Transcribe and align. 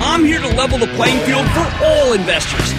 I'm 0.00 0.24
here 0.24 0.40
to 0.40 0.48
level 0.48 0.78
the 0.78 0.86
playing 0.94 1.18
field 1.26 1.46
for 1.50 1.84
all 1.84 2.12
investors. 2.12 2.72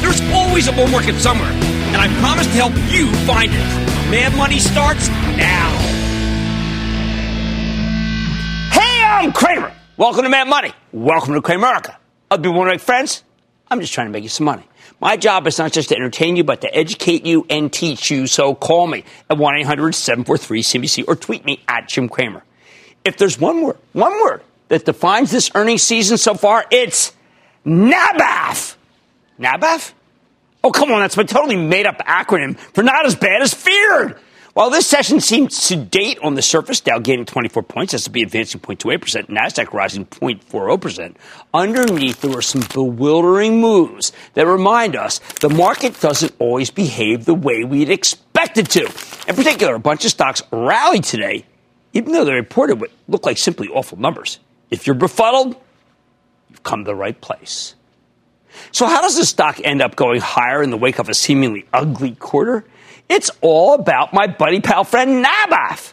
There's 0.00 0.20
always 0.32 0.68
a 0.68 0.72
bull 0.72 0.88
market 0.88 1.16
somewhere, 1.20 1.50
and 1.50 1.96
I 1.96 2.08
promise 2.20 2.46
to 2.46 2.52
help 2.52 2.72
you 2.90 3.12
find 3.26 3.50
it. 3.52 4.10
Mad 4.10 4.34
Money 4.36 4.58
starts 4.58 5.08
now. 5.08 5.70
Hey, 8.72 9.04
I'm 9.04 9.32
Cramer. 9.32 9.70
Welcome 9.98 10.24
to 10.24 10.30
Mad 10.30 10.48
Money. 10.48 10.72
Welcome 10.92 11.34
to 11.34 11.42
Cramerica. 11.42 11.96
I'll 12.30 12.38
be 12.38 12.48
one 12.48 12.66
of 12.68 12.72
my 12.72 12.78
friends. 12.78 13.22
I'm 13.70 13.80
just 13.80 13.92
trying 13.92 14.06
to 14.06 14.10
make 14.10 14.22
you 14.22 14.30
some 14.30 14.46
money. 14.46 14.64
My 14.98 15.18
job 15.18 15.46
is 15.46 15.58
not 15.58 15.72
just 15.72 15.90
to 15.90 15.96
entertain 15.96 16.36
you, 16.36 16.44
but 16.44 16.62
to 16.62 16.74
educate 16.74 17.26
you 17.26 17.44
and 17.50 17.70
teach 17.70 18.10
you. 18.10 18.26
So 18.26 18.54
call 18.54 18.86
me 18.86 19.04
at 19.28 19.36
1 19.36 19.56
800 19.56 19.94
743 19.94 20.62
CNBC 20.62 21.04
or 21.06 21.16
tweet 21.16 21.44
me 21.44 21.62
at 21.68 21.88
Jim 21.88 22.08
Cramer. 22.08 22.42
If 23.04 23.18
there's 23.18 23.38
one 23.38 23.62
word, 23.62 23.76
one 23.92 24.12
word 24.22 24.42
that 24.68 24.84
defines 24.84 25.30
this 25.30 25.50
earnings 25.54 25.82
season 25.82 26.18
so 26.18 26.34
far, 26.34 26.64
it's 26.70 27.12
NABAF. 27.66 28.76
NABAF? 29.38 29.92
Oh, 30.64 30.70
come 30.70 30.92
on, 30.92 31.00
that's 31.00 31.16
my 31.16 31.24
totally 31.24 31.56
made 31.56 31.86
up 31.86 31.98
acronym 31.98 32.56
for 32.58 32.82
not 32.82 33.04
as 33.04 33.16
bad 33.16 33.42
as 33.42 33.52
feared. 33.52 34.18
While 34.54 34.68
this 34.68 34.86
session 34.86 35.20
seemed 35.20 35.50
sedate 35.50 36.18
on 36.18 36.34
the 36.34 36.42
surface, 36.42 36.80
Dow 36.80 36.98
gaining 36.98 37.24
24 37.24 37.62
points, 37.62 37.94
S&P 37.94 38.22
advancing 38.22 38.60
0.28%, 38.60 39.28
Nasdaq 39.28 39.72
rising 39.72 40.04
0.40%, 40.04 41.16
underneath 41.54 42.20
there 42.20 42.30
were 42.30 42.42
some 42.42 42.62
bewildering 42.72 43.62
moves 43.62 44.12
that 44.34 44.46
remind 44.46 44.94
us 44.94 45.20
the 45.40 45.48
market 45.48 45.98
doesn't 46.00 46.34
always 46.38 46.70
behave 46.70 47.24
the 47.24 47.34
way 47.34 47.64
we'd 47.64 47.88
expect 47.88 48.58
it 48.58 48.68
to. 48.70 48.84
In 49.26 49.36
particular, 49.36 49.74
a 49.74 49.80
bunch 49.80 50.04
of 50.04 50.10
stocks 50.10 50.42
rallied 50.52 51.04
today, 51.04 51.46
even 51.94 52.12
though 52.12 52.26
they 52.26 52.34
reported 52.34 52.78
what 52.78 52.90
looked 53.08 53.24
like 53.24 53.38
simply 53.38 53.68
awful 53.68 53.98
numbers. 53.98 54.38
If 54.72 54.86
you're 54.86 54.94
befuddled, 54.94 55.54
you've 56.48 56.62
come 56.62 56.84
to 56.84 56.88
the 56.88 56.94
right 56.94 57.20
place. 57.20 57.74
So, 58.72 58.86
how 58.86 59.02
does 59.02 59.16
the 59.16 59.26
stock 59.26 59.60
end 59.62 59.82
up 59.82 59.96
going 59.96 60.20
higher 60.20 60.62
in 60.62 60.70
the 60.70 60.78
wake 60.78 60.98
of 60.98 61.10
a 61.10 61.14
seemingly 61.14 61.66
ugly 61.74 62.14
quarter? 62.14 62.64
It's 63.08 63.30
all 63.42 63.74
about 63.74 64.14
my 64.14 64.26
buddy, 64.26 64.60
pal, 64.60 64.84
friend, 64.84 65.24
NABAF. 65.24 65.92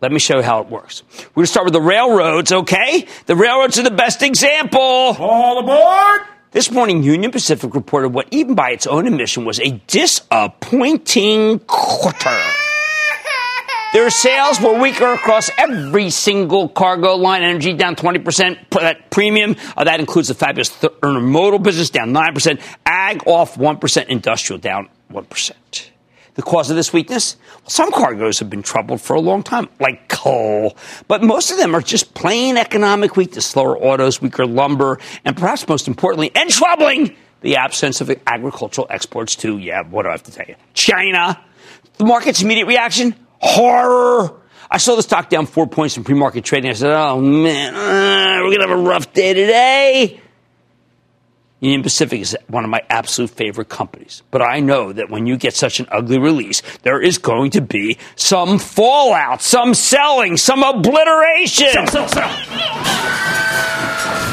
Let 0.00 0.12
me 0.12 0.20
show 0.20 0.36
you 0.36 0.42
how 0.42 0.60
it 0.60 0.68
works. 0.68 1.02
We're 1.34 1.42
going 1.42 1.46
to 1.46 1.50
start 1.50 1.64
with 1.64 1.74
the 1.74 1.80
railroads, 1.80 2.52
okay? 2.52 3.06
The 3.26 3.36
railroads 3.36 3.78
are 3.78 3.82
the 3.82 3.90
best 3.90 4.22
example. 4.22 4.80
All 4.80 5.58
aboard! 5.58 6.22
This 6.52 6.70
morning, 6.70 7.02
Union 7.02 7.30
Pacific 7.30 7.74
reported 7.74 8.10
what, 8.10 8.28
even 8.30 8.54
by 8.54 8.70
its 8.70 8.86
own 8.86 9.06
admission, 9.06 9.44
was 9.44 9.58
a 9.58 9.80
disappointing 9.86 11.58
quarter. 11.60 12.38
Their 13.92 14.08
sales 14.08 14.58
were 14.58 14.80
weaker 14.80 15.12
across 15.12 15.50
every 15.58 16.08
single 16.08 16.66
cargo 16.66 17.14
line. 17.16 17.42
Energy 17.42 17.74
down 17.74 17.94
20%. 17.94 18.70
That 18.70 19.10
premium, 19.10 19.54
uh, 19.76 19.84
that 19.84 20.00
includes 20.00 20.28
the 20.28 20.34
fabulous 20.34 20.70
th- 20.70 20.94
intermodal 21.02 21.62
business 21.62 21.90
down 21.90 22.10
9%. 22.10 22.58
Ag 22.86 23.22
off 23.26 23.56
1%. 23.56 24.06
Industrial 24.06 24.58
down 24.58 24.88
1%. 25.12 25.90
The 26.34 26.42
cause 26.42 26.70
of 26.70 26.76
this 26.76 26.94
weakness? 26.94 27.36
Well, 27.60 27.68
some 27.68 27.92
cargoes 27.92 28.38
have 28.38 28.48
been 28.48 28.62
troubled 28.62 29.02
for 29.02 29.14
a 29.14 29.20
long 29.20 29.42
time, 29.42 29.68
like 29.78 30.08
coal. 30.08 30.74
But 31.06 31.22
most 31.22 31.50
of 31.50 31.58
them 31.58 31.74
are 31.74 31.82
just 31.82 32.14
plain 32.14 32.56
economic 32.56 33.18
weakness, 33.18 33.44
slower 33.44 33.76
autos, 33.76 34.22
weaker 34.22 34.46
lumber, 34.46 34.98
and 35.26 35.36
perhaps 35.36 35.68
most 35.68 35.86
importantly 35.86 36.32
and 36.34 36.48
troubling, 36.48 37.14
the 37.42 37.56
absence 37.56 38.00
of 38.00 38.10
agricultural 38.26 38.86
exports 38.88 39.36
to, 39.36 39.58
yeah, 39.58 39.82
what 39.82 40.04
do 40.04 40.08
I 40.08 40.12
have 40.12 40.22
to 40.22 40.32
tell 40.32 40.46
you? 40.48 40.54
China. 40.72 41.38
The 41.98 42.04
market's 42.06 42.40
immediate 42.40 42.66
reaction? 42.66 43.14
Horror. 43.42 44.40
I 44.70 44.78
saw 44.78 44.96
the 44.96 45.02
stock 45.02 45.28
down 45.28 45.46
four 45.46 45.66
points 45.66 45.96
in 45.96 46.04
pre-market 46.04 46.44
trading. 46.44 46.70
I 46.70 46.74
said, 46.74 46.92
oh 46.92 47.20
man, 47.20 47.74
uh, 47.74 48.42
we're 48.42 48.54
going 48.56 48.60
to 48.60 48.68
have 48.68 48.78
a 48.78 48.82
rough 48.82 49.12
day 49.12 49.34
today. 49.34 50.20
Union 51.60 51.82
Pacific 51.82 52.20
is 52.20 52.36
one 52.48 52.64
of 52.64 52.70
my 52.70 52.82
absolute 52.90 53.30
favorite 53.30 53.68
companies. 53.68 54.22
But 54.30 54.42
I 54.42 54.58
know 54.58 54.92
that 54.92 55.10
when 55.10 55.26
you 55.26 55.36
get 55.36 55.54
such 55.54 55.78
an 55.78 55.86
ugly 55.92 56.18
release, 56.18 56.60
there 56.82 57.00
is 57.00 57.18
going 57.18 57.52
to 57.52 57.60
be 57.60 57.98
some 58.16 58.58
fallout, 58.58 59.42
some 59.42 59.74
selling, 59.74 60.36
some 60.36 60.62
obliteration. 60.64 61.68
Sell, 61.86 61.86
sell, 61.86 62.08
sell. 62.08 62.28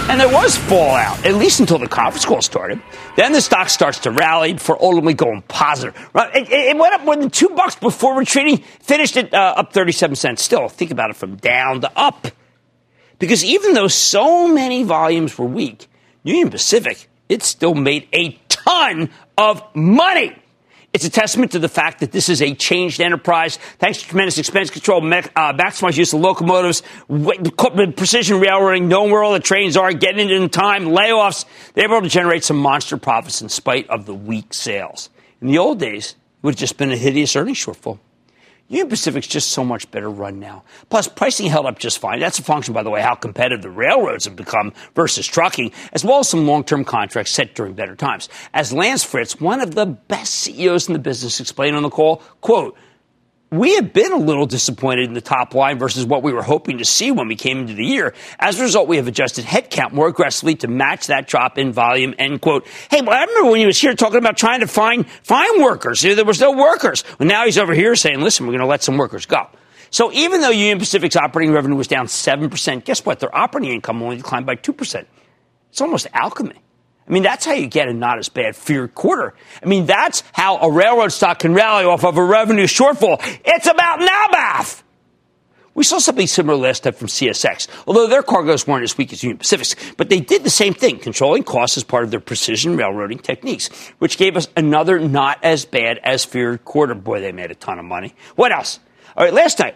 And 0.09 0.19
there 0.19 0.27
was 0.27 0.57
fallout, 0.57 1.23
at 1.23 1.35
least 1.35 1.59
until 1.59 1.77
the 1.77 1.87
conference 1.87 2.25
call 2.25 2.41
started. 2.41 2.81
Then 3.15 3.31
the 3.31 3.41
stock 3.41 3.69
starts 3.69 3.99
to 3.99 4.11
rally 4.11 4.57
for 4.57 4.75
ultimately 4.81 5.13
going 5.13 5.43
positive. 5.43 5.95
It, 6.15 6.49
it 6.49 6.75
went 6.75 6.95
up 6.95 7.05
more 7.05 7.15
than 7.15 7.29
two 7.29 7.49
bucks 7.49 7.75
before 7.75 8.17
retreating, 8.17 8.57
finished 8.57 9.17
it 9.17 9.35
uh, 9.35 9.53
up 9.57 9.71
37 9.71 10.15
cents. 10.15 10.43
Still, 10.43 10.67
think 10.67 10.89
about 10.89 11.11
it 11.11 11.15
from 11.15 11.35
down 11.35 11.81
to 11.81 11.91
up. 11.95 12.27
Because 13.19 13.45
even 13.45 13.73
though 13.73 13.87
so 13.87 14.47
many 14.47 14.81
volumes 14.81 15.37
were 15.37 15.45
weak, 15.45 15.87
Union 16.23 16.49
Pacific 16.49 17.07
it 17.29 17.43
still 17.43 17.75
made 17.75 18.07
a 18.11 18.31
ton 18.49 19.11
of 19.37 19.63
money. 19.75 20.35
It's 20.91 21.05
a 21.05 21.09
testament 21.09 21.51
to 21.51 21.59
the 21.59 21.69
fact 21.69 21.99
that 21.99 22.11
this 22.11 22.29
is 22.29 22.41
a 22.41 22.55
changed 22.55 22.99
enterprise. 22.99 23.57
Thanks 23.77 24.01
to 24.01 24.07
tremendous 24.07 24.39
expense 24.39 24.71
control, 24.71 25.01
me- 25.01 25.17
uh, 25.35 25.53
maximized 25.53 25.97
use 25.97 26.13
of 26.13 26.21
locomotives, 26.21 26.81
precision 27.95 28.39
railroading, 28.39 28.87
knowing 28.87 29.11
where 29.11 29.23
all 29.23 29.33
the 29.33 29.39
trains 29.39 29.77
are, 29.77 29.93
getting 29.93 30.29
it 30.29 30.35
in 30.35 30.49
time, 30.49 30.85
layoffs. 30.85 31.45
They 31.75 31.85
were 31.85 31.97
able 31.97 32.07
to 32.07 32.09
generate 32.09 32.43
some 32.43 32.57
monster 32.57 32.97
profits 32.97 33.41
in 33.41 33.49
spite 33.49 33.87
of 33.89 34.07
the 34.07 34.15
weak 34.15 34.51
sales. 34.51 35.11
In 35.41 35.47
the 35.47 35.59
old 35.59 35.79
days, 35.79 36.11
it 36.11 36.17
would 36.41 36.55
have 36.55 36.59
just 36.59 36.77
been 36.77 36.91
a 36.91 36.97
hideous 36.97 37.35
earnings 37.35 37.63
shortfall. 37.63 37.99
Union 38.69 38.87
Pacific's 38.87 39.25
just 39.25 39.49
so 39.49 39.65
much 39.65 39.89
better 39.89 40.09
run 40.09 40.39
now. 40.39 40.63
Plus, 40.89 41.07
pricing 41.07 41.47
held 41.47 41.65
up 41.65 41.79
just 41.79 41.97
fine. 41.97 42.19
That's 42.19 42.37
a 42.37 42.43
function, 42.43 42.71
by 42.71 42.83
the 42.83 42.91
way, 42.91 43.01
how 43.01 43.15
competitive 43.15 43.63
the 43.63 43.71
railroads 43.71 44.25
have 44.25 44.35
become 44.35 44.73
versus 44.93 45.25
trucking, 45.25 45.71
as 45.91 46.05
well 46.05 46.19
as 46.19 46.29
some 46.29 46.45
long-term 46.45 46.85
contracts 46.85 47.31
set 47.31 47.55
during 47.55 47.73
better 47.73 47.95
times. 47.95 48.29
As 48.53 48.71
Lance 48.71 49.03
Fritz, 49.03 49.39
one 49.41 49.59
of 49.59 49.73
the 49.73 49.87
best 49.87 50.35
CEOs 50.35 50.87
in 50.87 50.93
the 50.93 50.99
business, 50.99 51.39
explained 51.39 51.75
on 51.75 51.81
the 51.81 51.89
call, 51.89 52.17
quote, 52.41 52.77
we 53.51 53.75
have 53.75 53.93
been 53.93 54.11
a 54.11 54.17
little 54.17 54.45
disappointed 54.45 55.07
in 55.07 55.13
the 55.13 55.21
top 55.21 55.55
line 55.55 55.79
versus 55.79 56.05
what 56.05 56.21
we 56.21 56.33
were 56.33 56.43
hoping 56.43 56.77
to 56.77 56.85
see 56.85 57.09
when 57.11 57.27
we 57.27 57.35
came 57.35 57.59
into 57.59 57.73
the 57.73 57.85
year. 57.85 58.13
As 58.37 58.59
a 58.59 58.63
result, 58.63 58.87
we 58.87 58.97
have 58.97 59.07
adjusted 59.07 59.43
headcount 59.43 59.91
more 59.91 60.07
aggressively 60.07 60.55
to 60.55 60.67
match 60.67 61.07
that 61.07 61.27
drop 61.27 61.57
in 61.57 61.71
volume. 61.71 62.13
End 62.19 62.41
quote. 62.41 62.67
Hey, 62.91 63.01
well, 63.01 63.11
I 63.11 63.23
remember 63.23 63.49
when 63.49 63.59
he 63.59 63.65
was 63.65 63.79
here 63.79 63.95
talking 63.95 64.19
about 64.19 64.37
trying 64.37 64.59
to 64.59 64.67
find 64.67 65.09
find 65.09 65.63
workers. 65.63 66.01
There 66.01 66.23
was 66.23 66.39
no 66.39 66.51
workers. 66.51 67.03
Well, 67.17 67.27
now 67.27 67.45
he's 67.45 67.57
over 67.57 67.73
here 67.73 67.95
saying, 67.95 68.21
"Listen, 68.21 68.45
we're 68.45 68.53
going 68.53 68.61
to 68.61 68.67
let 68.67 68.83
some 68.83 68.97
workers 68.97 69.25
go." 69.25 69.47
So 69.89 70.11
even 70.11 70.41
though 70.41 70.51
Union 70.51 70.77
Pacific's 70.77 71.15
operating 71.15 71.51
revenue 71.51 71.75
was 71.75 71.87
down 71.87 72.07
seven 72.07 72.49
percent, 72.51 72.85
guess 72.85 73.03
what? 73.03 73.19
Their 73.19 73.35
operating 73.35 73.71
income 73.71 74.03
only 74.03 74.17
declined 74.17 74.45
by 74.45 74.55
two 74.55 74.73
percent. 74.73 75.07
It's 75.71 75.81
almost 75.81 76.05
alchemy. 76.13 76.61
I 77.09 77.11
mean, 77.11 77.23
that's 77.23 77.43
how 77.43 77.53
you 77.53 77.65
get 77.65 77.87
a 77.87 77.93
not 77.93 78.19
as 78.19 78.29
bad 78.29 78.55
feared 78.55 78.93
quarter. 78.93 79.33
I 79.63 79.65
mean, 79.65 79.87
that's 79.87 80.21
how 80.31 80.57
a 80.57 80.71
railroad 80.71 81.11
stock 81.11 81.39
can 81.39 81.55
rally 81.55 81.85
off 81.85 82.05
of 82.05 82.17
a 82.17 82.23
revenue 82.23 82.67
shortfall. 82.67 83.17
It's 83.43 83.65
about 83.65 83.99
NABAF. 83.99 84.83
We 85.73 85.83
saw 85.83 85.97
something 85.97 86.27
similar 86.27 86.57
last 86.57 86.83
time 86.83 86.93
from 86.93 87.07
CSX, 87.07 87.67
although 87.87 88.07
their 88.07 88.21
cargoes 88.21 88.67
weren't 88.67 88.83
as 88.83 88.97
weak 88.97 89.11
as 89.13 89.23
Union 89.23 89.37
Pacific's. 89.37 89.75
But 89.97 90.09
they 90.09 90.19
did 90.19 90.43
the 90.43 90.49
same 90.49 90.73
thing, 90.73 90.99
controlling 90.99 91.43
costs 91.43 91.77
as 91.77 91.83
part 91.83 92.03
of 92.03 92.11
their 92.11 92.19
precision 92.19 92.75
railroading 92.75 93.19
techniques, 93.19 93.69
which 93.97 94.17
gave 94.17 94.37
us 94.37 94.47
another 94.55 94.99
not 94.99 95.43
as 95.43 95.65
bad 95.65 95.99
as 96.03 96.25
feared 96.25 96.63
quarter. 96.65 96.93
Boy, 96.93 97.21
they 97.21 97.31
made 97.31 97.49
a 97.49 97.55
ton 97.55 97.79
of 97.79 97.85
money. 97.85 98.13
What 98.35 98.51
else? 98.51 98.79
All 99.15 99.23
right, 99.23 99.33
last 99.33 99.59
night, 99.59 99.75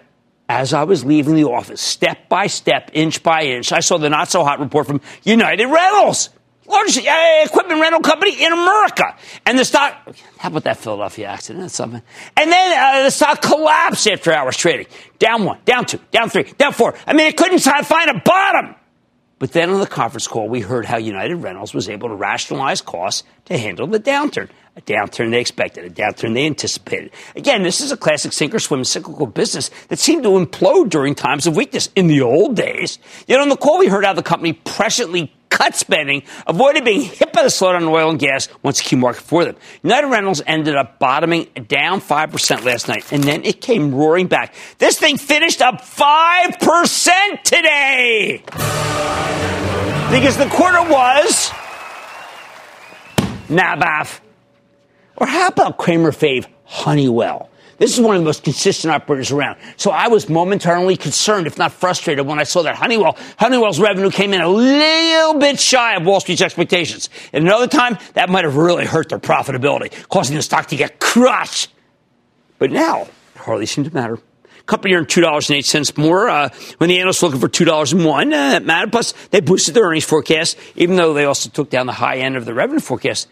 as 0.50 0.74
I 0.74 0.84
was 0.84 1.04
leaving 1.04 1.36
the 1.36 1.46
office, 1.46 1.82
step 1.82 2.30
by 2.30 2.48
step, 2.48 2.92
inch 2.94 3.24
by 3.24 3.44
inch, 3.44 3.72
I 3.72 3.80
saw 3.80 3.98
the 3.98 4.10
not 4.10 4.30
so 4.30 4.44
hot 4.44 4.60
report 4.60 4.86
from 4.86 5.02
United 5.24 5.66
Rentals 5.66 6.30
largest 6.74 7.00
equipment 7.46 7.82
rental 7.82 8.02
company 8.02 8.44
in 8.44 8.52
America. 8.52 9.16
And 9.46 9.58
the 9.58 9.66
stock, 9.66 10.16
how 10.38 10.50
about 10.50 10.64
that 10.64 10.78
Philadelphia 10.78 11.28
accident? 11.28 11.64
That's 11.64 11.76
something. 11.76 12.02
And 12.36 12.52
then 12.52 12.78
uh, 12.78 13.04
the 13.04 13.12
stock 13.12 13.42
collapsed 13.42 14.08
after 14.08 14.34
hours 14.34 14.58
trading. 14.58 14.88
Down 15.20 15.46
one, 15.46 15.60
down 15.66 15.86
two, 15.86 16.00
down 16.12 16.30
three, 16.30 16.44
down 16.58 16.74
four. 16.74 16.96
I 17.08 17.14
mean, 17.14 17.28
it 17.28 17.38
couldn't 17.38 17.60
find 17.60 18.10
a 18.10 18.22
bottom. 18.26 18.76
But 19.40 19.52
then 19.52 19.72
on 19.72 19.82
the 19.82 19.88
conference 19.88 20.26
call, 20.26 20.48
we 20.48 20.62
heard 20.62 20.86
how 20.86 20.96
United 20.96 21.36
Rentals 21.36 21.74
was 21.74 21.90
able 21.90 22.08
to 22.08 22.16
rationalize 22.16 22.82
costs 22.82 23.24
to 23.46 23.58
handle 23.58 23.88
the 23.88 24.00
downturn. 24.00 24.50
A 24.78 24.82
downturn 24.82 25.32
they 25.32 25.42
expected, 25.42 25.84
a 25.84 25.90
downturn 25.90 26.34
they 26.34 26.46
anticipated. 26.46 27.12
Again, 27.36 27.62
this 27.62 27.82
is 27.82 27.92
a 27.92 27.98
classic 27.98 28.32
sink 28.32 28.56
or 28.56 28.60
swim 28.60 28.86
cyclical 28.86 29.28
business 29.28 29.70
that 29.90 30.00
seemed 30.00 30.24
to 30.24 30.30
implode 30.30 30.90
during 30.90 31.14
times 31.14 31.46
of 31.46 31.58
weakness 31.58 31.90
in 31.94 32.08
the 32.08 32.22
old 32.22 32.56
days. 32.56 33.00
Yet 33.28 33.42
on 33.42 33.50
the 33.50 33.58
call, 33.58 33.80
we 33.80 33.88
heard 33.88 34.06
how 34.06 34.14
the 34.14 34.24
company 34.24 34.54
presciently 34.54 35.30
cut 35.54 35.76
spending, 35.76 36.24
avoided 36.48 36.84
being 36.84 37.02
hit 37.02 37.32
by 37.32 37.44
the 37.44 37.50
slowdown 37.50 37.84
in 37.84 37.88
oil 37.88 38.10
and 38.10 38.20
gas 38.20 38.50
once 38.64 38.80
the 38.80 38.84
key 38.84 38.96
market 38.96 39.22
for 39.22 39.46
them. 39.46 39.56
United 39.84 40.08
Rentals 40.08 40.42
ended 40.48 40.76
up 40.76 40.98
bottoming 40.98 41.44
down 41.68 42.02
5% 42.02 42.66
last 42.66 42.88
night, 42.88 43.12
and 43.12 43.24
then 43.24 43.44
it 43.46 43.62
came 43.62 43.94
roaring 43.94 44.26
back. 44.28 44.56
This 44.80 44.98
thing 44.98 45.18
finished 45.18 45.62
up 45.62 45.82
5% 45.82 47.44
today! 47.44 48.42
Because 50.10 50.38
the 50.38 50.48
quarter 50.50 50.82
was 50.90 51.50
NABAF. 53.48 54.20
Or 55.16 55.28
how 55.28 55.48
about 55.50 55.78
Cramer 55.78 56.12
Fave 56.12 56.48
Honeywell? 56.66 57.50
This 57.78 57.94
is 57.94 58.02
one 58.02 58.16
of 58.16 58.22
the 58.22 58.26
most 58.26 58.44
consistent 58.44 58.94
operators 58.94 59.32
around. 59.32 59.58
So 59.78 59.92
I 59.92 60.08
was 60.08 60.30
momentarily 60.30 60.96
concerned, 60.96 61.48
if 61.48 61.58
not 61.58 61.72
frustrated, 61.72 62.26
when 62.26 62.40
I 62.40 62.44
saw 62.44 62.62
that 62.64 62.76
Honeywell, 62.76 63.18
Honeywell's 63.40 63.80
revenue 63.80 64.12
came 64.12 64.34
in 64.34 64.42
a 64.42 64.48
little 64.48 65.40
bit 65.40 65.60
shy 65.60 65.96
of 65.96 66.06
Wall 66.06 66.20
Street's 66.20 66.42
expectations. 66.42 67.10
And 67.34 67.46
another 67.46 67.68
time, 67.68 67.98
that 68.14 68.30
might 68.30 68.46
have 68.46 68.56
really 68.56 68.86
hurt 68.86 69.10
their 69.10 69.20
profitability, 69.20 70.08
causing 70.10 70.36
the 70.36 70.42
stock 70.42 70.68
to 70.68 70.76
get 70.76 71.00
crushed. 71.00 71.72
But 72.60 72.72
now, 72.72 73.02
it 73.02 73.10
hardly 73.38 73.66
seemed 73.66 73.88
to 73.88 73.94
matter. 73.94 74.20
Company 74.66 74.94
earned 74.94 75.10
two 75.10 75.20
dollars 75.20 75.50
and 75.50 75.58
eight 75.58 75.66
cents 75.66 75.98
more 75.98 76.30
uh, 76.30 76.50
when 76.78 76.88
the 76.88 77.00
analysts 77.00 77.22
were 77.22 77.28
looking 77.28 77.42
for 77.42 77.50
two 77.50 77.66
dollars 77.66 77.92
and 77.92 78.06
one. 78.06 78.32
Uh, 78.32 78.52
that 78.52 78.64
mattered. 78.64 78.94
Plus, 78.94 79.14
they 79.32 79.42
boosted 79.42 79.74
their 79.74 79.84
earnings 79.84 80.06
forecast, 80.06 80.58
even 80.76 80.96
though 80.96 81.14
they 81.14 81.26
also 81.26 81.50
took 81.50 81.70
down 81.70 81.86
the 81.86 81.92
high 81.94 82.20
end 82.20 82.38
of 82.38 82.46
the 82.46 82.54
revenue 82.54 82.80
forecast. 82.80 83.28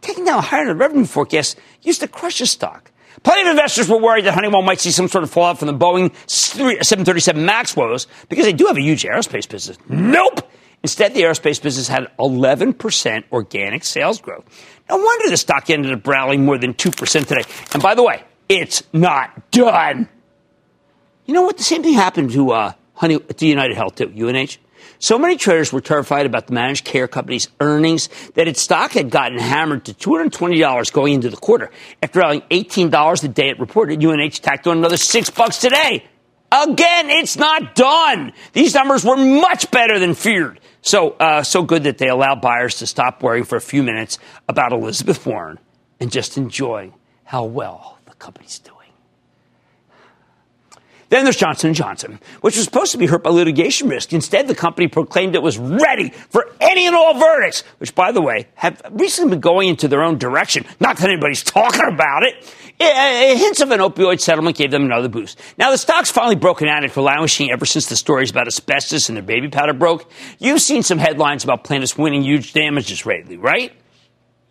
Taking 0.00 0.24
down 0.24 0.38
the 0.38 0.42
high 0.42 0.60
end 0.60 0.70
of 0.70 0.76
the 0.76 0.80
revenue 0.80 1.04
forecast 1.04 1.56
used 1.82 2.00
to 2.00 2.08
crush 2.08 2.40
the 2.40 2.46
stock. 2.46 2.90
Plenty 3.22 3.42
of 3.42 3.48
investors 3.48 3.88
were 3.88 3.98
worried 3.98 4.24
that 4.26 4.34
Honeywell 4.34 4.62
might 4.62 4.80
see 4.80 4.90
some 4.90 5.08
sort 5.08 5.24
of 5.24 5.30
fallout 5.30 5.58
from 5.58 5.66
the 5.66 5.74
Boeing 5.74 6.12
737 6.28 7.44
MAX 7.44 7.76
woes 7.76 8.06
because 8.28 8.44
they 8.44 8.52
do 8.52 8.66
have 8.66 8.76
a 8.76 8.82
huge 8.82 9.04
aerospace 9.04 9.48
business. 9.48 9.78
Nope! 9.88 10.48
Instead, 10.82 11.14
the 11.14 11.22
aerospace 11.22 11.60
business 11.60 11.88
had 11.88 12.08
11% 12.18 13.24
organic 13.32 13.84
sales 13.84 14.20
growth. 14.20 14.44
No 14.88 14.96
wonder 14.96 15.28
the 15.28 15.36
stock 15.36 15.68
ended 15.70 15.92
up 15.92 16.06
rallying 16.06 16.44
more 16.44 16.56
than 16.56 16.74
2% 16.74 17.26
today. 17.26 17.42
And 17.72 17.82
by 17.82 17.94
the 17.94 18.02
way, 18.02 18.22
it's 18.48 18.82
not 18.92 19.50
done. 19.50 20.08
You 21.26 21.34
know 21.34 21.42
what? 21.42 21.58
The 21.58 21.64
same 21.64 21.82
thing 21.82 21.94
happened 21.94 22.30
to, 22.30 22.52
uh, 22.52 22.72
Honey, 22.94 23.18
to 23.18 23.46
United 23.46 23.76
Health, 23.76 23.96
too, 23.96 24.08
UNH. 24.08 24.58
So 25.00 25.18
many 25.18 25.36
traders 25.36 25.72
were 25.72 25.80
terrified 25.80 26.26
about 26.26 26.48
the 26.48 26.54
managed 26.54 26.84
care 26.84 27.06
company's 27.06 27.48
earnings 27.60 28.08
that 28.34 28.48
its 28.48 28.60
stock 28.60 28.92
had 28.92 29.10
gotten 29.10 29.38
hammered 29.38 29.84
to 29.84 29.94
$220 29.94 30.92
going 30.92 31.14
into 31.14 31.30
the 31.30 31.36
quarter. 31.36 31.70
After 32.02 32.18
rallying 32.18 32.42
$18 32.50 33.20
the 33.20 33.28
day 33.28 33.50
it 33.50 33.60
reported, 33.60 34.04
UNH 34.04 34.30
tacked 34.40 34.66
on 34.66 34.78
another 34.78 34.96
six 34.96 35.30
bucks 35.30 35.58
today. 35.58 36.04
Again, 36.50 37.10
it's 37.10 37.36
not 37.36 37.74
done. 37.74 38.32
These 38.54 38.74
numbers 38.74 39.04
were 39.04 39.16
much 39.16 39.70
better 39.70 39.98
than 39.98 40.14
feared. 40.14 40.60
So, 40.80 41.10
uh, 41.10 41.42
so 41.42 41.62
good 41.62 41.84
that 41.84 41.98
they 41.98 42.08
allow 42.08 42.34
buyers 42.34 42.76
to 42.76 42.86
stop 42.86 43.22
worrying 43.22 43.44
for 43.44 43.56
a 43.56 43.60
few 43.60 43.82
minutes 43.82 44.18
about 44.48 44.72
Elizabeth 44.72 45.24
Warren 45.26 45.58
and 46.00 46.10
just 46.10 46.36
enjoy 46.38 46.92
how 47.24 47.44
well 47.44 47.98
the 48.06 48.14
company's 48.14 48.58
doing. 48.58 48.77
Then 51.10 51.24
there's 51.24 51.36
Johnson 51.36 51.72
& 51.72 51.74
Johnson, 51.74 52.20
which 52.42 52.56
was 52.56 52.64
supposed 52.64 52.92
to 52.92 52.98
be 52.98 53.06
hurt 53.06 53.22
by 53.22 53.30
litigation 53.30 53.88
risk. 53.88 54.12
Instead, 54.12 54.46
the 54.46 54.54
company 54.54 54.88
proclaimed 54.88 55.34
it 55.34 55.42
was 55.42 55.56
ready 55.56 56.10
for 56.10 56.46
any 56.60 56.86
and 56.86 56.94
all 56.94 57.18
verdicts, 57.18 57.62
which, 57.78 57.94
by 57.94 58.12
the 58.12 58.20
way, 58.20 58.46
have 58.54 58.82
recently 58.90 59.30
been 59.30 59.40
going 59.40 59.68
into 59.68 59.88
their 59.88 60.02
own 60.02 60.18
direction. 60.18 60.66
Not 60.80 60.98
that 60.98 61.08
anybody's 61.08 61.42
talking 61.42 61.86
about 61.86 62.24
it. 62.24 62.34
Hints 62.78 63.60
of 63.60 63.70
an 63.70 63.80
opioid 63.80 64.20
settlement 64.20 64.56
gave 64.56 64.70
them 64.70 64.84
another 64.84 65.08
boost. 65.08 65.40
Now, 65.56 65.70
the 65.70 65.78
stock's 65.78 66.10
finally 66.10 66.36
broken 66.36 66.68
out 66.68 66.84
after 66.84 67.00
languishing 67.00 67.50
ever 67.50 67.64
since 67.64 67.86
the 67.86 67.96
stories 67.96 68.30
about 68.30 68.46
asbestos 68.46 69.08
and 69.08 69.16
their 69.16 69.22
baby 69.24 69.48
powder 69.48 69.72
broke. 69.72 70.10
You've 70.38 70.60
seen 70.60 70.82
some 70.82 70.98
headlines 70.98 71.42
about 71.42 71.64
plaintiffs 71.64 71.96
winning 71.96 72.22
huge 72.22 72.52
damages 72.52 73.04
lately, 73.04 73.36
right? 73.36 73.72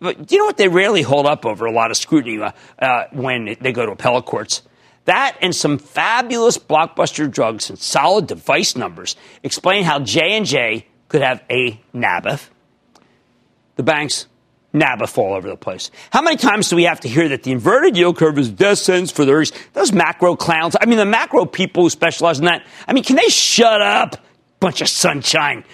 But 0.00 0.26
do 0.26 0.34
you 0.34 0.40
know 0.40 0.46
what? 0.46 0.56
They 0.56 0.68
rarely 0.68 1.02
hold 1.02 1.26
up 1.26 1.46
over 1.46 1.66
a 1.66 1.72
lot 1.72 1.90
of 1.90 1.96
scrutiny 1.96 2.40
uh, 2.40 2.52
uh, 2.78 3.04
when 3.12 3.56
they 3.60 3.72
go 3.72 3.86
to 3.86 3.92
appellate 3.92 4.26
courts. 4.26 4.62
That 5.08 5.38
and 5.40 5.56
some 5.56 5.78
fabulous 5.78 6.58
blockbuster 6.58 7.30
drugs 7.30 7.70
and 7.70 7.78
solid 7.78 8.26
device 8.26 8.76
numbers 8.76 9.16
explain 9.42 9.84
how 9.84 10.00
J&J 10.00 10.86
could 11.08 11.22
have 11.22 11.42
a 11.48 11.80
NABAF. 11.94 12.50
The 13.76 13.82
banks, 13.82 14.26
NABAF 14.74 15.16
all 15.16 15.32
over 15.32 15.48
the 15.48 15.56
place. 15.56 15.90
How 16.10 16.20
many 16.20 16.36
times 16.36 16.68
do 16.68 16.76
we 16.76 16.84
have 16.84 17.00
to 17.00 17.08
hear 17.08 17.26
that 17.30 17.42
the 17.42 17.52
inverted 17.52 17.96
yield 17.96 18.18
curve 18.18 18.38
is 18.38 18.50
death 18.50 18.80
sentence 18.80 19.10
for 19.10 19.24
those, 19.24 19.50
those 19.72 19.94
macro 19.94 20.36
clowns? 20.36 20.76
I 20.78 20.84
mean, 20.84 20.98
the 20.98 21.06
macro 21.06 21.46
people 21.46 21.84
who 21.84 21.88
specialize 21.88 22.38
in 22.38 22.44
that. 22.44 22.66
I 22.86 22.92
mean, 22.92 23.02
can 23.02 23.16
they 23.16 23.28
shut 23.28 23.80
up? 23.80 24.16
Bunch 24.60 24.82
of 24.82 24.90
sunshine. 24.90 25.64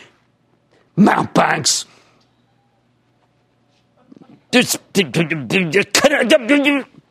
Mount 0.95 1.35
Banks. 1.35 1.87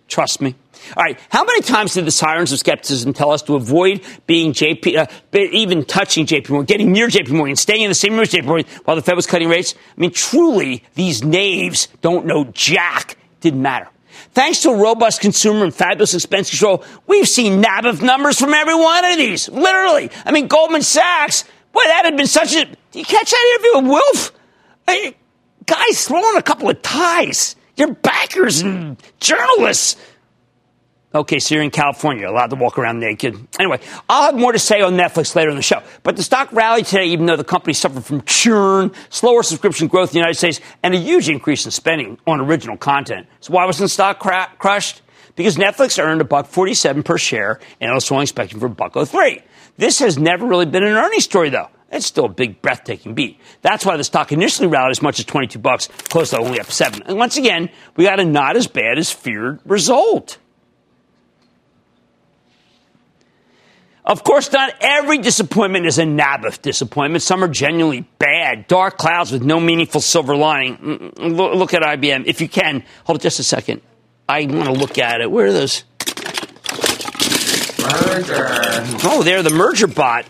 Trust 0.07 0.39
me. 0.39 0.55
All 0.95 1.03
right. 1.03 1.19
How 1.29 1.43
many 1.43 1.61
times 1.61 1.93
did 1.93 2.05
the 2.05 2.11
sirens 2.11 2.51
of 2.51 2.59
skepticism 2.59 3.13
tell 3.13 3.31
us 3.31 3.41
to 3.43 3.55
avoid 3.55 4.01
being 4.27 4.53
JP, 4.53 4.97
uh, 4.97 5.37
even 5.37 5.85
touching 5.85 6.25
JP 6.25 6.49
Morgan, 6.49 6.65
getting 6.65 6.91
near 6.91 7.07
JP 7.07 7.29
Morgan, 7.29 7.55
staying 7.55 7.81
in 7.81 7.89
the 7.89 7.95
same 7.95 8.13
room 8.13 8.21
as 8.21 8.31
JP 8.31 8.45
Morgan 8.45 8.65
while 8.85 8.95
the 8.95 9.01
Fed 9.01 9.15
was 9.15 9.27
cutting 9.27 9.49
rates? 9.49 9.75
I 9.97 10.01
mean, 10.01 10.11
truly, 10.11 10.83
these 10.95 11.23
knaves 11.23 11.87
don't 12.01 12.25
know 12.25 12.45
jack. 12.45 13.17
Didn't 13.41 13.61
matter. 13.61 13.89
Thanks 14.33 14.61
to 14.61 14.73
robust 14.73 15.21
consumer 15.21 15.63
and 15.63 15.73
fabulous 15.73 16.13
expense 16.13 16.49
control, 16.49 16.83
we've 17.07 17.27
seen 17.27 17.61
NABAF 17.61 18.01
numbers 18.01 18.39
from 18.39 18.53
every 18.53 18.75
one 18.75 19.05
of 19.05 19.17
these. 19.17 19.49
Literally. 19.49 20.09
I 20.25 20.31
mean, 20.31 20.47
Goldman 20.47 20.81
Sachs, 20.81 21.43
boy, 21.71 21.81
that 21.85 22.05
had 22.05 22.17
been 22.17 22.27
such 22.27 22.55
a. 22.55 22.65
You 22.93 23.03
catch 23.03 23.31
that 23.31 23.59
interview 23.59 23.81
with 23.81 23.91
Wilf? 23.91 24.31
Hey, 24.87 25.15
guys 25.65 26.07
throwing 26.07 26.37
a 26.37 26.41
couple 26.41 26.69
of 26.69 26.81
ties. 26.81 27.55
Your 27.75 27.93
backers 27.93 28.61
and 28.61 29.01
journalists 29.19 29.95
Okay, 31.15 31.37
so 31.37 31.53
you're 31.53 31.63
in 31.63 31.69
California, 31.69 32.27
allowed 32.27 32.49
to 32.49 32.55
walk 32.55 32.79
around 32.79 32.99
naked. 32.99 33.35
Anyway, 33.59 33.79
I'll 34.09 34.23
have 34.23 34.35
more 34.35 34.51
to 34.51 34.57
say 34.57 34.81
on 34.81 34.93
Netflix 34.93 35.35
later 35.35 35.51
in 35.51 35.55
the 35.55 35.61
show. 35.61 35.83
But 36.01 36.15
the 36.15 36.23
stock 36.23 36.51
rallied 36.51 36.87
today, 36.87 37.05
even 37.05 37.27
though 37.27 37.35
the 37.35 37.43
company 37.43 37.73
suffered 37.73 38.03
from 38.03 38.23
churn, 38.23 38.91
slower 39.11 39.43
subscription 39.43 39.87
growth 39.87 40.09
in 40.09 40.13
the 40.13 40.19
United 40.19 40.37
States, 40.37 40.59
and 40.81 40.95
a 40.95 40.97
huge 40.97 41.29
increase 41.29 41.65
in 41.65 41.71
spending 41.71 42.17
on 42.25 42.41
original 42.41 42.77
content. 42.77 43.27
So 43.41 43.53
why 43.53 43.65
wasn't 43.65 43.85
the 43.85 43.89
stock 43.89 44.17
cra- 44.17 44.51
crushed? 44.57 45.03
Because 45.35 45.55
Netflix 45.55 46.01
earned 46.03 46.21
a 46.21 46.23
buck 46.23 46.47
47 46.47 47.03
per 47.03 47.19
share, 47.19 47.59
and 47.79 47.91
I 47.91 47.93
was 47.93 48.11
only 48.11 48.23
expecting 48.23 48.59
for 48.59 48.65
a 48.65 48.69
buck 48.69 48.95
03. 48.95 49.39
This 49.77 49.99
has 49.99 50.17
never 50.17 50.47
really 50.47 50.65
been 50.65 50.83
an 50.83 50.93
earnings 50.93 51.25
story, 51.25 51.49
though. 51.49 51.69
It's 51.91 52.07
still 52.07 52.25
a 52.25 52.29
big, 52.29 52.59
breathtaking 52.63 53.13
beat. 53.13 53.39
That's 53.61 53.85
why 53.85 53.97
the 53.97 54.03
stock 54.03 54.31
initially 54.31 54.67
rallied 54.67 54.91
as 54.91 55.01
much 55.03 55.19
as 55.19 55.25
22 55.25 55.59
bucks, 55.59 55.89
close 56.09 56.31
to 56.31 56.39
only 56.39 56.59
up 56.59 56.71
seven. 56.71 57.03
And 57.03 57.17
once 57.17 57.37
again, 57.37 57.69
we 57.95 58.05
got 58.05 58.19
a 58.19 58.25
not 58.25 58.57
as 58.57 58.65
bad 58.65 58.97
as 58.97 59.11
feared 59.11 59.59
result. 59.63 60.39
Of 64.05 64.23
course, 64.25 64.51
not 64.51 64.73
every 64.81 65.19
disappointment 65.19 65.85
is 65.85 65.97
a 65.97 66.03
NABAF 66.03 66.61
disappointment. 66.61 67.21
Some 67.21 67.41
are 67.43 67.47
genuinely 67.47 68.01
bad, 68.19 68.67
dark 68.67 68.97
clouds 68.97 69.31
with 69.31 69.43
no 69.43 69.61
meaningful 69.61 70.01
silver 70.01 70.35
lining. 70.35 70.77
Mm, 70.77 71.13
mm, 71.13 71.57
look 71.57 71.73
at 71.73 71.83
IBM. 71.83 72.25
If 72.25 72.41
you 72.41 72.49
can, 72.49 72.83
hold 73.05 73.21
just 73.21 73.39
a 73.39 73.43
second. 73.43 73.81
I 74.27 74.45
want 74.45 74.65
to 74.65 74.73
look 74.73 74.97
at 74.97 75.21
it. 75.21 75.31
Where 75.31 75.47
are 75.47 75.53
those? 75.53 75.85
Merger. 77.79 78.47
Oh, 79.05 79.21
they're 79.23 79.43
the 79.43 79.51
merger 79.51 79.87
bot. 79.87 80.25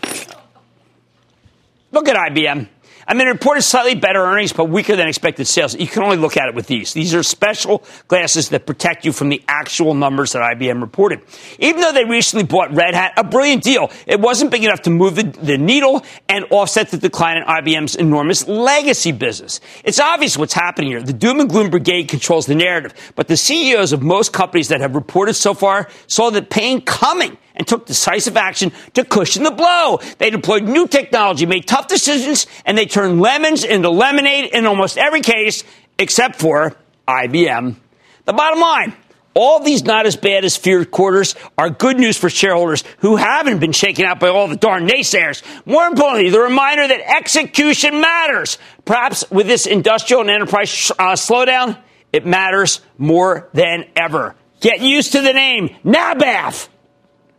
Look 1.90 2.08
at 2.08 2.16
IBM. 2.16 2.68
I 3.06 3.14
mean, 3.14 3.28
it 3.28 3.32
reported 3.32 3.62
slightly 3.62 3.94
better 3.94 4.20
earnings, 4.20 4.52
but 4.52 4.66
weaker 4.66 4.96
than 4.96 5.08
expected 5.08 5.46
sales. 5.46 5.74
You 5.74 5.86
can 5.86 6.02
only 6.02 6.16
look 6.16 6.36
at 6.36 6.48
it 6.48 6.54
with 6.54 6.66
these. 6.66 6.92
These 6.92 7.14
are 7.14 7.22
special 7.22 7.84
glasses 8.08 8.48
that 8.50 8.66
protect 8.66 9.04
you 9.04 9.12
from 9.12 9.28
the 9.28 9.42
actual 9.48 9.94
numbers 9.94 10.32
that 10.32 10.42
IBM 10.56 10.80
reported. 10.80 11.20
Even 11.58 11.80
though 11.80 11.92
they 11.92 12.04
recently 12.04 12.44
bought 12.44 12.72
Red 12.72 12.94
Hat, 12.94 13.12
a 13.16 13.24
brilliant 13.24 13.62
deal, 13.62 13.90
it 14.06 14.20
wasn't 14.20 14.50
big 14.50 14.64
enough 14.64 14.82
to 14.82 14.90
move 14.90 15.16
the, 15.16 15.24
the 15.24 15.58
needle 15.58 16.04
and 16.28 16.44
offset 16.50 16.90
the 16.90 16.98
decline 16.98 17.36
in 17.36 17.44
IBM's 17.44 17.96
enormous 17.96 18.46
legacy 18.48 19.12
business. 19.12 19.60
It's 19.84 20.00
obvious 20.00 20.38
what's 20.38 20.54
happening 20.54 20.90
here. 20.90 21.02
The 21.02 21.12
doom 21.12 21.40
and 21.40 21.48
gloom 21.48 21.70
brigade 21.70 22.08
controls 22.08 22.46
the 22.46 22.54
narrative, 22.54 22.94
but 23.14 23.28
the 23.28 23.36
CEOs 23.36 23.92
of 23.92 24.02
most 24.02 24.32
companies 24.32 24.68
that 24.68 24.80
have 24.80 24.94
reported 24.94 25.34
so 25.34 25.54
far 25.54 25.88
saw 26.06 26.30
the 26.30 26.42
pain 26.42 26.80
coming 26.80 27.38
and 27.54 27.66
took 27.66 27.86
decisive 27.86 28.36
action 28.36 28.72
to 28.94 29.04
cushion 29.04 29.42
the 29.42 29.50
blow. 29.50 30.00
They 30.18 30.30
deployed 30.30 30.64
new 30.64 30.86
technology, 30.86 31.46
made 31.46 31.66
tough 31.66 31.88
decisions, 31.88 32.46
and 32.64 32.76
they 32.76 32.86
turned 32.86 33.20
lemons 33.20 33.64
into 33.64 33.90
lemonade 33.90 34.52
in 34.52 34.66
almost 34.66 34.98
every 34.98 35.20
case, 35.20 35.64
except 35.98 36.36
for 36.36 36.76
IBM. 37.06 37.76
The 38.24 38.32
bottom 38.32 38.60
line. 38.60 38.94
All 39.36 39.58
these 39.58 39.82
not 39.82 40.06
as 40.06 40.14
bad 40.14 40.44
as 40.44 40.56
feared 40.56 40.92
quarters 40.92 41.34
are 41.58 41.68
good 41.68 41.98
news 41.98 42.16
for 42.16 42.30
shareholders 42.30 42.84
who 42.98 43.16
haven't 43.16 43.58
been 43.58 43.72
shaken 43.72 44.04
out 44.04 44.20
by 44.20 44.28
all 44.28 44.46
the 44.46 44.56
darn 44.56 44.88
naysayers. 44.88 45.42
More 45.66 45.86
importantly, 45.86 46.30
the 46.30 46.38
reminder 46.38 46.86
that 46.86 47.16
execution 47.16 48.00
matters. 48.00 48.58
Perhaps 48.84 49.28
with 49.32 49.48
this 49.48 49.66
industrial 49.66 50.20
and 50.20 50.30
enterprise 50.30 50.92
uh, 50.92 51.14
slowdown, 51.14 51.76
it 52.12 52.24
matters 52.24 52.80
more 52.96 53.48
than 53.52 53.86
ever. 53.96 54.36
Get 54.60 54.80
used 54.80 55.12
to 55.12 55.20
the 55.20 55.32
name, 55.32 55.70
NABAF 55.84 56.68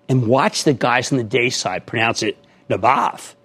and 0.10 0.28
watch 0.28 0.64
the 0.64 0.74
guys 0.74 1.12
on 1.12 1.18
the 1.18 1.24
day 1.24 1.50
side 1.50 1.86
pronounce 1.86 2.24
it 2.24 2.38
Nabath. 2.70 3.36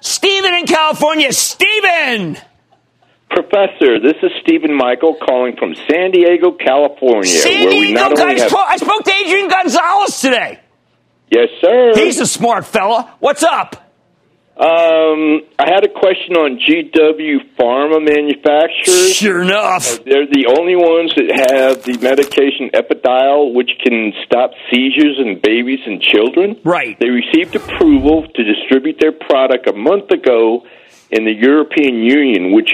Stephen 0.00 0.54
in 0.54 0.66
California. 0.66 1.32
Stephen! 1.32 2.36
Professor, 3.30 3.98
this 3.98 4.16
is 4.22 4.30
Stephen 4.42 4.76
Michael 4.76 5.14
calling 5.14 5.56
from 5.56 5.74
San 5.74 6.10
Diego, 6.10 6.52
California. 6.52 7.30
San 7.30 7.70
Diego, 7.70 8.14
guys. 8.14 8.42
Have... 8.42 8.54
I 8.54 8.76
spoke 8.76 9.04
to 9.04 9.12
Adrian 9.12 9.48
Gonzalez 9.48 10.20
today. 10.20 10.60
Yes, 11.30 11.48
sir. 11.60 11.92
He's 11.94 12.20
a 12.20 12.26
smart 12.26 12.66
fella. 12.66 13.14
What's 13.20 13.42
up? 13.42 13.91
Um, 14.54 15.48
I 15.58 15.64
had 15.64 15.82
a 15.84 15.88
question 15.88 16.36
on 16.36 16.60
GW 16.60 17.56
Pharma 17.56 18.04
manufacturers. 18.04 19.14
Sure 19.16 19.40
enough, 19.40 20.00
uh, 20.00 20.02
they're 20.04 20.26
the 20.26 20.52
only 20.58 20.76
ones 20.76 21.14
that 21.16 21.32
have 21.32 21.82
the 21.84 21.96
medication 21.96 22.68
Epidiolex, 22.74 23.54
which 23.54 23.70
can 23.82 24.12
stop 24.26 24.50
seizures 24.70 25.16
in 25.18 25.40
babies 25.42 25.80
and 25.86 26.02
children. 26.02 26.60
Right. 26.64 27.00
They 27.00 27.08
received 27.08 27.56
approval 27.56 28.28
to 28.28 28.44
distribute 28.44 28.98
their 29.00 29.12
product 29.12 29.68
a 29.68 29.72
month 29.72 30.10
ago 30.10 30.66
in 31.10 31.24
the 31.24 31.32
European 31.32 32.02
Union, 32.04 32.52
which 32.52 32.70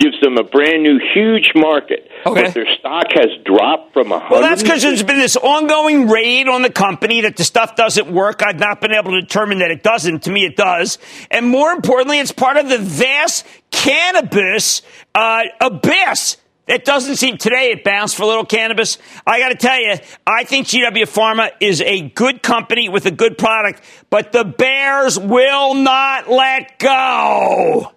gives 0.00 0.18
them 0.20 0.38
a 0.38 0.42
brand 0.42 0.82
new 0.82 0.98
huge 1.14 1.52
market. 1.54 2.08
Okay. 2.26 2.44
But 2.44 2.54
their 2.54 2.66
stock 2.78 3.06
has 3.12 3.28
dropped 3.44 3.92
from 3.92 4.10
a 4.10 4.18
hundred. 4.18 4.30
Well, 4.30 4.40
that's 4.42 4.62
because 4.62 4.82
there's 4.82 5.02
been 5.02 5.18
this 5.18 5.36
ongoing 5.36 6.08
raid 6.08 6.48
on 6.48 6.62
the 6.62 6.70
company 6.70 7.20
that 7.20 7.36
the 7.36 7.44
stuff 7.44 7.76
doesn't 7.76 8.10
work. 8.10 8.42
I've 8.42 8.58
not 8.58 8.80
been 8.80 8.92
able 8.92 9.12
to 9.12 9.20
determine 9.20 9.58
that 9.58 9.70
it 9.70 9.82
doesn't. 9.82 10.24
To 10.24 10.30
me, 10.30 10.44
it 10.46 10.56
does. 10.56 10.98
And 11.30 11.46
more 11.46 11.70
importantly, 11.70 12.18
it's 12.18 12.32
part 12.32 12.56
of 12.56 12.68
the 12.68 12.78
vast 12.78 13.46
cannabis 13.70 14.82
uh, 15.14 15.42
abyss. 15.60 16.38
It 16.66 16.84
doesn't 16.84 17.16
seem 17.16 17.36
today 17.36 17.72
it 17.72 17.82
bounced 17.82 18.16
for 18.16 18.22
a 18.22 18.26
little 18.26 18.46
cannabis. 18.46 18.96
I 19.26 19.40
got 19.40 19.48
to 19.48 19.56
tell 19.56 19.80
you, 19.80 19.96
I 20.24 20.44
think 20.44 20.68
GW 20.68 21.02
Pharma 21.02 21.50
is 21.60 21.80
a 21.82 22.08
good 22.10 22.42
company 22.42 22.88
with 22.88 23.06
a 23.06 23.10
good 23.10 23.36
product, 23.36 23.82
but 24.08 24.30
the 24.30 24.44
Bears 24.44 25.18
will 25.18 25.74
not 25.74 26.30
let 26.30 26.78
go. 26.78 27.92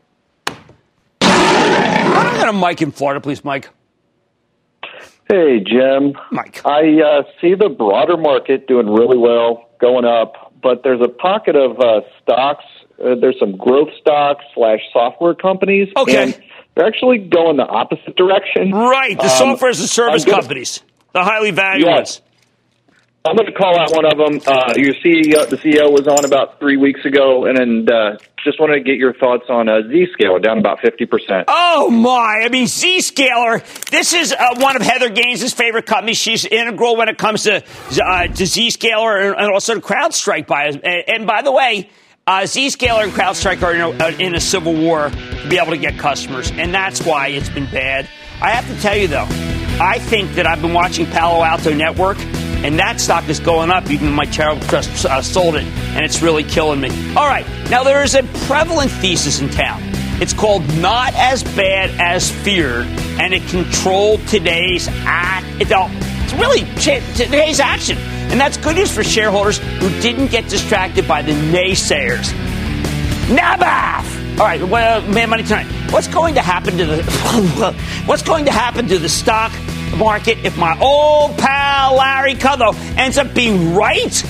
I'm 2.16 2.36
going 2.36 2.48
to 2.48 2.54
Mike 2.54 2.82
in 2.82 2.92
Florida, 2.92 3.22
please, 3.22 3.44
Mike. 3.44 3.70
Hey, 5.30 5.60
Jim. 5.66 6.14
Mike. 6.32 6.62
I 6.66 7.02
uh, 7.02 7.24
see 7.42 7.56
the 7.56 7.70
broader 7.70 8.18
market 8.18 8.68
doing 8.68 8.88
really 8.88 9.18
well, 9.18 9.70
going 9.80 10.06
up, 10.06 10.54
but 10.62 10.84
there's 10.84 11.02
a 11.02 11.10
pocket 11.10 11.56
of 11.56 11.80
uh, 11.80 12.02
stocks. 12.22 12.66
Uh, 13.00 13.16
there's 13.20 13.38
some 13.40 13.58
growth 13.58 13.90
stocks 14.00 14.44
slash 14.54 14.80
software 14.92 15.34
companies. 15.34 15.90
Okay. 15.98 16.38
they're 16.76 16.86
actually 16.86 17.18
going 17.20 17.58
the 17.58 17.66
opposite 17.66 18.16
direction. 18.16 18.72
Right. 18.72 19.18
The 19.18 19.24
um, 19.24 19.30
software 19.30 19.72
as 19.72 19.80
a 19.80 19.88
service 19.88 20.26
gonna, 20.26 20.42
companies, 20.42 20.82
the 21.14 21.24
highly 21.24 21.52
valued 21.52 21.88
yes. 21.88 21.96
ones. 21.96 22.22
I'm 23.26 23.38
going 23.38 23.48
to 23.48 23.54
call 23.54 23.80
out 23.80 23.90
one 23.96 24.04
of 24.04 24.18
them. 24.18 24.42
Uh, 24.46 24.74
your 24.76 24.94
CEO, 24.96 25.50
the 25.50 25.56
CEO 25.56 25.90
was 25.90 26.10
on 26.10 26.26
about 26.26 26.60
three 26.60 26.76
weeks 26.76 27.06
ago, 27.06 27.46
and, 27.46 27.58
and 27.58 27.90
uh, 27.90 28.18
just 28.44 28.60
wanted 28.60 28.80
to 28.80 28.84
get 28.84 28.98
your 28.98 29.14
thoughts 29.14 29.46
on 29.48 29.70
uh, 29.70 29.80
Zscaler, 29.88 30.44
down 30.44 30.58
about 30.58 30.80
50%. 30.80 31.46
Oh, 31.48 31.90
my. 31.90 32.42
I 32.44 32.50
mean, 32.50 32.66
Zscaler, 32.66 33.64
this 33.92 34.12
is 34.12 34.34
uh, 34.34 34.56
one 34.58 34.76
of 34.76 34.82
Heather 34.82 35.08
Gaines' 35.08 35.54
favorite 35.54 35.86
companies. 35.86 36.18
She's 36.18 36.44
integral 36.44 36.98
when 36.98 37.08
it 37.08 37.18
comes 37.18 37.44
to, 37.44 37.64
uh, 37.64 38.28
to 38.28 38.44
Zscaler 38.44 39.26
and, 39.26 39.40
and 39.40 39.54
also 39.54 39.76
to 39.76 39.80
CrowdStrike. 39.80 40.46
By, 40.46 40.66
and, 40.66 40.84
and 40.84 41.26
by 41.26 41.44
the 41.44 41.52
way, 41.54 41.90
uh, 42.28 42.42
Zscaler 42.42 43.06
and 43.06 43.14
CrowdStrike 43.14 43.64
are 43.64 43.74
in 43.74 43.80
a, 43.80 44.04
uh, 44.04 44.12
in 44.20 44.36
a 44.36 44.42
civil 44.42 44.74
war 44.74 45.10
to 45.12 45.48
be 45.48 45.58
able 45.58 45.72
to 45.72 45.78
get 45.78 45.98
customers, 45.98 46.52
and 46.52 46.74
that's 46.74 47.06
why 47.06 47.30
it's 47.30 47.48
been 47.48 47.72
bad. 47.72 48.10
I 48.42 48.50
have 48.50 48.68
to 48.68 48.82
tell 48.82 48.98
you, 48.98 49.08
though, 49.08 49.28
I 49.80 50.00
think 50.00 50.34
that 50.34 50.46
I've 50.46 50.62
been 50.62 50.74
watching 50.74 51.06
Palo 51.06 51.42
Alto 51.42 51.74
Network– 51.74 52.18
and 52.64 52.80
that 52.80 53.00
stock 53.00 53.28
is 53.28 53.40
going 53.40 53.70
up. 53.70 53.90
Even 53.90 54.12
my 54.12 54.26
charitable 54.26 54.66
trust 54.68 55.06
uh, 55.06 55.22
sold 55.22 55.56
it, 55.56 55.64
and 55.64 56.04
it's 56.04 56.22
really 56.22 56.44
killing 56.44 56.80
me. 56.80 56.90
All 57.16 57.28
right, 57.28 57.46
now 57.70 57.84
there 57.84 58.04
is 58.04 58.16
a 58.16 58.24
prevalent 58.46 58.92
thesis 58.92 59.42
in 59.42 59.50
town. 59.50 59.82
It's 60.22 60.34
called 60.34 60.66
"Not 60.78 61.14
as 61.16 61.44
Bad 61.44 61.90
as 62.00 62.32
Feared," 62.32 62.88
and 63.20 63.34
it 63.34 63.46
controlled 63.48 64.26
today's 64.28 64.88
act. 64.90 65.46
It's, 65.60 65.72
it's 65.72 66.34
really 66.34 66.62
today's 67.16 67.60
action, 67.60 67.98
and 67.98 68.40
that's 68.40 68.58
good 68.58 68.76
news 68.76 68.94
for 68.94 69.04
shareholders 69.04 69.58
who 69.58 69.90
didn't 70.02 70.28
get 70.28 70.48
distracted 70.50 71.08
by 71.08 71.22
the 71.22 71.34
naysayers. 71.34 72.32
NABAF. 73.28 74.40
All 74.40 74.46
right, 74.46 74.64
well, 74.64 75.02
Mad 75.10 75.30
Money 75.30 75.44
tonight. 75.44 75.68
What's 75.92 76.08
going 76.08 76.36
to 76.36 76.42
happen 76.42 76.78
to 76.78 76.86
the 76.86 77.04
What's 78.06 78.24
going 78.24 78.46
to 78.46 78.52
happen 78.52 78.88
to 78.88 78.98
the 78.98 79.10
stock 79.10 79.52
market 79.98 80.40
if 80.46 80.58
my 80.58 80.78
old 80.80 81.38
pal 81.38 81.96
Larry 81.96 82.36
Kudlow 82.36 82.76
ends 82.98 83.18
up 83.18 83.34
being 83.34 83.74
right? 83.76 84.24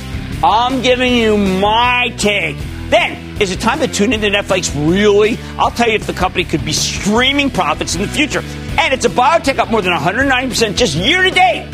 I'm 0.43 0.81
giving 0.81 1.15
you 1.15 1.37
my 1.37 2.13
take. 2.17 2.57
Then, 2.89 3.41
is 3.41 3.51
it 3.51 3.59
time 3.59 3.79
to 3.79 3.87
tune 3.87 4.13
into 4.13 4.27
Netflix? 4.27 4.71
Really? 4.89 5.39
I'll 5.57 5.71
tell 5.71 5.87
you 5.87 5.95
if 5.95 6.05
the 6.05 6.13
company 6.13 6.43
could 6.43 6.63
be 6.63 6.73
streaming 6.73 7.49
profits 7.49 7.95
in 7.95 8.01
the 8.01 8.07
future. 8.07 8.43
And 8.77 8.93
it's 8.93 9.05
a 9.05 9.09
biotech 9.09 9.57
up 9.57 9.71
more 9.71 9.81
than 9.81 9.93
190% 9.93 10.75
just 10.75 10.95
year 10.95 11.23
to 11.23 11.31
date. 11.31 11.65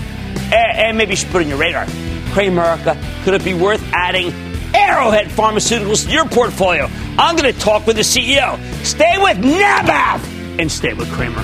And, 0.51 0.53
and 0.53 0.98
maybe 0.98 1.12
you 1.12 1.15
should 1.17 1.29
put 1.29 1.41
in 1.41 1.50
your 1.50 1.58
radar. 1.58 1.86
Cramerica, 2.31 3.24
could 3.24 3.34
it 3.34 3.43
be 3.43 3.53
worth 3.53 3.84
adding 3.91 4.31
Arrowhead 4.74 5.27
Pharmaceuticals 5.27 6.05
to 6.05 6.12
your 6.12 6.25
portfolio? 6.25 6.88
I'm 7.17 7.36
going 7.36 7.51
to 7.51 7.60
talk 7.60 7.88
with 7.88 7.96
the 7.96 8.03
CEO. 8.03 8.58
Stay 8.86 9.17
with 9.17 9.38
NABAF 9.39 10.60
and 10.60 10.72
stay 10.72 10.93
with 10.93 11.12
Cramer. 11.12 11.43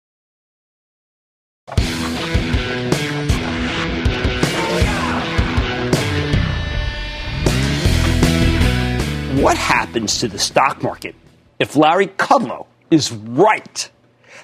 What 9.41 9.57
happens 9.57 10.19
to 10.19 10.27
the 10.27 10.37
stock 10.37 10.83
market 10.83 11.15
if 11.57 11.75
Larry 11.75 12.05
Kudlow 12.05 12.67
is 12.91 13.11
right? 13.11 13.89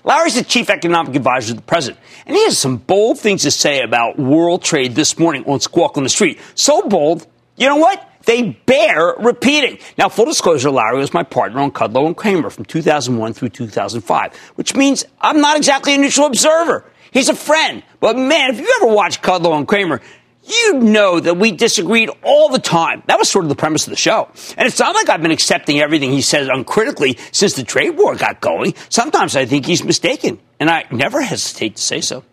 Larry's 0.03 0.33
the 0.33 0.43
chief 0.43 0.71
economic 0.71 1.15
advisor 1.15 1.49
to 1.49 1.53
the 1.53 1.61
president, 1.61 1.99
and 2.25 2.35
he 2.35 2.43
has 2.45 2.57
some 2.57 2.77
bold 2.77 3.19
things 3.19 3.43
to 3.43 3.51
say 3.51 3.83
about 3.83 4.17
world 4.17 4.63
trade 4.63 4.95
this 4.95 5.19
morning 5.19 5.43
on 5.45 5.59
Squawk 5.59 5.97
on 5.97 6.03
the 6.03 6.09
Street. 6.09 6.39
So 6.55 6.81
bold, 6.81 7.27
you 7.57 7.67
know 7.67 7.75
what? 7.75 8.09
They 8.25 8.53
bear 8.65 9.13
repeating. 9.19 9.77
Now, 9.99 10.09
full 10.09 10.25
disclosure, 10.25 10.71
Larry 10.71 10.97
was 10.97 11.13
my 11.13 11.21
partner 11.21 11.59
on 11.59 11.69
Kudlow 11.69 12.07
and 12.07 12.17
Cramer 12.17 12.49
from 12.49 12.65
2001 12.65 13.33
through 13.33 13.49
2005, 13.49 14.35
which 14.55 14.75
means 14.75 15.05
I'm 15.21 15.41
not 15.41 15.57
exactly 15.57 15.93
a 15.93 15.99
neutral 15.99 16.25
observer. 16.25 16.89
He's 17.11 17.29
a 17.29 17.35
friend. 17.35 17.83
But 17.99 18.17
man, 18.17 18.49
if 18.49 18.59
you 18.59 18.73
ever 18.81 18.91
watch 18.91 19.21
Kudlow 19.21 19.55
and 19.55 19.67
Cramer, 19.67 20.01
you 20.47 20.79
know 20.79 21.19
that 21.19 21.35
we 21.35 21.51
disagreed 21.51 22.09
all 22.23 22.49
the 22.49 22.59
time. 22.59 23.03
That 23.07 23.19
was 23.19 23.29
sort 23.29 23.45
of 23.45 23.49
the 23.49 23.55
premise 23.55 23.85
of 23.85 23.91
the 23.91 23.97
show. 23.97 24.29
And 24.57 24.67
it's 24.67 24.79
not 24.79 24.95
like 24.95 25.09
I've 25.09 25.21
been 25.21 25.31
accepting 25.31 25.79
everything 25.79 26.11
he 26.11 26.21
says 26.21 26.47
uncritically 26.51 27.17
since 27.31 27.53
the 27.53 27.63
trade 27.63 27.91
war 27.91 28.15
got 28.15 28.41
going. 28.41 28.73
Sometimes 28.89 29.35
I 29.35 29.45
think 29.45 29.65
he's 29.65 29.83
mistaken, 29.83 30.39
and 30.59 30.69
I 30.69 30.85
never 30.91 31.21
hesitate 31.21 31.75
to 31.75 31.81
say 31.81 32.01
so. 32.01 32.23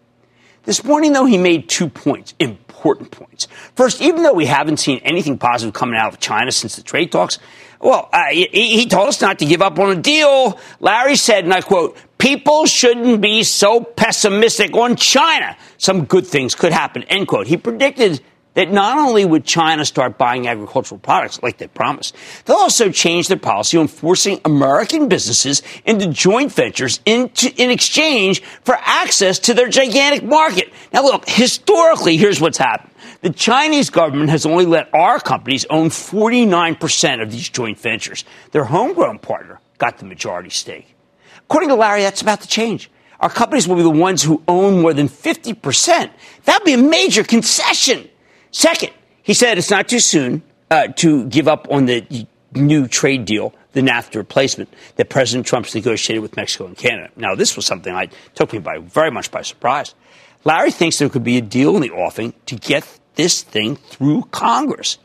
This 0.64 0.82
morning, 0.82 1.12
though, 1.12 1.26
he 1.26 1.36
made 1.36 1.68
two 1.68 1.88
points, 1.88 2.34
important 2.84 3.10
points. 3.10 3.48
First, 3.76 4.02
even 4.02 4.22
though 4.22 4.34
we 4.34 4.44
haven't 4.44 4.76
seen 4.76 5.00
anything 5.04 5.38
positive 5.38 5.72
coming 5.72 5.96
out 5.96 6.12
of 6.12 6.20
China 6.20 6.52
since 6.52 6.76
the 6.76 6.82
trade 6.82 7.10
talks, 7.10 7.38
well, 7.80 8.10
uh, 8.12 8.26
he, 8.30 8.46
he 8.52 8.86
told 8.86 9.08
us 9.08 9.20
not 9.22 9.38
to 9.38 9.46
give 9.46 9.62
up 9.62 9.78
on 9.78 9.90
a 9.90 10.00
deal. 10.00 10.58
Larry 10.80 11.16
said, 11.16 11.44
and 11.44 11.52
I 11.52 11.62
quote, 11.62 11.96
people 12.18 12.66
shouldn't 12.66 13.22
be 13.22 13.42
so 13.42 13.80
pessimistic 13.80 14.74
on 14.74 14.96
China. 14.96 15.56
Some 15.78 16.04
good 16.04 16.26
things 16.26 16.54
could 16.54 16.72
happen, 16.72 17.04
end 17.04 17.26
quote. 17.26 17.46
He 17.46 17.56
predicted 17.56 18.20
that 18.54 18.70
not 18.70 18.98
only 18.98 19.24
would 19.24 19.44
China 19.44 19.84
start 19.84 20.16
buying 20.16 20.48
agricultural 20.48 20.98
products 20.98 21.42
like 21.42 21.58
they 21.58 21.66
promised, 21.66 22.14
they'll 22.44 22.56
also 22.56 22.90
change 22.90 23.28
their 23.28 23.36
policy 23.36 23.76
on 23.76 23.88
forcing 23.88 24.40
American 24.44 25.08
businesses 25.08 25.62
into 25.84 26.06
joint 26.08 26.52
ventures 26.52 27.00
into, 27.04 27.52
in 27.60 27.70
exchange 27.70 28.42
for 28.62 28.76
access 28.80 29.38
to 29.40 29.54
their 29.54 29.68
gigantic 29.68 30.24
market. 30.24 30.72
Now, 30.92 31.02
look, 31.02 31.28
historically, 31.28 32.16
here's 32.16 32.40
what's 32.40 32.58
happened. 32.58 32.92
The 33.20 33.30
Chinese 33.30 33.90
government 33.90 34.30
has 34.30 34.44
only 34.44 34.66
let 34.66 34.92
our 34.94 35.18
companies 35.18 35.64
own 35.70 35.88
49% 35.88 37.22
of 37.22 37.32
these 37.32 37.48
joint 37.48 37.78
ventures. 37.78 38.24
Their 38.52 38.64
homegrown 38.64 39.18
partner 39.18 39.60
got 39.78 39.98
the 39.98 40.04
majority 40.04 40.50
stake. 40.50 40.94
According 41.38 41.70
to 41.70 41.74
Larry, 41.74 42.02
that's 42.02 42.22
about 42.22 42.42
to 42.42 42.48
change. 42.48 42.90
Our 43.20 43.30
companies 43.30 43.66
will 43.66 43.76
be 43.76 43.82
the 43.82 43.90
ones 43.90 44.22
who 44.22 44.42
own 44.46 44.82
more 44.82 44.92
than 44.92 45.08
50%. 45.08 46.10
That'd 46.44 46.64
be 46.64 46.74
a 46.74 46.78
major 46.78 47.24
concession. 47.24 48.08
Second, 48.54 48.92
he 49.24 49.34
said 49.34 49.58
it's 49.58 49.68
not 49.68 49.88
too 49.88 49.98
soon 49.98 50.40
uh, 50.70 50.86
to 50.86 51.26
give 51.26 51.48
up 51.48 51.66
on 51.72 51.86
the 51.86 52.24
new 52.54 52.86
trade 52.86 53.24
deal, 53.24 53.52
the 53.72 53.80
NAFTA 53.80 54.14
replacement 54.14 54.72
that 54.94 55.10
President 55.10 55.44
Trump's 55.44 55.74
negotiated 55.74 56.22
with 56.22 56.36
Mexico 56.36 56.66
and 56.66 56.76
Canada. 56.76 57.10
Now, 57.16 57.34
this 57.34 57.56
was 57.56 57.66
something 57.66 57.92
I 57.92 58.10
took 58.36 58.52
me 58.52 58.60
by 58.60 58.78
very 58.78 59.10
much 59.10 59.32
by 59.32 59.42
surprise. 59.42 59.96
Larry 60.44 60.70
thinks 60.70 61.00
there 61.00 61.08
could 61.08 61.24
be 61.24 61.36
a 61.36 61.40
deal 61.40 61.74
in 61.74 61.82
the 61.82 61.90
offing 61.90 62.32
to 62.46 62.54
get 62.54 62.86
this 63.16 63.42
thing 63.42 63.74
through 63.74 64.22
Congress. 64.30 64.98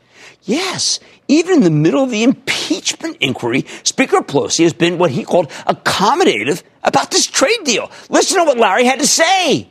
Yes, 0.44 1.00
even 1.26 1.54
in 1.54 1.64
the 1.64 1.70
middle 1.70 2.04
of 2.04 2.10
the 2.10 2.22
impeachment 2.22 3.16
inquiry, 3.18 3.66
Speaker 3.82 4.18
Pelosi 4.18 4.62
has 4.62 4.72
been 4.72 4.96
what 4.96 5.10
he 5.10 5.24
called 5.24 5.50
accommodative 5.66 6.62
about 6.84 7.10
this 7.10 7.26
trade 7.26 7.64
deal. 7.64 7.90
Listen 8.10 8.38
to 8.38 8.44
what 8.44 8.58
Larry 8.58 8.84
had 8.84 9.00
to 9.00 9.08
say. 9.08 9.68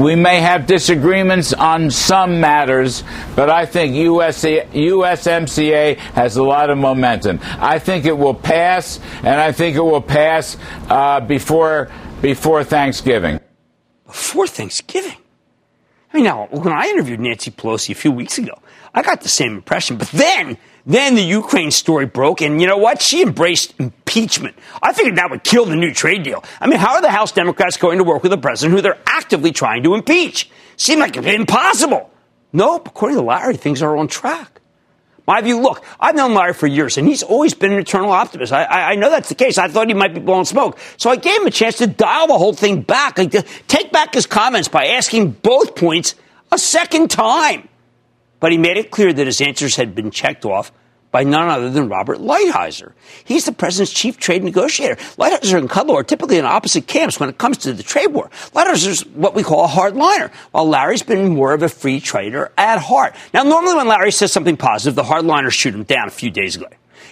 We 0.00 0.14
may 0.14 0.40
have 0.40 0.68
disagreements 0.68 1.52
on 1.52 1.90
some 1.90 2.40
matters, 2.40 3.02
but 3.34 3.50
I 3.50 3.66
think 3.66 3.96
USMCA 3.96 5.96
has 5.96 6.36
a 6.36 6.42
lot 6.44 6.70
of 6.70 6.78
momentum. 6.78 7.40
I 7.42 7.80
think 7.80 8.04
it 8.04 8.16
will 8.16 8.32
pass, 8.32 9.00
and 9.24 9.40
I 9.40 9.50
think 9.50 9.74
it 9.74 9.80
will 9.80 10.00
pass 10.00 10.56
uh, 10.88 11.18
before 11.18 11.90
before 12.22 12.62
Thanksgiving. 12.62 13.40
Before 14.06 14.46
Thanksgiving. 14.46 15.16
I 16.12 16.16
mean, 16.16 16.24
now 16.24 16.46
when 16.50 16.72
I 16.72 16.86
interviewed 16.86 17.20
Nancy 17.20 17.50
Pelosi 17.50 17.90
a 17.90 17.94
few 17.94 18.12
weeks 18.12 18.38
ago, 18.38 18.54
I 18.94 19.02
got 19.02 19.20
the 19.20 19.28
same 19.28 19.54
impression. 19.54 19.98
But 19.98 20.08
then, 20.08 20.56
then 20.86 21.14
the 21.14 21.22
Ukraine 21.22 21.70
story 21.70 22.06
broke, 22.06 22.40
and 22.40 22.60
you 22.60 22.66
know 22.66 22.78
what? 22.78 23.02
She 23.02 23.22
embraced 23.22 23.74
impeachment. 23.78 24.56
I 24.82 24.92
figured 24.92 25.16
that 25.16 25.30
would 25.30 25.44
kill 25.44 25.66
the 25.66 25.76
new 25.76 25.92
trade 25.92 26.22
deal. 26.22 26.42
I 26.60 26.66
mean, 26.66 26.78
how 26.78 26.94
are 26.94 27.02
the 27.02 27.10
House 27.10 27.32
Democrats 27.32 27.76
going 27.76 27.98
to 27.98 28.04
work 28.04 28.22
with 28.22 28.32
a 28.32 28.38
president 28.38 28.74
who 28.74 28.82
they're 28.82 28.98
actively 29.06 29.52
trying 29.52 29.82
to 29.82 29.94
impeach? 29.94 30.50
Seemed 30.76 31.00
like 31.00 31.16
impossible. 31.16 32.10
Nope, 32.52 32.88
according 32.88 33.18
to 33.18 33.24
Larry, 33.24 33.56
things 33.56 33.82
are 33.82 33.96
on 33.96 34.08
track. 34.08 34.57
My 35.28 35.42
view, 35.42 35.60
look, 35.60 35.84
I've 36.00 36.14
known 36.14 36.32
Larry 36.32 36.54
for 36.54 36.66
years, 36.66 36.96
and 36.96 37.06
he's 37.06 37.22
always 37.22 37.52
been 37.52 37.70
an 37.70 37.78
eternal 37.78 38.10
optimist. 38.10 38.50
I, 38.50 38.64
I, 38.64 38.92
I, 38.92 38.94
know 38.94 39.10
that's 39.10 39.28
the 39.28 39.34
case. 39.34 39.58
I 39.58 39.68
thought 39.68 39.86
he 39.88 39.92
might 39.92 40.14
be 40.14 40.20
blowing 40.20 40.46
smoke. 40.46 40.78
So 40.96 41.10
I 41.10 41.16
gave 41.16 41.42
him 41.42 41.46
a 41.46 41.50
chance 41.50 41.76
to 41.76 41.86
dial 41.86 42.28
the 42.28 42.38
whole 42.38 42.54
thing 42.54 42.80
back, 42.80 43.18
like 43.18 43.32
take 43.68 43.92
back 43.92 44.14
his 44.14 44.24
comments 44.24 44.68
by 44.68 44.86
asking 44.86 45.32
both 45.32 45.76
points 45.76 46.14
a 46.50 46.56
second 46.56 47.10
time. 47.10 47.68
But 48.40 48.52
he 48.52 48.58
made 48.58 48.78
it 48.78 48.90
clear 48.90 49.12
that 49.12 49.26
his 49.26 49.42
answers 49.42 49.76
had 49.76 49.94
been 49.94 50.10
checked 50.10 50.46
off 50.46 50.72
by 51.10 51.24
none 51.24 51.48
other 51.48 51.70
than 51.70 51.88
Robert 51.88 52.18
Lighthizer. 52.18 52.92
He's 53.24 53.46
the 53.46 53.52
president's 53.52 53.92
chief 53.92 54.18
trade 54.18 54.44
negotiator. 54.44 54.96
Lighthizer 55.16 55.58
and 55.58 55.70
Kudlow 55.70 55.94
are 55.94 56.04
typically 56.04 56.38
in 56.38 56.44
opposite 56.44 56.86
camps 56.86 57.18
when 57.18 57.28
it 57.28 57.38
comes 57.38 57.58
to 57.58 57.72
the 57.72 57.82
trade 57.82 58.08
war. 58.08 58.30
Lighthizer's 58.54 59.06
what 59.06 59.34
we 59.34 59.42
call 59.42 59.64
a 59.64 59.68
hardliner, 59.68 60.30
while 60.50 60.68
Larry's 60.68 61.02
been 61.02 61.34
more 61.34 61.52
of 61.54 61.62
a 61.62 61.68
free 61.68 62.00
trader 62.00 62.52
at 62.58 62.78
heart. 62.78 63.14
Now, 63.32 63.42
normally 63.42 63.74
when 63.74 63.88
Larry 63.88 64.12
says 64.12 64.32
something 64.32 64.56
positive, 64.56 64.94
the 64.94 65.02
hardliners 65.02 65.52
shoot 65.52 65.74
him 65.74 65.84
down 65.84 66.08
a 66.08 66.10
few 66.10 66.30
days 66.30 66.56
ago. 66.56 66.66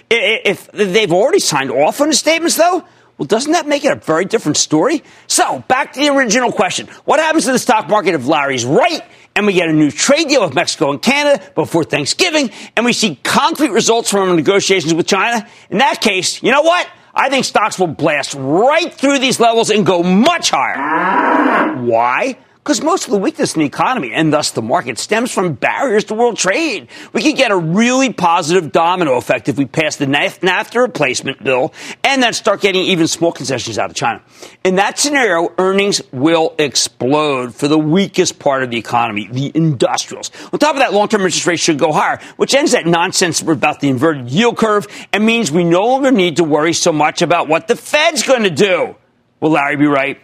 If 0.09 0.71
they've 0.71 1.11
already 1.11 1.39
signed 1.39 1.71
off 1.71 1.99
on 1.99 2.07
his 2.07 2.19
statements, 2.19 2.55
though, 2.55 2.83
well, 3.17 3.25
doesn't 3.25 3.51
that 3.53 3.67
make 3.67 3.83
it 3.83 3.91
a 3.91 3.95
very 3.95 4.25
different 4.25 4.57
story? 4.57 5.03
So, 5.25 5.63
back 5.67 5.93
to 5.93 5.99
the 5.99 6.09
original 6.09 6.51
question. 6.51 6.87
What 7.05 7.19
happens 7.19 7.45
to 7.45 7.51
the 7.51 7.59
stock 7.59 7.89
market 7.89 8.13
if 8.13 8.27
Larry's 8.27 8.63
right 8.63 9.01
and 9.37 9.45
we 9.45 9.53
get 9.53 9.69
a 9.69 9.73
new 9.73 9.91
trade 9.91 10.27
deal 10.29 10.43
with 10.43 10.55
Mexico 10.55 10.89
and 10.89 10.99
Canada 10.99 11.43
before 11.53 11.83
Thanksgiving, 11.83 12.49
and 12.75 12.83
we 12.83 12.91
see 12.91 13.19
concrete 13.23 13.69
results 13.69 14.09
from 14.09 14.29
our 14.29 14.35
negotiations 14.35 14.95
with 14.95 15.05
China, 15.05 15.47
in 15.69 15.77
that 15.77 16.01
case, 16.01 16.41
you 16.41 16.51
know 16.51 16.63
what? 16.63 16.89
I 17.13 17.29
think 17.29 17.45
stocks 17.45 17.77
will 17.77 17.85
blast 17.85 18.33
right 18.33 18.91
through 18.91 19.19
these 19.19 19.39
levels 19.39 19.69
and 19.69 19.85
go 19.85 20.01
much 20.01 20.49
higher. 20.49 21.77
Why? 21.83 22.39
Because 22.67 22.83
most 22.83 23.05
of 23.05 23.11
the 23.11 23.17
weakness 23.17 23.55
in 23.55 23.61
the 23.61 23.65
economy 23.65 24.11
and 24.11 24.33
thus 24.33 24.51
the 24.51 24.61
market 24.61 24.97
stems 24.97 25.31
from 25.31 25.53
barriers 25.53 26.03
to 26.03 26.13
world 26.13 26.35
trade. 26.35 26.89
We 27.13 27.21
could 27.23 27.37
get 27.37 27.49
a 27.49 27.55
really 27.55 28.11
positive 28.11 28.73
domino 28.73 29.15
effect 29.15 29.47
if 29.47 29.55
we 29.57 29.63
pass 29.63 29.95
the 29.95 30.05
NAFTA 30.05 30.81
replacement 30.81 31.41
bill 31.41 31.73
and 32.03 32.21
then 32.21 32.33
start 32.33 32.59
getting 32.59 32.81
even 32.81 33.07
small 33.07 33.31
concessions 33.31 33.79
out 33.79 33.89
of 33.89 33.95
China. 33.95 34.21
In 34.65 34.75
that 34.75 34.99
scenario, 34.99 35.53
earnings 35.57 36.01
will 36.11 36.55
explode 36.59 37.55
for 37.55 37.69
the 37.69 37.79
weakest 37.79 38.37
part 38.37 38.63
of 38.63 38.69
the 38.69 38.77
economy, 38.77 39.29
the 39.31 39.49
industrials. 39.55 40.29
On 40.51 40.59
top 40.59 40.75
of 40.75 40.81
that, 40.81 40.91
long-term 40.91 41.21
interest 41.21 41.47
rates 41.47 41.63
should 41.63 41.79
go 41.79 41.93
higher, 41.93 42.19
which 42.35 42.53
ends 42.53 42.73
that 42.73 42.85
nonsense 42.85 43.41
about 43.41 43.79
the 43.79 43.87
inverted 43.87 44.29
yield 44.29 44.57
curve 44.57 44.87
and 45.13 45.25
means 45.25 45.53
we 45.53 45.63
no 45.63 45.85
longer 45.85 46.11
need 46.11 46.35
to 46.35 46.43
worry 46.43 46.73
so 46.73 46.91
much 46.91 47.21
about 47.21 47.47
what 47.47 47.69
the 47.69 47.77
Fed's 47.77 48.23
going 48.23 48.43
to 48.43 48.49
do. 48.49 48.97
Will 49.39 49.51
Larry 49.51 49.77
be 49.77 49.85
right? 49.85 50.19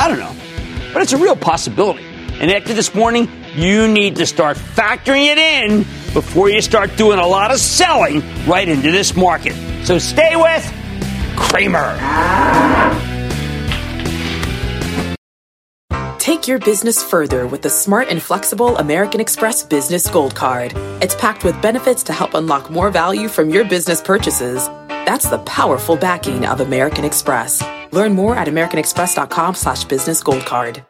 I 0.00 0.08
don't 0.08 0.18
know 0.18 0.53
but 0.94 1.02
it's 1.02 1.12
a 1.12 1.18
real 1.18 1.36
possibility. 1.36 2.04
And 2.40 2.50
after 2.50 2.72
this 2.72 2.94
morning, 2.94 3.28
you 3.54 3.86
need 3.86 4.16
to 4.16 4.26
start 4.26 4.56
factoring 4.56 5.26
it 5.26 5.38
in 5.38 5.80
before 6.14 6.48
you 6.48 6.62
start 6.62 6.96
doing 6.96 7.18
a 7.18 7.26
lot 7.26 7.50
of 7.50 7.58
selling 7.58 8.22
right 8.46 8.68
into 8.68 8.90
this 8.90 9.14
market. 9.14 9.54
So 9.84 9.98
stay 9.98 10.36
with 10.36 10.64
Cramer. 11.36 11.98
Take 16.18 16.48
your 16.48 16.58
business 16.58 17.02
further 17.02 17.46
with 17.46 17.62
the 17.62 17.68
smart 17.68 18.08
and 18.08 18.22
flexible 18.22 18.78
American 18.78 19.20
Express 19.20 19.62
Business 19.62 20.08
Gold 20.08 20.34
Card. 20.34 20.72
It's 21.02 21.14
packed 21.16 21.44
with 21.44 21.60
benefits 21.60 22.02
to 22.04 22.12
help 22.12 22.34
unlock 22.34 22.70
more 22.70 22.90
value 22.90 23.28
from 23.28 23.50
your 23.50 23.64
business 23.64 24.00
purchases. 24.00 24.66
That's 24.88 25.28
the 25.28 25.38
powerful 25.40 25.96
backing 25.96 26.46
of 26.46 26.60
American 26.60 27.04
Express. 27.04 27.62
Learn 27.94 28.12
more 28.12 28.36
at 28.36 28.48
americanexpress.com 28.48 29.54
slash 29.54 29.84
business 29.84 30.22
gold 30.22 30.44
card. 30.44 30.84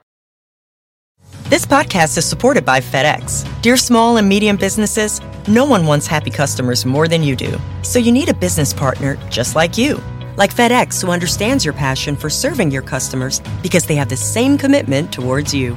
This 1.50 1.66
podcast 1.66 2.16
is 2.16 2.24
supported 2.24 2.64
by 2.64 2.80
FedEx. 2.80 3.44
Dear 3.60 3.76
small 3.76 4.16
and 4.16 4.26
medium 4.26 4.56
businesses, 4.56 5.20
no 5.46 5.66
one 5.66 5.86
wants 5.86 6.06
happy 6.06 6.30
customers 6.30 6.86
more 6.86 7.06
than 7.06 7.22
you 7.22 7.36
do. 7.36 7.60
So 7.82 7.98
you 7.98 8.10
need 8.10 8.30
a 8.30 8.34
business 8.34 8.72
partner 8.72 9.16
just 9.28 9.54
like 9.54 9.76
you. 9.76 10.00
Like 10.36 10.54
FedEx, 10.54 11.02
who 11.02 11.10
understands 11.10 11.62
your 11.62 11.74
passion 11.74 12.16
for 12.16 12.30
serving 12.30 12.70
your 12.70 12.82
customers 12.82 13.42
because 13.62 13.84
they 13.84 13.94
have 13.96 14.08
the 14.08 14.16
same 14.16 14.56
commitment 14.56 15.12
towards 15.12 15.52
you. 15.52 15.76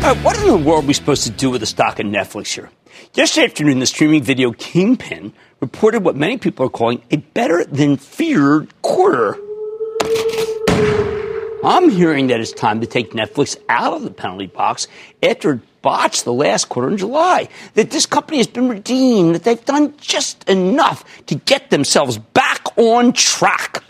Right, 0.00 0.16
what 0.24 0.38
in 0.38 0.46
the 0.46 0.56
world 0.56 0.84
are 0.84 0.86
we 0.86 0.94
supposed 0.94 1.24
to 1.24 1.30
do 1.30 1.50
with 1.50 1.60
the 1.60 1.66
stock 1.66 1.98
of 1.98 2.06
Netflix 2.06 2.54
here? 2.54 2.70
Yesterday 3.12 3.44
afternoon, 3.44 3.80
the 3.80 3.86
streaming 3.86 4.22
video 4.22 4.50
Kingpin 4.50 5.34
reported 5.60 6.02
what 6.02 6.16
many 6.16 6.38
people 6.38 6.64
are 6.64 6.70
calling 6.70 7.02
a 7.10 7.18
better 7.18 7.66
than 7.66 7.98
feared 7.98 8.72
quarter. 8.80 9.34
I'm 11.62 11.90
hearing 11.90 12.28
that 12.28 12.40
it's 12.40 12.50
time 12.50 12.80
to 12.80 12.86
take 12.86 13.12
Netflix 13.12 13.58
out 13.68 13.92
of 13.92 14.02
the 14.02 14.10
penalty 14.10 14.46
box 14.46 14.88
after 15.22 15.52
it 15.52 15.82
botched 15.82 16.24
the 16.24 16.32
last 16.32 16.70
quarter 16.70 16.88
in 16.88 16.96
July. 16.96 17.50
That 17.74 17.90
this 17.90 18.06
company 18.06 18.38
has 18.38 18.46
been 18.46 18.70
redeemed, 18.70 19.34
that 19.34 19.44
they've 19.44 19.64
done 19.66 19.94
just 19.98 20.48
enough 20.48 21.04
to 21.26 21.34
get 21.34 21.68
themselves 21.68 22.16
back 22.16 22.78
on 22.78 23.12
track. 23.12 23.84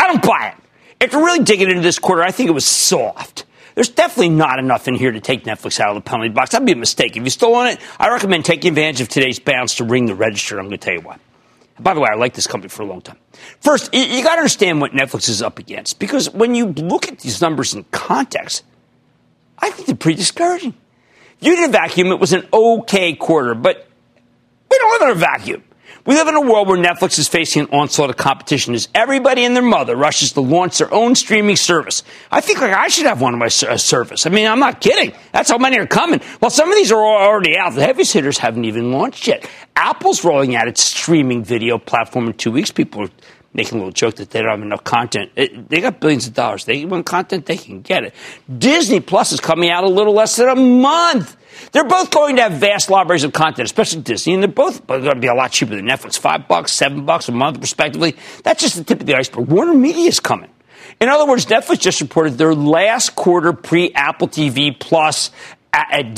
I 0.00 0.08
don't 0.08 0.22
buy 0.22 0.56
it. 0.56 1.04
After 1.04 1.18
really 1.18 1.44
digging 1.44 1.70
into 1.70 1.82
this 1.82 2.00
quarter, 2.00 2.24
I 2.24 2.32
think 2.32 2.48
it 2.48 2.54
was 2.54 2.66
soft. 2.66 3.44
There's 3.78 3.90
definitely 3.90 4.30
not 4.30 4.58
enough 4.58 4.88
in 4.88 4.96
here 4.96 5.12
to 5.12 5.20
take 5.20 5.44
Netflix 5.44 5.78
out 5.78 5.90
of 5.90 5.94
the 5.94 6.00
penalty 6.00 6.30
box. 6.30 6.50
That'd 6.50 6.66
be 6.66 6.72
a 6.72 6.74
mistake. 6.74 7.16
If 7.16 7.22
you 7.22 7.30
still 7.30 7.54
own 7.54 7.68
it, 7.68 7.78
I 7.96 8.10
recommend 8.10 8.44
taking 8.44 8.70
advantage 8.70 9.00
of 9.00 9.08
today's 9.08 9.38
bounce 9.38 9.76
to 9.76 9.84
ring 9.84 10.06
the 10.06 10.16
register. 10.16 10.58
I'm 10.58 10.64
going 10.64 10.80
to 10.80 10.84
tell 10.84 10.94
you 10.94 11.00
why. 11.00 11.18
By 11.78 11.94
the 11.94 12.00
way, 12.00 12.08
I 12.12 12.16
like 12.16 12.34
this 12.34 12.48
company 12.48 12.70
for 12.70 12.82
a 12.82 12.86
long 12.86 13.02
time. 13.02 13.18
First, 13.60 13.94
you, 13.94 14.02
you 14.02 14.24
got 14.24 14.32
to 14.32 14.38
understand 14.38 14.80
what 14.80 14.90
Netflix 14.94 15.28
is 15.28 15.42
up 15.42 15.60
against 15.60 16.00
because 16.00 16.28
when 16.28 16.56
you 16.56 16.66
look 16.66 17.06
at 17.06 17.20
these 17.20 17.40
numbers 17.40 17.72
in 17.72 17.84
context, 17.92 18.64
I 19.60 19.70
think 19.70 19.86
they're 19.86 19.94
pretty 19.94 20.18
discouraging. 20.18 20.74
You 21.38 21.54
did 21.54 21.68
a 21.68 21.72
vacuum, 21.72 22.08
it 22.08 22.18
was 22.18 22.32
an 22.32 22.48
okay 22.52 23.14
quarter, 23.14 23.54
but 23.54 23.86
we 24.68 24.76
don't 24.76 25.00
live 25.00 25.10
in 25.10 25.16
a 25.16 25.20
vacuum. 25.20 25.62
We 26.08 26.14
live 26.14 26.28
in 26.28 26.36
a 26.36 26.40
world 26.40 26.68
where 26.68 26.78
Netflix 26.78 27.18
is 27.18 27.28
facing 27.28 27.64
an 27.64 27.68
onslaught 27.70 28.08
of 28.08 28.16
competition 28.16 28.72
as 28.72 28.88
everybody 28.94 29.44
and 29.44 29.54
their 29.54 29.62
mother 29.62 29.94
rushes 29.94 30.32
to 30.32 30.40
launch 30.40 30.78
their 30.78 30.90
own 30.90 31.14
streaming 31.14 31.56
service. 31.56 32.02
I 32.30 32.40
think 32.40 32.62
like 32.62 32.72
I 32.72 32.88
should 32.88 33.04
have 33.04 33.20
one 33.20 33.34
of 33.34 33.38
my 33.38 33.48
uh, 33.48 33.76
service. 33.76 34.24
I 34.24 34.30
mean, 34.30 34.46
I'm 34.46 34.58
not 34.58 34.80
kidding. 34.80 35.12
That's 35.32 35.50
how 35.50 35.58
many 35.58 35.78
are 35.78 35.86
coming. 35.86 36.22
Well, 36.40 36.50
some 36.50 36.70
of 36.70 36.76
these 36.76 36.90
are 36.92 36.96
already 36.96 37.58
out. 37.58 37.74
The 37.74 37.82
heavy 37.82 38.04
hitters 38.04 38.38
haven't 38.38 38.64
even 38.64 38.90
launched 38.90 39.26
yet. 39.26 39.46
Apple's 39.76 40.24
rolling 40.24 40.56
out 40.56 40.66
its 40.66 40.82
streaming 40.82 41.44
video 41.44 41.76
platform 41.76 42.28
in 42.28 42.32
two 42.32 42.52
weeks. 42.52 42.70
People 42.70 43.02
are 43.02 43.10
making 43.52 43.74
a 43.74 43.78
little 43.78 43.92
joke 43.92 44.16
that 44.16 44.30
they 44.30 44.40
don't 44.40 44.50
have 44.50 44.62
enough 44.62 44.84
content. 44.84 45.32
It, 45.34 45.68
they 45.68 45.80
got 45.80 46.00
billions 46.00 46.26
of 46.26 46.34
dollars. 46.34 46.64
They 46.64 46.84
want 46.84 47.06
content, 47.06 47.46
they 47.46 47.56
can 47.56 47.80
get 47.80 48.04
it. 48.04 48.14
Disney 48.58 49.00
Plus 49.00 49.32
is 49.32 49.40
coming 49.40 49.70
out 49.70 49.84
a 49.84 49.88
little 49.88 50.12
less 50.12 50.36
than 50.36 50.48
a 50.48 50.56
month. 50.56 51.36
They're 51.72 51.84
both 51.84 52.10
going 52.10 52.36
to 52.36 52.42
have 52.42 52.52
vast 52.52 52.90
libraries 52.90 53.24
of 53.24 53.32
content, 53.32 53.66
especially 53.66 54.02
Disney, 54.02 54.34
and 54.34 54.42
they're 54.42 54.48
both 54.48 54.86
going 54.86 55.02
to 55.02 55.14
be 55.16 55.26
a 55.26 55.34
lot 55.34 55.50
cheaper 55.50 55.74
than 55.74 55.86
Netflix. 55.86 56.18
Five 56.18 56.46
bucks, 56.46 56.72
seven 56.72 57.04
bucks 57.04 57.28
a 57.28 57.32
month, 57.32 57.58
respectively. 57.58 58.16
That's 58.44 58.62
just 58.62 58.76
the 58.76 58.84
tip 58.84 59.00
of 59.00 59.06
the 59.06 59.16
iceberg. 59.16 59.48
Warner 59.48 59.74
Media 59.74 60.08
is 60.08 60.20
coming. 60.20 60.50
In 61.00 61.08
other 61.08 61.26
words, 61.26 61.46
Netflix 61.46 61.80
just 61.80 62.00
reported 62.00 62.38
their 62.38 62.54
last 62.54 63.14
quarter 63.14 63.52
pre 63.52 63.92
Apple 63.92 64.28
TV 64.28 64.78
Plus 64.78 65.30
and 65.72 66.14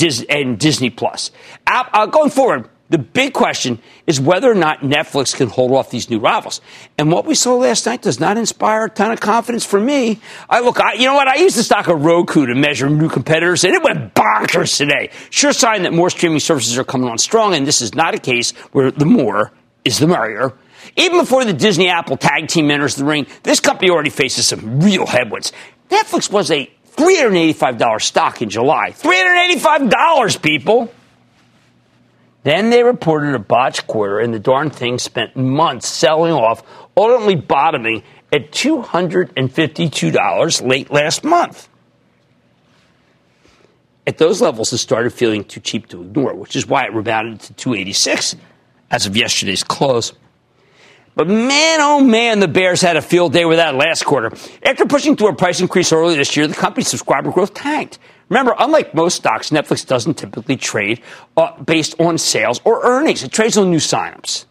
Disney 0.59 0.89
Plus. 0.89 1.31
App, 1.67 1.89
uh, 1.93 2.05
going 2.05 2.29
forward, 2.29 2.69
the 2.91 2.97
big 2.97 3.33
question 3.33 3.79
is 4.05 4.19
whether 4.19 4.51
or 4.51 4.55
not 4.55 4.81
Netflix 4.81 5.33
can 5.33 5.47
hold 5.47 5.71
off 5.71 5.89
these 5.89 6.09
new 6.09 6.19
rivals. 6.19 6.59
And 6.97 7.09
what 7.09 7.25
we 7.25 7.35
saw 7.35 7.55
last 7.55 7.85
night 7.85 8.01
does 8.01 8.19
not 8.19 8.35
inspire 8.35 8.85
a 8.85 8.89
ton 8.89 9.11
of 9.11 9.21
confidence 9.21 9.65
for 9.65 9.79
me. 9.79 10.19
I 10.49 10.59
look, 10.59 10.77
I, 10.81 10.95
you 10.95 11.05
know 11.05 11.13
what? 11.13 11.29
I 11.29 11.35
used 11.35 11.55
the 11.55 11.63
stock 11.63 11.87
of 11.87 12.03
Roku 12.03 12.45
to 12.45 12.53
measure 12.53 12.89
new 12.89 13.07
competitors, 13.07 13.63
and 13.63 13.73
it 13.73 13.81
went 13.81 14.13
bonkers 14.13 14.75
today. 14.75 15.09
Sure 15.29 15.53
sign 15.53 15.83
that 15.83 15.93
more 15.93 16.09
streaming 16.09 16.41
services 16.41 16.77
are 16.77 16.83
coming 16.83 17.07
on 17.07 17.17
strong, 17.17 17.53
and 17.53 17.65
this 17.65 17.81
is 17.81 17.95
not 17.95 18.13
a 18.13 18.19
case 18.19 18.51
where 18.73 18.91
the 18.91 19.05
more 19.05 19.53
is 19.85 19.97
the 19.97 20.07
merrier. 20.07 20.53
Even 20.97 21.19
before 21.19 21.45
the 21.45 21.53
Disney 21.53 21.87
Apple 21.87 22.17
tag 22.17 22.49
team 22.49 22.69
enters 22.69 22.95
the 22.95 23.05
ring, 23.05 23.25
this 23.43 23.61
company 23.61 23.89
already 23.89 24.09
faces 24.09 24.47
some 24.49 24.81
real 24.81 25.05
headwinds. 25.05 25.53
Netflix 25.89 26.29
was 26.29 26.51
a 26.51 26.69
$385 26.97 28.01
stock 28.01 28.41
in 28.41 28.49
July. 28.49 28.91
$385, 28.91 30.41
people! 30.41 30.93
Then 32.43 32.71
they 32.71 32.83
reported 32.83 33.35
a 33.35 33.39
botched 33.39 33.87
quarter, 33.87 34.19
and 34.19 34.33
the 34.33 34.39
darn 34.39 34.71
thing 34.71 34.97
spent 34.97 35.35
months 35.35 35.87
selling 35.87 36.33
off, 36.33 36.63
ultimately 36.97 37.35
bottoming 37.35 38.01
at 38.33 38.51
$252 38.51 40.67
late 40.67 40.91
last 40.91 41.23
month. 41.23 41.69
At 44.07 44.17
those 44.17 44.41
levels, 44.41 44.73
it 44.73 44.79
started 44.79 45.13
feeling 45.13 45.43
too 45.43 45.59
cheap 45.59 45.87
to 45.89 46.01
ignore, 46.01 46.33
which 46.33 46.55
is 46.55 46.65
why 46.65 46.85
it 46.85 46.93
rebounded 46.93 47.41
to 47.41 47.53
286 47.53 48.35
as 48.89 49.05
of 49.05 49.15
yesterday's 49.15 49.63
close. 49.63 50.13
But 51.13 51.27
man, 51.27 51.79
oh 51.81 52.01
man, 52.01 52.39
the 52.39 52.47
Bears 52.47 52.81
had 52.81 52.97
a 52.97 53.01
field 53.01 53.33
day 53.33 53.45
with 53.45 53.57
that 53.57 53.75
last 53.75 54.05
quarter. 54.05 54.31
After 54.63 54.85
pushing 54.85 55.15
through 55.15 55.29
a 55.29 55.35
price 55.35 55.59
increase 55.59 55.91
earlier 55.91 56.17
this 56.17 56.35
year, 56.35 56.47
the 56.47 56.55
company's 56.55 56.87
subscriber 56.87 57.31
growth 57.31 57.53
tanked. 57.53 57.99
Remember, 58.31 58.55
unlike 58.57 58.95
most 58.95 59.15
stocks, 59.17 59.49
Netflix 59.49 59.85
doesn't 59.85 60.13
typically 60.13 60.55
trade 60.55 61.01
uh, 61.35 61.61
based 61.61 61.99
on 61.99 62.17
sales 62.17 62.61
or 62.63 62.81
earnings. 62.81 63.23
It 63.23 63.33
trades 63.33 63.57
on 63.57 63.69
new 63.69 63.77
signups. 63.77 64.45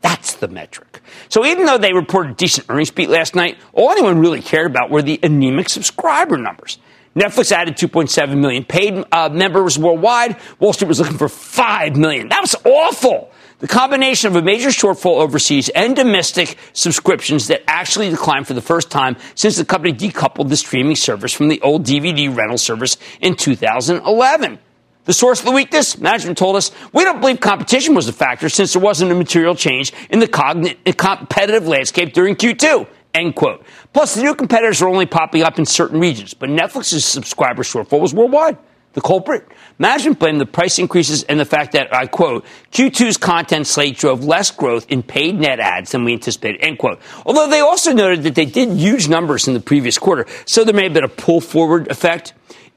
That's 0.00 0.34
the 0.34 0.46
metric. 0.46 1.00
So 1.28 1.44
even 1.44 1.66
though 1.66 1.76
they 1.76 1.92
reported 1.92 2.36
decent 2.36 2.68
earnings 2.70 2.92
beat 2.92 3.08
last 3.08 3.34
night, 3.34 3.58
all 3.72 3.90
anyone 3.90 4.20
really 4.20 4.40
cared 4.40 4.70
about 4.70 4.90
were 4.90 5.02
the 5.02 5.18
anemic 5.24 5.68
subscriber 5.68 6.36
numbers. 6.36 6.78
Netflix 7.16 7.50
added 7.50 7.76
2.7 7.76 8.38
million 8.38 8.62
paid 8.62 9.04
uh, 9.10 9.28
members 9.28 9.76
worldwide. 9.76 10.36
Wall 10.60 10.72
Street 10.72 10.86
was 10.86 11.00
looking 11.00 11.18
for 11.18 11.28
5 11.28 11.96
million. 11.96 12.28
That 12.28 12.42
was 12.42 12.54
awful. 12.64 13.32
The 13.58 13.66
combination 13.66 14.28
of 14.28 14.36
a 14.36 14.42
major 14.42 14.68
shortfall 14.68 15.16
overseas 15.16 15.70
and 15.70 15.96
domestic 15.96 16.58
subscriptions 16.74 17.46
that 17.46 17.62
actually 17.66 18.10
declined 18.10 18.46
for 18.46 18.52
the 18.52 18.60
first 18.60 18.90
time 18.90 19.16
since 19.34 19.56
the 19.56 19.64
company 19.64 19.94
decoupled 19.94 20.50
the 20.50 20.58
streaming 20.58 20.94
service 20.94 21.32
from 21.32 21.48
the 21.48 21.62
old 21.62 21.86
DVD 21.86 22.34
rental 22.34 22.58
service 22.58 22.98
in 23.22 23.34
2011. 23.34 24.58
The 25.04 25.12
source 25.14 25.38
of 25.38 25.46
the 25.46 25.52
weakness, 25.52 25.96
management 25.96 26.36
told 26.36 26.56
us, 26.56 26.70
we 26.92 27.04
don't 27.04 27.18
believe 27.20 27.40
competition 27.40 27.94
was 27.94 28.06
a 28.08 28.12
factor 28.12 28.50
since 28.50 28.74
there 28.74 28.82
wasn't 28.82 29.10
a 29.10 29.14
material 29.14 29.54
change 29.54 29.90
in 30.10 30.18
the 30.18 30.28
competitive 30.28 31.66
landscape 31.66 32.12
during 32.12 32.36
Q2. 32.36 32.86
end 33.14 33.34
quote. 33.36 33.64
Plus, 33.94 34.16
the 34.16 34.22
new 34.22 34.34
competitors 34.34 34.82
are 34.82 34.88
only 34.88 35.06
popping 35.06 35.42
up 35.42 35.58
in 35.58 35.64
certain 35.64 35.98
regions, 35.98 36.34
but 36.34 36.50
Netflix's 36.50 37.06
subscriber 37.06 37.62
shortfall 37.62 38.00
was 38.00 38.12
worldwide. 38.12 38.58
The 38.96 39.02
culprit? 39.02 39.46
Management 39.78 40.18
blamed 40.18 40.40
the 40.40 40.46
price 40.46 40.78
increases 40.78 41.22
and 41.24 41.38
the 41.38 41.44
fact 41.44 41.72
that, 41.72 41.94
I 41.94 42.06
quote, 42.06 42.46
Q2's 42.72 43.18
content 43.18 43.66
slate 43.66 43.98
drove 43.98 44.24
less 44.24 44.50
growth 44.50 44.86
in 44.88 45.02
paid 45.02 45.38
net 45.38 45.60
adds 45.60 45.92
than 45.92 46.02
we 46.04 46.14
anticipated, 46.14 46.62
end 46.62 46.78
quote. 46.78 46.98
Although 47.26 47.46
they 47.50 47.60
also 47.60 47.92
noted 47.92 48.22
that 48.22 48.34
they 48.34 48.46
did 48.46 48.70
huge 48.70 49.06
numbers 49.06 49.48
in 49.48 49.52
the 49.52 49.60
previous 49.60 49.98
quarter, 49.98 50.24
so 50.46 50.64
there 50.64 50.72
may 50.72 50.84
have 50.84 50.94
been 50.94 51.04
a 51.04 51.08
pull 51.08 51.42
forward 51.42 51.90
effect. 51.90 52.32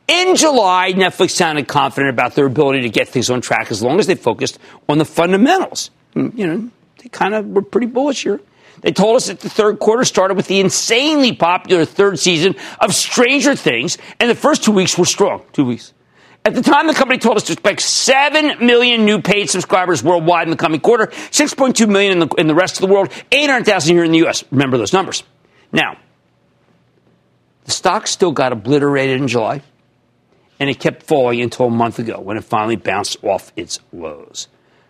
In 0.09 0.35
July, 0.35 0.91
Netflix 0.91 1.31
sounded 1.31 1.69
confident 1.69 2.09
about 2.13 2.35
their 2.35 2.47
ability 2.47 2.81
to 2.81 2.89
get 2.89 3.07
things 3.07 3.29
on 3.29 3.39
track 3.39 3.71
as 3.71 3.81
long 3.81 3.97
as 3.97 4.05
they 4.05 4.15
focused 4.15 4.59
on 4.89 4.97
the 4.97 5.05
fundamentals. 5.05 5.89
Hmm, 6.15 6.31
you 6.33 6.47
know, 6.47 6.69
they 7.01 7.07
kind 7.07 7.33
of 7.33 7.45
were 7.45 7.61
pretty 7.61 7.87
bullish 7.87 8.23
here. 8.23 8.41
They 8.81 8.91
told 8.91 9.15
us 9.15 9.27
that 9.27 9.39
the 9.39 9.49
third 9.49 9.79
quarter 9.79 10.03
started 10.03 10.35
with 10.35 10.47
the 10.47 10.59
insanely 10.59 11.33
popular 11.33 11.85
third 11.85 12.19
season 12.19 12.55
of 12.81 12.93
Stranger 12.93 13.55
Things, 13.55 13.97
and 14.19 14.29
the 14.29 14.35
first 14.35 14.65
two 14.65 14.73
weeks 14.73 14.97
were 14.97 15.05
strong. 15.05 15.43
Two 15.53 15.63
weeks. 15.63 15.93
At 16.45 16.55
the 16.55 16.61
time, 16.61 16.87
the 16.87 16.93
company 16.93 17.19
told 17.19 17.37
us 17.37 17.43
to 17.43 17.53
expect 17.53 17.81
7 17.81 18.65
million 18.65 19.05
new 19.05 19.21
paid 19.21 19.49
subscribers 19.49 20.01
worldwide 20.01 20.47
in 20.47 20.51
the 20.51 20.57
coming 20.57 20.79
quarter, 20.79 21.07
6.2 21.07 21.87
million 21.87 22.13
in 22.13 22.19
the, 22.19 22.27
in 22.37 22.47
the 22.47 22.55
rest 22.55 22.77
of 22.77 22.81
the 22.81 22.93
world, 22.93 23.11
800,000 23.31 23.95
here 23.95 24.03
in 24.03 24.11
the 24.11 24.19
U.S. 24.19 24.43
Remember 24.51 24.77
those 24.77 24.93
numbers. 24.93 25.23
Now, 25.71 25.97
the 27.65 27.71
stock 27.71 28.07
still 28.07 28.31
got 28.31 28.53
obliterated 28.53 29.21
in 29.21 29.27
July, 29.27 29.61
and 30.59 30.69
it 30.69 30.79
kept 30.79 31.03
falling 31.03 31.41
until 31.41 31.67
a 31.67 31.69
month 31.69 31.99
ago 31.99 32.19
when 32.19 32.37
it 32.37 32.43
finally 32.43 32.77
bounced 32.77 33.23
off 33.23 33.51
its 33.55 33.79
lows. 33.91 34.47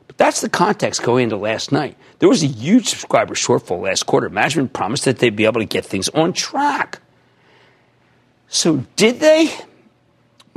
But 0.08 0.18
that's 0.18 0.42
the 0.42 0.50
context 0.50 1.04
going 1.04 1.26
into 1.26 1.38
last 1.38 1.72
night. 1.72 1.98
There 2.20 2.30
was 2.30 2.44
a 2.44 2.48
huge 2.48 2.88
subscriber 2.88 3.34
shortfall 3.34 3.82
last 3.82 4.06
quarter. 4.06 4.30
Management 4.30 4.72
promised 4.72 5.06
that 5.06 5.20
they'd 5.20 5.36
be 5.36 5.46
able 5.46 5.62
to 5.62 5.68
get 5.68 5.86
things 5.86 6.10
on 6.10 6.32
track. 6.32 7.02
So, 8.48 8.86
did 8.96 9.20
they? 9.20 9.52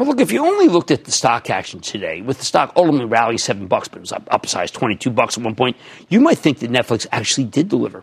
Well, 0.02 0.10
look, 0.10 0.20
if 0.20 0.32
you 0.32 0.44
only 0.44 0.66
looked 0.66 0.90
at 0.90 1.04
the 1.04 1.12
stock 1.12 1.48
action 1.48 1.78
today, 1.78 2.22
with 2.22 2.38
the 2.38 2.44
stock 2.44 2.72
ultimately 2.74 3.04
rallying 3.04 3.38
seven 3.38 3.68
bucks, 3.68 3.86
but 3.86 3.98
it 3.98 4.00
was 4.00 4.10
up, 4.10 4.24
upsized 4.30 4.72
22 4.72 5.10
bucks 5.10 5.38
at 5.38 5.44
one 5.44 5.54
point, 5.54 5.76
you 6.08 6.18
might 6.20 6.38
think 6.38 6.58
that 6.58 6.72
Netflix 6.72 7.06
actually 7.12 7.44
did 7.44 7.68
deliver. 7.68 8.02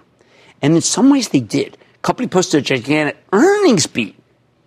And 0.62 0.76
in 0.76 0.82
some 0.82 1.10
ways 1.10 1.28
they 1.28 1.42
did. 1.42 1.78
Company 2.02 2.30
posted 2.30 2.62
a 2.62 2.64
gigantic 2.64 3.18
earnings 3.34 3.86
beat. 3.86 4.16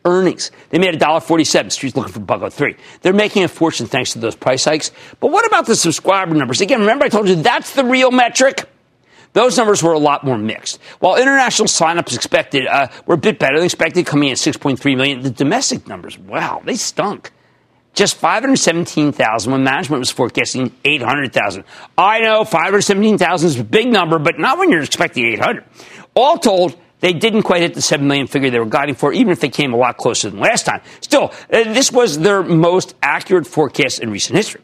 Earnings. 0.05 0.51
They 0.69 0.79
made 0.79 0.93
$1.47. 1.01 1.73
Street's 1.73 1.97
looking 1.97 2.13
for 2.13 2.21
buck 2.21 2.53
03. 2.53 2.77
They're 3.01 3.15
making 3.15 3.45
a 3.45 3.49
fortune 3.49 3.87
thanks 3.87 4.13
to 4.13 4.19
those 4.19 4.37
price 4.37 4.67
hikes. 4.67 4.93
But 5.19 5.29
what 5.29 5.47
about 5.47 5.65
the 5.65 5.75
subscriber 5.75 6.35
numbers? 6.35 6.61
Again, 6.61 6.81
remember 6.81 7.07
I 7.07 7.09
told 7.09 7.31
you 7.31 7.37
that's 7.37 7.73
the 7.73 7.85
real 7.87 8.11
metric? 8.11 8.69
Those 9.33 9.57
numbers 9.57 9.83
were 9.83 9.93
a 9.93 9.99
lot 9.99 10.25
more 10.25 10.37
mixed. 10.37 10.81
While 11.01 11.17
international 11.17 11.67
signups 11.67 12.15
expected 12.15 12.67
uh, 12.67 12.89
were 13.07 13.15
a 13.15 13.19
bit 13.19 13.39
better 13.39 13.57
than 13.57 13.65
expected, 13.65 14.05
coming 14.07 14.29
in 14.29 14.33
at 14.33 14.39
6.3 14.39 14.97
million, 14.97 15.23
the 15.23 15.31
domestic 15.31 15.87
numbers, 15.89 16.19
wow, 16.19 16.61
they 16.65 16.77
stunk. 16.77 17.33
Just 17.95 18.17
517,000 18.17 19.53
when 19.53 19.65
management 19.65 20.01
was 20.01 20.11
forecasting 20.11 20.73
800,000. 20.85 21.65
I 21.99 22.21
know 22.21 22.45
517,000 22.45 23.47
is 23.47 23.59
a 23.59 23.65
big 23.65 23.89
number, 23.89 24.19
but 24.19 24.39
not 24.39 24.59
when 24.59 24.71
you're 24.71 24.83
expecting 24.83 25.27
800. 25.27 25.65
All 26.15 26.39
told, 26.39 26.77
they 27.01 27.13
didn't 27.13 27.43
quite 27.43 27.61
hit 27.61 27.75
the 27.75 27.83
7 27.83 28.07
million 28.07 28.27
figure 28.27 28.49
they 28.49 28.59
were 28.59 28.65
guiding 28.65 28.95
for, 28.95 29.13
even 29.13 29.31
if 29.33 29.41
they 29.41 29.49
came 29.49 29.75
a 29.75 29.77
lot 29.77 29.99
closer 29.99 30.31
than 30.31 30.41
last 30.41 30.65
time. 30.65 30.81
Still, 31.01 31.33
uh, 31.53 31.65
this 31.65 31.93
was 31.93 32.19
their 32.19 32.43
most 32.43 32.95
accurate 33.03 33.47
forecast 33.47 34.01
in 34.01 34.11
recent 34.11 34.37
history. 34.37 34.63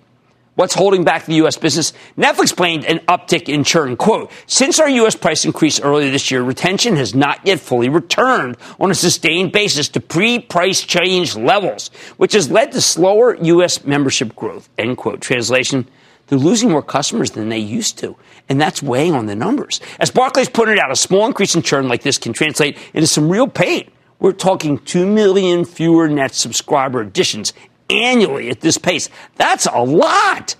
What's 0.58 0.74
holding 0.74 1.04
back 1.04 1.24
the 1.24 1.34
U.S. 1.34 1.56
business? 1.56 1.92
Netflix 2.16 2.54
blamed 2.54 2.84
an 2.84 2.98
uptick 3.06 3.48
in 3.48 3.62
churn. 3.62 3.96
Quote, 3.96 4.32
since 4.48 4.80
our 4.80 4.88
U.S. 4.88 5.14
price 5.14 5.44
increase 5.44 5.78
earlier 5.78 6.10
this 6.10 6.32
year, 6.32 6.42
retention 6.42 6.96
has 6.96 7.14
not 7.14 7.46
yet 7.46 7.60
fully 7.60 7.88
returned 7.88 8.56
on 8.80 8.90
a 8.90 8.94
sustained 8.96 9.52
basis 9.52 9.88
to 9.90 10.00
pre-price 10.00 10.80
change 10.80 11.36
levels, 11.36 11.92
which 12.16 12.32
has 12.32 12.50
led 12.50 12.72
to 12.72 12.80
slower 12.80 13.36
U.S. 13.36 13.84
membership 13.84 14.34
growth. 14.34 14.68
End 14.76 14.96
quote. 14.96 15.20
Translation, 15.20 15.88
they're 16.26 16.40
losing 16.40 16.70
more 16.72 16.82
customers 16.82 17.30
than 17.30 17.50
they 17.50 17.60
used 17.60 17.96
to, 17.98 18.16
and 18.48 18.60
that's 18.60 18.82
weighing 18.82 19.14
on 19.14 19.26
the 19.26 19.36
numbers. 19.36 19.80
As 20.00 20.10
Barclays 20.10 20.48
pointed 20.48 20.80
out, 20.80 20.90
a 20.90 20.96
small 20.96 21.24
increase 21.24 21.54
in 21.54 21.62
churn 21.62 21.86
like 21.86 22.02
this 22.02 22.18
can 22.18 22.32
translate 22.32 22.76
into 22.94 23.06
some 23.06 23.28
real 23.28 23.46
pain. 23.46 23.88
We're 24.18 24.32
talking 24.32 24.78
2 24.78 25.06
million 25.06 25.64
fewer 25.64 26.08
net 26.08 26.34
subscriber 26.34 27.00
additions 27.00 27.52
annually 27.90 28.50
at 28.50 28.60
this 28.60 28.78
pace. 28.78 29.08
That's 29.36 29.66
a 29.66 29.82
lot. 29.82 30.56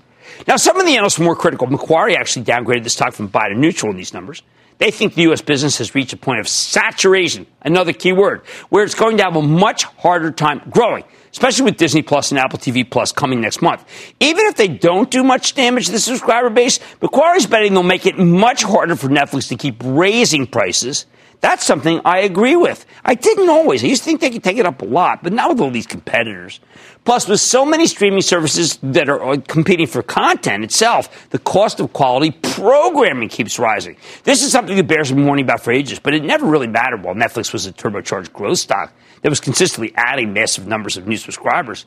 Now, 0.47 0.57
some 0.57 0.79
of 0.79 0.87
the 0.87 0.97
analysts 0.97 1.19
were 1.19 1.25
more 1.25 1.37
critical. 1.37 1.67
Macquarie 1.67 2.17
actually 2.17 2.45
downgraded 2.45 2.85
the 2.85 2.91
stock 2.91 3.12
from 3.12 3.27
buy 3.27 3.49
to 3.49 3.55
neutral 3.55 3.91
in 3.91 3.97
these 3.97 4.14
numbers. 4.14 4.43
They 4.79 4.93
think 4.93 5.14
the 5.14 5.23
U.S. 5.23 5.43
business 5.43 5.79
has 5.79 5.97
reached 5.97 6.12
a 6.12 6.17
point 6.17 6.38
of 6.38 6.47
saturation, 6.47 7.47
another 7.62 7.93
key 7.93 8.12
word, 8.12 8.47
where 8.69 8.85
it's 8.85 8.95
going 8.95 9.17
to 9.17 9.25
have 9.25 9.35
a 9.35 9.43
much 9.43 9.83
harder 9.83 10.31
time 10.31 10.62
growing, 10.71 11.03
especially 11.33 11.64
with 11.64 11.77
Disney 11.77 12.03
Plus 12.03 12.31
and 12.31 12.38
Apple 12.38 12.61
TV 12.61 12.88
Plus 12.88 13.11
coming 13.11 13.41
next 13.41 13.61
month. 13.61 13.85
Even 14.21 14.47
if 14.47 14.55
they 14.55 14.69
don't 14.69 15.11
do 15.11 15.25
much 15.25 15.55
damage 15.55 15.87
to 15.87 15.93
the 15.93 15.99
subscriber 15.99 16.49
base, 16.49 16.79
Macquarie's 17.03 17.47
betting 17.47 17.75
they'll 17.75 17.83
make 17.83 18.07
it 18.07 18.19
much 18.19 18.62
harder 18.62 18.95
for 18.95 19.09
Netflix 19.09 19.49
to 19.49 19.57
keep 19.57 19.83
raising 19.85 20.47
prices 20.47 21.07
that's 21.40 21.64
something 21.64 22.01
I 22.05 22.18
agree 22.20 22.57
with. 22.57 22.85
I 23.05 23.14
didn't 23.14 23.48
always. 23.48 23.85
I 23.85 23.87
used 23.87 24.03
to 24.03 24.07
think 24.07 24.20
they 24.20 24.31
could 24.31 24.42
take 24.42 24.59
it 24.59 24.66
up 24.66 24.83
a 24.83 24.85
lot, 24.85 25.22
but 25.22 25.33
not 25.33 25.51
with 25.51 25.61
all 25.61 25.70
these 25.70 25.87
competitors. 25.87 26.59
Plus, 27.05 27.29
with 27.29 27.40
so 27.40 27.64
many 27.64 27.87
streaming 27.87 28.22
services 28.22 28.79
that 28.83 29.09
are 29.09 29.22
uh, 29.22 29.37
competing 29.46 29.87
for 29.87 30.03
content 30.03 30.64
itself, 30.64 31.31
the 31.31 31.38
cost 31.38 31.79
of 31.79 31.92
quality 31.92 32.33
programming 32.33 33.29
keeps 33.29 33.59
rising. 33.59 33.96
This 34.24 34.42
is 34.42 34.51
something 34.51 34.77
that 34.77 34.88
Bears 34.88 35.12
been 35.12 35.27
warning 35.27 35.44
about 35.44 35.61
for 35.61 35.72
ages, 35.72 36.01
but 36.01 36.12
it 36.12 36.24
never 36.24 36.44
really 36.44 36.66
mattered 36.66 37.05
while 37.05 37.14
Netflix 37.14 37.53
was 37.53 37.66
a 37.66 37.72
turbocharged 37.72 38.33
growth 38.33 38.59
stock 38.59 38.92
that 39.22 39.31
was 39.31 39.40
consistently 39.40 39.92
adding 39.96 40.33
massive 40.33 40.66
numbers 40.66 40.96
of 40.96 41.07
new 41.07 41.16
subscribers. 41.16 41.87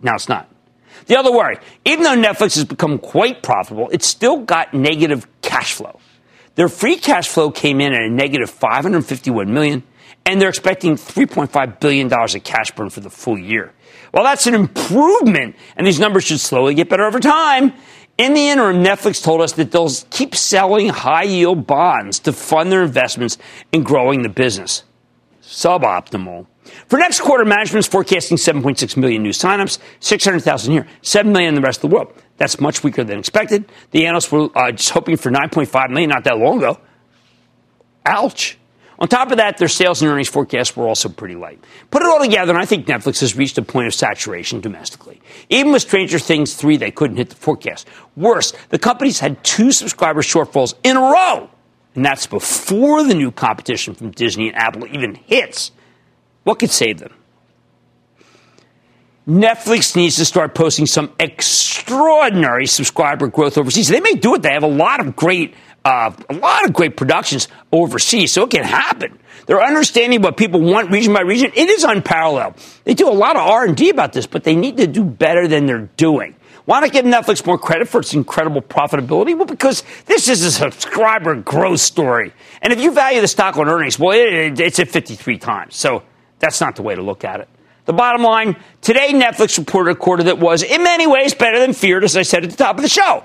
Now 0.00 0.14
it's 0.14 0.28
not. 0.28 0.50
The 1.06 1.18
other 1.18 1.30
worry, 1.30 1.58
even 1.84 2.04
though 2.04 2.16
Netflix 2.16 2.54
has 2.54 2.64
become 2.64 2.98
quite 2.98 3.42
profitable, 3.42 3.90
it's 3.92 4.06
still 4.06 4.38
got 4.38 4.72
negative 4.72 5.26
cash 5.42 5.74
flow. 5.74 5.99
Their 6.60 6.68
free 6.68 6.96
cash 6.96 7.26
flow 7.26 7.50
came 7.50 7.80
in 7.80 7.94
at 7.94 8.02
a 8.02 8.10
negative 8.10 8.50
551 8.50 9.50
million, 9.50 9.82
and 10.26 10.38
they're 10.38 10.50
expecting 10.50 10.96
3.5 10.96 11.80
billion 11.80 12.08
dollars 12.08 12.34
of 12.34 12.44
cash 12.44 12.70
burn 12.72 12.90
for 12.90 13.00
the 13.00 13.08
full 13.08 13.38
year. 13.38 13.72
While 14.10 14.24
that's 14.24 14.46
an 14.46 14.52
improvement, 14.52 15.56
and 15.74 15.86
these 15.86 15.98
numbers 15.98 16.24
should 16.24 16.38
slowly 16.38 16.74
get 16.74 16.90
better 16.90 17.04
over 17.04 17.18
time, 17.18 17.72
in 18.18 18.34
the 18.34 18.50
interim, 18.50 18.84
Netflix 18.84 19.24
told 19.24 19.40
us 19.40 19.52
that 19.52 19.72
they'll 19.72 19.88
keep 20.10 20.36
selling 20.36 20.90
high 20.90 21.22
yield 21.22 21.66
bonds 21.66 22.18
to 22.18 22.32
fund 22.34 22.70
their 22.70 22.82
investments 22.82 23.38
in 23.72 23.82
growing 23.82 24.20
the 24.20 24.28
business. 24.28 24.84
Suboptimal. 25.42 26.46
For 26.88 26.98
next 26.98 27.20
quarter, 27.20 27.46
management's 27.46 27.88
forecasting 27.88 28.36
7.6 28.36 28.98
million 28.98 29.22
new 29.22 29.30
signups, 29.30 29.78
600,000 30.00 30.72
here, 30.72 30.86
7 31.00 31.32
million 31.32 31.48
in 31.48 31.54
the 31.54 31.66
rest 31.66 31.82
of 31.82 31.88
the 31.88 31.96
world. 31.96 32.12
That's 32.40 32.58
much 32.58 32.82
weaker 32.82 33.04
than 33.04 33.18
expected. 33.18 33.70
The 33.90 34.06
analysts 34.06 34.32
were 34.32 34.48
uh, 34.56 34.72
just 34.72 34.88
hoping 34.90 35.18
for 35.18 35.30
9.5 35.30 35.90
million 35.90 36.08
not 36.08 36.24
that 36.24 36.38
long 36.38 36.56
ago. 36.56 36.80
Ouch. 38.06 38.56
On 38.98 39.06
top 39.06 39.30
of 39.30 39.36
that, 39.36 39.58
their 39.58 39.68
sales 39.68 40.00
and 40.00 40.10
earnings 40.10 40.28
forecasts 40.28 40.74
were 40.74 40.88
also 40.88 41.10
pretty 41.10 41.34
light. 41.34 41.62
Put 41.90 42.00
it 42.00 42.08
all 42.08 42.18
together, 42.18 42.54
and 42.54 42.60
I 42.60 42.64
think 42.64 42.86
Netflix 42.86 43.20
has 43.20 43.36
reached 43.36 43.58
a 43.58 43.62
point 43.62 43.88
of 43.88 43.94
saturation 43.94 44.62
domestically. 44.62 45.20
Even 45.50 45.70
with 45.72 45.82
Stranger 45.82 46.18
Things 46.18 46.54
3, 46.54 46.78
they 46.78 46.90
couldn't 46.90 47.18
hit 47.18 47.28
the 47.28 47.36
forecast. 47.36 47.86
Worse, 48.16 48.54
the 48.70 48.78
company's 48.78 49.20
had 49.20 49.44
two 49.44 49.70
subscriber 49.70 50.22
shortfalls 50.22 50.72
in 50.82 50.96
a 50.96 51.00
row, 51.00 51.50
and 51.94 52.02
that's 52.02 52.26
before 52.26 53.04
the 53.04 53.14
new 53.14 53.30
competition 53.30 53.94
from 53.94 54.12
Disney 54.12 54.48
and 54.48 54.56
Apple 54.56 54.86
even 54.86 55.14
hits. 55.14 55.72
What 56.44 56.58
could 56.58 56.70
save 56.70 57.00
them? 57.00 57.12
Netflix 59.30 59.94
needs 59.94 60.16
to 60.16 60.24
start 60.24 60.56
posting 60.56 60.86
some 60.86 61.12
extraordinary 61.20 62.66
subscriber 62.66 63.28
growth 63.28 63.56
overseas. 63.56 63.86
They 63.86 64.00
may 64.00 64.14
do 64.14 64.34
it. 64.34 64.42
They 64.42 64.52
have 64.52 64.64
a 64.64 64.66
lot 64.66 64.98
of 64.98 65.14
great, 65.14 65.54
uh, 65.84 66.12
a 66.28 66.34
lot 66.34 66.64
of 66.64 66.72
great 66.72 66.96
productions 66.96 67.46
overseas, 67.70 68.32
so 68.32 68.42
it 68.42 68.50
can 68.50 68.64
happen. 68.64 69.20
They're 69.46 69.62
understanding 69.62 70.20
what 70.20 70.36
people 70.36 70.60
want 70.60 70.90
region 70.90 71.12
by 71.12 71.20
region. 71.20 71.52
It 71.54 71.68
is 71.68 71.84
unparalleled. 71.84 72.54
They 72.82 72.94
do 72.94 73.08
a 73.08 73.14
lot 73.14 73.36
of 73.36 73.42
R 73.42 73.64
and 73.64 73.76
D 73.76 73.88
about 73.90 74.12
this, 74.12 74.26
but 74.26 74.42
they 74.42 74.56
need 74.56 74.78
to 74.78 74.88
do 74.88 75.04
better 75.04 75.46
than 75.46 75.66
they're 75.66 75.88
doing. 75.96 76.34
Why 76.64 76.80
not 76.80 76.90
give 76.90 77.04
Netflix 77.04 77.46
more 77.46 77.56
credit 77.56 77.88
for 77.88 78.00
its 78.00 78.12
incredible 78.14 78.62
profitability? 78.62 79.36
Well, 79.36 79.46
because 79.46 79.84
this 80.06 80.28
is 80.28 80.42
a 80.42 80.50
subscriber 80.50 81.36
growth 81.36 81.80
story. 81.80 82.32
And 82.62 82.72
if 82.72 82.80
you 82.80 82.90
value 82.90 83.20
the 83.20 83.28
stock 83.28 83.56
on 83.56 83.68
earnings, 83.68 83.96
well, 83.96 84.10
it, 84.10 84.58
it's 84.58 84.80
at 84.80 84.88
53 84.88 85.38
times. 85.38 85.76
So 85.76 86.02
that's 86.40 86.60
not 86.60 86.74
the 86.74 86.82
way 86.82 86.96
to 86.96 87.02
look 87.02 87.24
at 87.24 87.38
it. 87.38 87.48
The 87.86 87.92
bottom 87.92 88.22
line 88.22 88.56
today, 88.80 89.12
Netflix 89.12 89.58
reported 89.58 89.92
a 89.92 89.94
quarter 89.94 90.24
that 90.24 90.38
was, 90.38 90.62
in 90.62 90.82
many 90.82 91.06
ways, 91.06 91.34
better 91.34 91.58
than 91.58 91.72
feared, 91.72 92.04
as 92.04 92.16
I 92.16 92.22
said 92.22 92.44
at 92.44 92.50
the 92.50 92.56
top 92.56 92.76
of 92.76 92.82
the 92.82 92.88
show. 92.88 93.24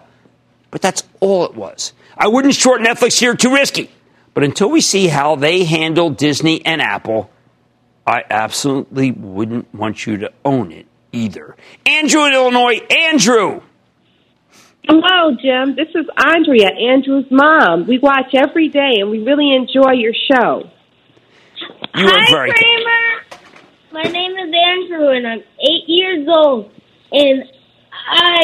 But 0.71 0.81
that's 0.81 1.03
all 1.19 1.45
it 1.45 1.55
was. 1.55 1.93
I 2.17 2.27
wouldn't 2.27 2.55
short 2.55 2.81
Netflix 2.81 3.19
here, 3.19 3.35
too 3.35 3.53
risky. 3.53 3.91
But 4.33 4.43
until 4.43 4.69
we 4.69 4.81
see 4.81 5.07
how 5.07 5.35
they 5.35 5.63
handle 5.63 6.09
Disney 6.09 6.65
and 6.65 6.81
Apple, 6.81 7.29
I 8.05 8.23
absolutely 8.29 9.11
wouldn't 9.11 9.73
want 9.73 10.05
you 10.05 10.17
to 10.17 10.33
own 10.43 10.71
it 10.71 10.87
either. 11.11 11.55
Andrew 11.85 12.25
in 12.25 12.33
Illinois. 12.33 12.81
Andrew. 12.89 13.61
Hello, 14.87 15.35
Jim. 15.41 15.75
This 15.75 15.87
is 15.95 16.05
Andrea, 16.15 16.69
Andrew's 16.69 17.25
mom. 17.31 17.87
We 17.87 17.97
watch 17.97 18.35
every 18.35 18.67
day 18.67 18.97
and 18.99 19.09
we 19.09 19.19
really 19.19 19.55
enjoy 19.55 19.93
your 19.93 20.13
show. 20.13 20.69
You 21.95 22.07
Hi, 22.07 22.25
Cramer. 22.27 23.24
My 23.95 24.03
name 24.03 24.31
is 24.31 24.53
Andrew, 24.53 25.07
and 25.07 25.25
I'm 25.25 25.39
eight 25.39 25.87
years 25.87 26.27
old. 26.27 26.69
And 27.13 27.45
I, 28.11 28.41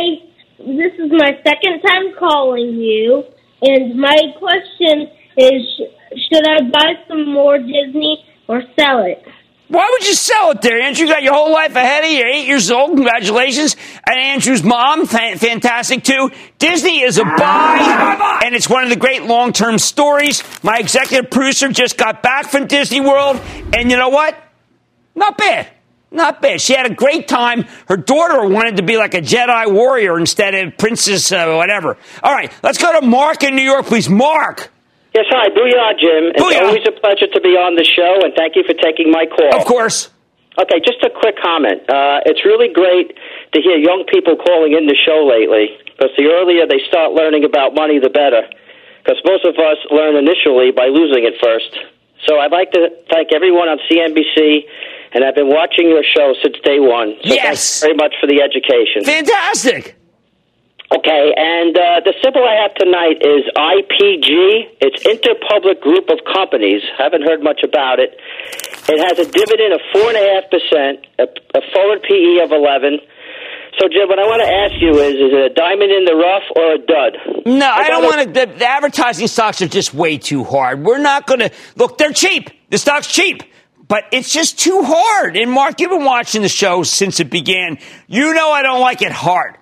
this 0.59 0.93
is 0.97 1.11
my 1.11 1.37
second 1.45 1.81
time 1.85 2.15
calling 2.17 2.75
you. 2.75 3.25
And 3.61 3.99
my 3.99 4.15
question 4.39 5.09
is, 5.35 5.61
sh- 5.75 6.21
should 6.31 6.47
I 6.47 6.69
buy 6.69 6.93
some 7.05 7.33
more 7.33 7.57
Disney 7.57 8.23
or 8.47 8.63
sell 8.79 9.03
it? 9.03 9.25
Why 9.67 9.89
would 9.91 10.07
you 10.07 10.13
sell 10.13 10.51
it 10.51 10.61
there, 10.61 10.79
Andrew? 10.79 11.05
You 11.05 11.11
got 11.11 11.21
your 11.21 11.33
whole 11.33 11.51
life 11.51 11.75
ahead 11.75 12.05
of 12.05 12.09
you. 12.09 12.23
Eight 12.23 12.47
years 12.47 12.71
old. 12.71 12.95
Congratulations. 12.95 13.75
And 14.07 14.17
Andrew's 14.17 14.63
mom, 14.63 15.05
fa- 15.05 15.37
fantastic 15.37 16.05
too. 16.05 16.31
Disney 16.59 17.01
is 17.01 17.17
a 17.17 17.25
buy, 17.25 18.39
and 18.45 18.55
it's 18.55 18.69
one 18.69 18.85
of 18.85 18.89
the 18.89 18.95
great 18.95 19.23
long-term 19.23 19.79
stories. 19.79 20.43
My 20.63 20.77
executive 20.77 21.29
producer 21.29 21.67
just 21.67 21.97
got 21.97 22.23
back 22.23 22.47
from 22.47 22.67
Disney 22.67 23.01
World, 23.01 23.41
and 23.75 23.91
you 23.91 23.97
know 23.97 24.09
what? 24.09 24.37
Not 25.15 25.37
bad. 25.37 25.67
Not 26.11 26.41
bad. 26.41 26.59
She 26.59 26.73
had 26.73 26.85
a 26.85 26.93
great 26.93 27.27
time. 27.27 27.63
Her 27.87 27.95
daughter 27.95 28.45
wanted 28.45 28.77
to 28.77 28.83
be 28.83 28.97
like 28.97 29.13
a 29.13 29.21
Jedi 29.21 29.71
warrior 29.71 30.19
instead 30.19 30.53
of 30.55 30.77
princess, 30.77 31.31
uh, 31.31 31.55
whatever. 31.55 31.97
All 32.21 32.33
right, 32.33 32.51
let's 32.63 32.77
go 32.77 32.99
to 32.99 33.05
Mark 33.05 33.43
in 33.43 33.55
New 33.55 33.63
York, 33.63 33.85
please. 33.85 34.09
Mark. 34.09 34.71
Yes, 35.15 35.25
hi. 35.29 35.49
Booyah, 35.49 35.99
Jim. 35.99 36.31
It's 36.35 36.43
Booyah. 36.43 36.67
always 36.67 36.83
a 36.87 36.91
pleasure 36.99 37.27
to 37.31 37.41
be 37.41 37.55
on 37.55 37.75
the 37.75 37.83
show, 37.83 38.23
and 38.23 38.33
thank 38.35 38.55
you 38.55 38.63
for 38.63 38.73
taking 38.73 39.11
my 39.11 39.25
call. 39.25 39.55
Of 39.55 39.65
course. 39.65 40.09
Okay, 40.59 40.79
just 40.83 40.99
a 41.03 41.09
quick 41.09 41.35
comment. 41.39 41.87
Uh, 41.87 42.27
it's 42.27 42.43
really 42.43 42.71
great 42.73 43.15
to 43.55 43.61
hear 43.61 43.79
young 43.79 44.03
people 44.11 44.35
calling 44.35 44.75
in 44.75 44.87
the 44.87 44.95
show 44.99 45.23
lately, 45.23 45.79
because 45.85 46.11
the 46.19 46.27
earlier 46.27 46.67
they 46.67 46.83
start 46.87 47.11
learning 47.15 47.43
about 47.47 47.73
money, 47.73 47.99
the 47.99 48.11
better. 48.11 48.43
Because 48.99 49.19
most 49.23 49.47
of 49.47 49.55
us 49.55 49.79
learn 49.89 50.15
initially 50.19 50.71
by 50.75 50.91
losing 50.91 51.23
it 51.23 51.39
first. 51.39 51.71
So 52.27 52.39
I'd 52.39 52.51
like 52.51 52.71
to 52.71 52.89
thank 53.09 53.33
everyone 53.33 53.67
on 53.69 53.79
CNBC, 53.89 54.61
and 55.13 55.23
I've 55.23 55.35
been 55.35 55.49
watching 55.49 55.89
your 55.89 56.03
show 56.03 56.33
since 56.41 56.55
day 56.63 56.79
one. 56.79 57.15
So 57.23 57.33
Yes. 57.33 57.43
thanks 57.43 57.79
very 57.81 57.95
much 57.95 58.13
for 58.21 58.27
the 58.27 58.41
education. 58.41 59.03
Fantastic. 59.03 59.95
Okay, 60.91 61.33
and 61.37 61.71
uh, 61.77 62.01
the 62.03 62.13
symbol 62.21 62.43
I 62.43 62.67
have 62.67 62.75
tonight 62.75 63.23
is 63.23 63.47
IPG. 63.55 64.75
It's 64.83 65.01
Interpublic 65.07 65.79
Group 65.79 66.09
of 66.09 66.19
Companies. 66.33 66.83
Haven't 66.97 67.23
heard 67.23 67.41
much 67.41 67.61
about 67.63 67.99
it. 67.99 68.11
It 68.91 68.99
has 68.99 69.15
a 69.17 69.31
dividend 69.31 69.71
of 69.73 69.79
four 69.93 70.09
and 70.11 70.17
a 70.19 70.25
half 70.35 70.51
percent, 70.51 71.07
a 71.17 71.61
forward 71.71 72.03
PE 72.03 72.43
of 72.43 72.51
eleven. 72.51 72.99
So, 73.81 73.87
Jim, 73.87 74.07
what 74.09 74.19
I 74.19 74.27
want 74.27 74.43
to 74.43 74.47
ask 74.47 74.73
you 74.79 74.91
is: 74.91 75.15
Is 75.15 75.33
it 75.33 75.51
a 75.51 75.53
diamond 75.55 75.91
in 75.91 76.05
the 76.05 76.13
rough 76.13 76.43
or 76.55 76.73
a 76.73 76.77
dud? 76.77 77.47
No, 77.47 77.67
I 77.67 77.89
don't 77.89 78.03
want 78.03 78.21
to. 78.21 78.45
The, 78.45 78.53
the 78.59 78.69
advertising 78.69 79.25
stocks 79.25 79.59
are 79.63 79.67
just 79.67 79.91
way 79.91 80.19
too 80.19 80.43
hard. 80.43 80.83
We're 80.83 80.99
not 80.99 81.25
going 81.25 81.39
to 81.39 81.51
look. 81.75 81.97
They're 81.97 82.13
cheap. 82.13 82.51
The 82.69 82.77
stock's 82.77 83.07
cheap, 83.07 83.41
but 83.87 84.03
it's 84.11 84.31
just 84.31 84.59
too 84.59 84.83
hard. 84.83 85.35
And 85.35 85.49
Mark, 85.49 85.81
you've 85.81 85.89
been 85.89 86.05
watching 86.05 86.43
the 86.43 86.47
show 86.47 86.83
since 86.83 87.19
it 87.19 87.31
began. 87.31 87.79
You 88.05 88.35
know 88.35 88.51
I 88.51 88.61
don't 88.61 88.81
like 88.81 89.01
it 89.01 89.11
hard. 89.11 89.57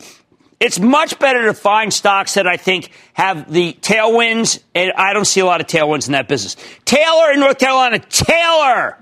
It's 0.59 0.81
much 0.81 1.17
better 1.17 1.45
to 1.45 1.53
find 1.53 1.93
stocks 1.93 2.33
that 2.33 2.45
I 2.45 2.57
think 2.57 2.91
have 3.13 3.49
the 3.49 3.71
tailwinds, 3.71 4.61
and 4.75 4.91
I 4.97 5.13
don't 5.13 5.23
see 5.23 5.39
a 5.39 5.45
lot 5.45 5.61
of 5.61 5.67
tailwinds 5.67 6.07
in 6.07 6.11
that 6.11 6.27
business. 6.27 6.57
Taylor 6.83 7.31
in 7.31 7.39
North 7.39 7.57
Carolina. 7.57 7.99
Taylor. 7.99 9.01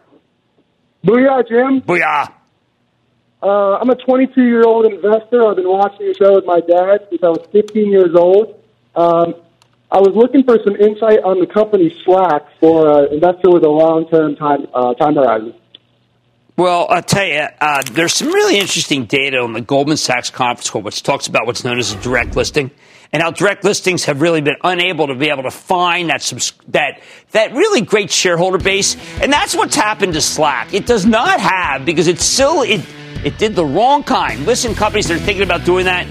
Booyah, 1.03 1.47
Jim. 1.47 1.81
Booyah. 1.81 2.36
Uh, 3.41 3.77
I'm 3.77 3.89
a 3.89 3.95
22 3.95 4.43
year 4.43 4.63
old 4.63 4.85
investor. 4.85 5.45
I've 5.45 5.57
been 5.57 5.69
watching 5.69 6.07
your 6.07 6.15
show 6.15 6.35
with 6.35 6.45
my 6.45 6.59
dad 6.59 7.07
since 7.09 7.21
I 7.23 7.29
was 7.29 7.47
15 7.51 7.91
years 7.91 8.15
old. 8.15 8.59
Um, 8.95 9.35
I 9.91 9.99
was 9.99 10.15
looking 10.15 10.43
for 10.43 10.57
some 10.65 10.75
insight 10.75 11.19
on 11.23 11.39
the 11.39 11.45
company 11.45 11.95
Slack 12.03 12.43
for 12.59 13.05
an 13.05 13.13
investor 13.13 13.51
with 13.51 13.63
a 13.63 13.69
long 13.69 14.07
term 14.09 14.35
time 14.35 14.67
uh, 14.73 14.93
time 14.95 15.15
horizon. 15.15 15.53
Well, 16.57 16.87
I'll 16.89 17.03
tell 17.03 17.25
you, 17.25 17.47
uh, 17.61 17.83
there's 17.91 18.15
some 18.15 18.29
really 18.29 18.57
interesting 18.57 19.05
data 19.05 19.37
on 19.37 19.53
the 19.53 19.61
Goldman 19.61 19.97
Sachs 19.97 20.31
conference 20.31 20.71
call, 20.71 20.81
which 20.81 21.03
talks 21.03 21.27
about 21.27 21.45
what's 21.45 21.63
known 21.63 21.77
as 21.77 21.93
a 21.93 22.01
direct 22.01 22.35
listing, 22.35 22.71
and 23.13 23.21
how 23.21 23.29
direct 23.29 23.63
listings 23.63 24.05
have 24.05 24.21
really 24.21 24.41
been 24.41 24.57
unable 24.63 25.05
to 25.05 25.13
be 25.13 25.29
able 25.29 25.43
to 25.43 25.51
find 25.51 26.09
that 26.09 26.23
subs- 26.23 26.53
that 26.69 26.99
that 27.31 27.53
really 27.53 27.81
great 27.81 28.09
shareholder 28.09 28.57
base, 28.57 28.97
and 29.21 29.31
that's 29.31 29.55
what's 29.55 29.75
happened 29.75 30.13
to 30.13 30.21
Slack. 30.21 30.73
It 30.73 30.87
does 30.87 31.05
not 31.05 31.39
have 31.39 31.85
because 31.85 32.07
it's 32.07 32.25
still 32.25 32.63
it 32.63 32.81
it 33.25 33.37
did 33.37 33.55
the 33.55 33.65
wrong 33.65 34.03
kind. 34.03 34.45
Listen, 34.45 34.75
companies 34.75 35.07
that 35.07 35.15
are 35.17 35.23
thinking 35.23 35.43
about 35.43 35.65
doing 35.65 35.85
that. 35.85 36.07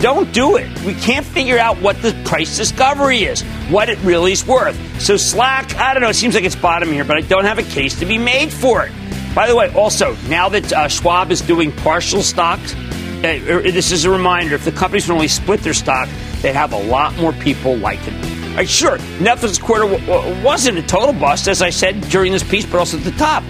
Don't 0.00 0.32
do 0.32 0.56
it. 0.56 0.66
We 0.82 0.94
can't 0.94 1.26
figure 1.26 1.58
out 1.58 1.76
what 1.82 2.00
the 2.00 2.18
price 2.24 2.56
discovery 2.56 3.24
is, 3.24 3.42
what 3.68 3.90
it 3.90 3.98
really 3.98 4.32
is 4.32 4.46
worth. 4.46 4.74
So 5.00 5.18
Slack, 5.18 5.74
I 5.76 5.92
don't 5.92 6.02
know, 6.02 6.08
it 6.08 6.14
seems 6.14 6.34
like 6.34 6.44
it's 6.44 6.56
bottom 6.56 6.90
here, 6.90 7.04
but 7.04 7.18
I 7.18 7.20
don't 7.20 7.44
have 7.44 7.58
a 7.58 7.62
case 7.62 7.98
to 7.98 8.06
be 8.06 8.16
made 8.16 8.50
for 8.50 8.86
it. 8.86 8.92
By 9.34 9.46
the 9.46 9.54
way, 9.54 9.72
also, 9.74 10.16
now 10.28 10.48
that 10.48 10.72
uh, 10.72 10.88
Schwab 10.88 11.30
is 11.30 11.42
doing 11.42 11.70
partial 11.70 12.22
stocks, 12.22 12.74
uh, 12.74 13.38
er, 13.46 13.70
this 13.70 13.92
is 13.92 14.06
a 14.06 14.10
reminder 14.10 14.54
if 14.54 14.64
the 14.64 14.72
companies 14.72 15.06
would 15.06 15.14
only 15.14 15.28
split 15.28 15.60
their 15.60 15.74
stock, 15.74 16.08
they'd 16.40 16.54
have 16.54 16.72
a 16.72 16.82
lot 16.84 17.14
more 17.18 17.34
people. 17.34 17.72
All 17.72 17.78
right, 17.78 18.68
sure, 18.68 18.96
Netflix 19.18 19.60
quarter 19.60 19.86
w- 19.86 20.42
wasn't 20.44 20.78
a 20.78 20.82
total 20.82 21.12
bust, 21.12 21.46
as 21.46 21.60
I 21.60 21.68
said 21.68 22.00
during 22.08 22.32
this 22.32 22.42
piece, 22.42 22.64
but 22.64 22.78
also 22.78 22.96
at 22.96 23.04
the 23.04 23.12
top. 23.12 23.44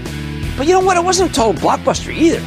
But 0.56 0.66
you 0.66 0.74
know 0.74 0.80
what? 0.80 0.96
It 0.96 1.04
wasn't 1.04 1.30
a 1.30 1.32
total 1.32 1.54
blockbuster 1.54 2.12
either. 2.12 2.42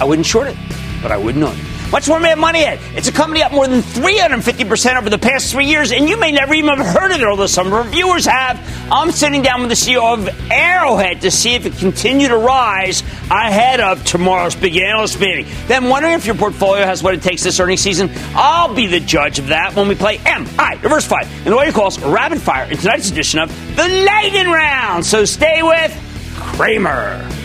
I 0.00 0.04
wouldn't 0.04 0.26
short 0.26 0.48
it, 0.48 0.56
but 1.02 1.10
I 1.10 1.16
wouldn't 1.16 1.44
own 1.44 1.56
it. 1.56 1.64
Much 1.92 2.08
more 2.08 2.18
Mad 2.18 2.38
Money 2.38 2.64
at. 2.64 2.80
It's 2.96 3.06
a 3.06 3.12
company 3.12 3.42
up 3.44 3.52
more 3.52 3.68
than 3.68 3.80
350% 3.80 4.96
over 4.96 5.08
the 5.08 5.18
past 5.18 5.52
three 5.52 5.66
years, 5.66 5.92
and 5.92 6.08
you 6.08 6.18
may 6.18 6.32
never 6.32 6.52
even 6.52 6.76
have 6.76 6.84
heard 6.84 7.12
of 7.12 7.20
it, 7.20 7.26
although 7.26 7.46
some 7.46 7.68
of 7.68 7.72
our 7.74 7.84
viewers 7.84 8.26
have. 8.26 8.60
I'm 8.90 9.12
sitting 9.12 9.40
down 9.42 9.60
with 9.60 9.68
the 9.68 9.76
CEO 9.76 10.12
of 10.12 10.50
Arrowhead 10.50 11.20
to 11.20 11.30
see 11.30 11.54
if 11.54 11.64
it 11.64 11.76
continue 11.78 12.26
to 12.28 12.36
rise 12.36 13.02
ahead 13.30 13.80
of 13.80 14.04
tomorrow's 14.04 14.56
big 14.56 14.76
analyst 14.76 15.20
meeting. 15.20 15.46
Then 15.68 15.88
wondering 15.88 16.14
if 16.14 16.26
your 16.26 16.34
portfolio 16.34 16.84
has 16.84 17.04
what 17.04 17.14
it 17.14 17.22
takes 17.22 17.44
this 17.44 17.60
earnings 17.60 17.82
season. 17.82 18.10
I'll 18.34 18.74
be 18.74 18.88
the 18.88 19.00
judge 19.00 19.38
of 19.38 19.48
that 19.48 19.76
when 19.76 19.86
we 19.86 19.94
play 19.94 20.18
MI 20.18 20.76
Diversified 20.82 21.26
and 21.26 21.46
the 21.46 21.56
way 21.56 21.66
you 21.66 21.72
calls 21.72 22.00
Rapid 22.00 22.40
Fire 22.40 22.68
in 22.70 22.78
tonight's 22.78 23.10
edition 23.10 23.38
of 23.38 23.76
the 23.76 23.88
Lightning 24.04 24.48
Round. 24.50 25.06
So 25.06 25.24
stay 25.24 25.62
with 25.62 26.34
Cramer. 26.36 27.35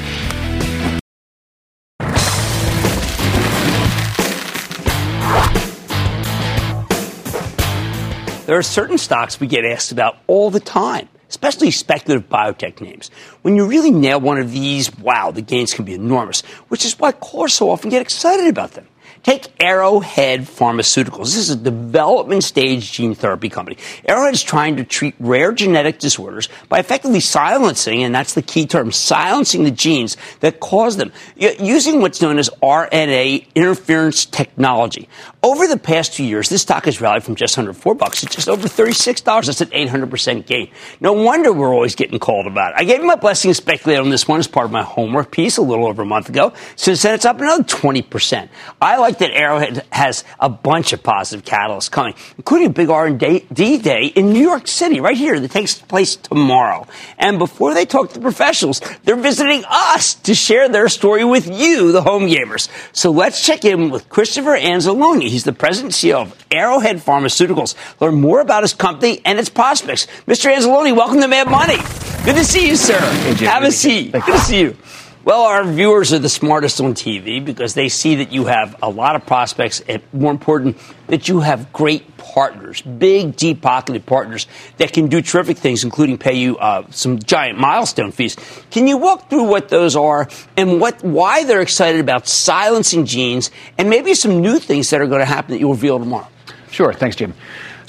There 8.52 8.60
are 8.60 8.64
certain 8.64 8.98
stocks 8.98 9.40
we 9.40 9.48
get 9.48 9.64
asked 9.64 9.94
about 9.94 10.18
all 10.28 10.50
the 10.52 10.60
time, 10.60 11.08
especially 11.30 11.72
speculative 11.72 12.28
biotech 12.28 12.82
names. 12.82 13.10
When 13.44 13.56
you 13.56 13.66
really 13.66 13.92
nail 13.92 14.20
one 14.20 14.40
of 14.40 14.52
these, 14.52 14.94
wow, 14.98 15.32
the 15.32 15.42
gains 15.42 15.74
can 15.74 15.86
be 15.86 15.94
enormous, 15.94 16.42
which 16.68 16.84
is 16.84 17.00
why 17.00 17.14
callers 17.14 17.54
so 17.54 17.70
often 17.70 17.90
get 17.90 18.02
excited 18.02 18.48
about 18.48 18.72
them. 18.72 18.86
Take 19.24 19.54
Arrowhead 19.60 20.42
Pharmaceuticals. 20.42 21.26
This 21.26 21.38
is 21.38 21.52
a 21.52 21.56
development 21.56 22.44
stage 22.44 22.92
gene 22.92 23.14
therapy 23.14 23.50
company. 23.50 23.78
Arrowhead 24.08 24.34
is 24.34 24.42
trying 24.42 24.78
to 24.78 24.84
treat 24.84 25.14
rare 25.20 25.52
genetic 25.52 26.00
disorders 26.00 26.50
by 26.70 26.80
effectively 26.80 27.20
silencing, 27.20 28.04
and 28.04 28.16
that's 28.16 28.34
the 28.34 28.42
key 28.42 28.66
term, 28.66 28.92
silencing 28.92 29.64
the 29.64 29.70
genes 29.70 30.18
that 30.40 30.60
cause 30.60 30.98
them, 30.98 31.12
using 31.36 32.02
what's 32.02 32.20
known 32.20 32.40
as 32.40 32.50
RNA 32.64 33.46
interference 33.54 34.26
technology. 34.26 35.08
Over 35.44 35.68
the 35.68 35.78
past 35.78 36.14
two 36.14 36.24
years, 36.24 36.50
this 36.50 36.64
stock 36.64 36.86
has 36.86 37.00
rallied 37.00 37.24
from 37.24 37.36
just 37.36 37.58
under 37.60 37.74
four 37.74 37.94
bucks 37.94 38.22
to 38.22 38.28
just 38.28 38.50
over 38.50 38.68
$36. 38.68 39.46
That's 39.46 39.62
an 39.62 39.70
800% 39.70 40.48
gain. 40.48 40.72
No 41.00 41.14
wonder 41.14 41.54
we're 41.54 41.74
always 41.74 41.94
getting 41.94 42.18
called 42.18 42.48
about 42.48 42.74
it. 42.74 42.80
I 42.80 42.84
gave 42.86 43.04
my 43.04 43.16
blessing 43.16 43.52
to 43.52 43.56
speculate 43.56 44.00
on 44.00 44.10
this 44.10 44.28
one 44.28 44.40
as 44.40 44.48
part 44.48 44.66
of 44.66 44.72
my 44.72 44.84
homework 44.84 45.32
piece 45.32 45.58
a 45.58 45.62
little 45.62 45.86
over 45.86 46.02
a 46.02 46.06
month 46.06 46.30
ago. 46.30 46.54
Since 46.76 47.04
then, 47.04 47.14
it's 47.14 47.26
up 47.26 47.40
another 47.40 47.64
20%. 47.64 48.50
I 48.82 48.98
like 48.98 49.11
that 49.19 49.32
Arrowhead 49.32 49.86
has 49.91 50.24
a 50.39 50.50
bunch 50.50 50.93
of 50.93 51.04
positive 51.04 51.45
catalysts 51.45 51.89
coming, 51.89 52.13
including 52.38 52.67
a 52.67 52.71
big 52.71 52.89
R&D 52.89 53.78
day 53.78 54.06
in 54.06 54.34
New 54.34 54.41
York 54.41 54.67
City, 54.67 55.00
right 55.00 55.17
here, 55.17 55.39
that 55.39 55.52
takes 55.52 55.80
place 55.80 56.15
tomorrow. 56.15 56.88
And 57.17 57.39
before 57.39 57.74
they 57.74 57.86
talk 57.86 58.12
to 58.13 58.19
professionals, 58.19 58.82
they're 59.04 59.15
visiting 59.15 59.63
us 59.67 60.15
to 60.15 60.36
share 60.36 60.69
their 60.69 60.89
story 60.89 61.24
with 61.24 61.47
you, 61.47 61.91
the 61.91 62.02
home 62.02 62.28
gamers. 62.28 62.69
So 62.93 63.12
let's 63.12 63.45
check 63.45 63.65
in 63.65 63.89
with 63.89 64.10
Christopher 64.10 64.58
Anzalone. 64.58 65.21
He's 65.21 65.43
the 65.43 65.54
president 65.54 65.93
and 66.04 66.12
CEO 66.12 66.21
of 66.21 66.45
Arrowhead 66.52 66.97
Pharmaceuticals. 66.97 67.76
Learn 68.00 68.19
more 68.19 68.41
about 68.41 68.63
his 68.63 68.74
company 68.74 69.22
and 69.26 69.39
its 69.39 69.49
prospects. 69.49 70.07
Mr. 70.28 70.53
Anzalone, 70.53 70.95
welcome 70.95 71.22
to 71.22 71.28
Mad 71.28 71.49
Money. 71.49 71.78
Good 72.24 72.36
to 72.36 72.45
see 72.45 72.68
you, 72.68 72.76
sir. 72.76 72.99
Have 73.45 73.64
a 73.64 73.72
seat. 73.72 74.12
Good 74.12 74.24
to 74.26 74.39
see 74.39 74.62
you. 74.62 74.78
Well, 75.24 75.43
our 75.43 75.63
viewers 75.63 76.11
are 76.13 76.19
the 76.19 76.30
smartest 76.30 76.82
on 76.82 76.95
TV 76.95 77.45
because 77.45 77.76
they 77.76 77.89
see 77.89 78.15
that 78.15 78.32
you 78.32 78.45
have 78.45 78.76
a 78.82 78.89
lot 78.89 79.15
of 79.15 79.24
prospects, 79.28 79.80
and 79.88 80.01
more 80.13 80.32
important, 80.32 80.78
that 81.07 81.28
you 81.28 81.41
have 81.41 81.72
great 81.72 82.17
partners, 82.17 82.82
big, 82.82 83.36
deep 83.36 83.61
pocketed 83.61 84.07
partners 84.07 84.47
that 84.78 84.93
can 84.93 85.09
do 85.09 85.22
terrific 85.22 85.59
things, 85.59 85.84
including 85.84 86.17
pay 86.17 86.34
you 86.34 86.57
uh, 86.57 86.88
some 86.89 87.19
giant 87.19 87.59
milestone 87.59 88.11
fees. 88.11 88.36
Can 88.72 88.88
you 88.88 88.97
walk 88.97 89.30
through 89.30 89.43
what 89.43 89.69
those 89.69 89.95
are 89.95 90.28
and 90.57 90.82
what 90.82 91.03
why 91.03 91.43
they're 91.43 91.61
excited 91.61 92.01
about 92.01 92.28
silencing 92.28 93.05
genes 93.05 93.51
and 93.78 93.91
maybe 93.91 94.15
some 94.15 94.41
new 94.41 94.57
things 94.57 94.89
that 94.89 95.01
are 95.01 95.07
going 95.07 95.19
to 95.19 95.26
happen 95.26 95.51
that 95.51 95.59
you'll 95.59 95.74
reveal 95.74 95.99
tomorrow? 95.99 96.28
Sure. 96.72 96.93
Thanks, 96.93 97.15
Jim. 97.15 97.36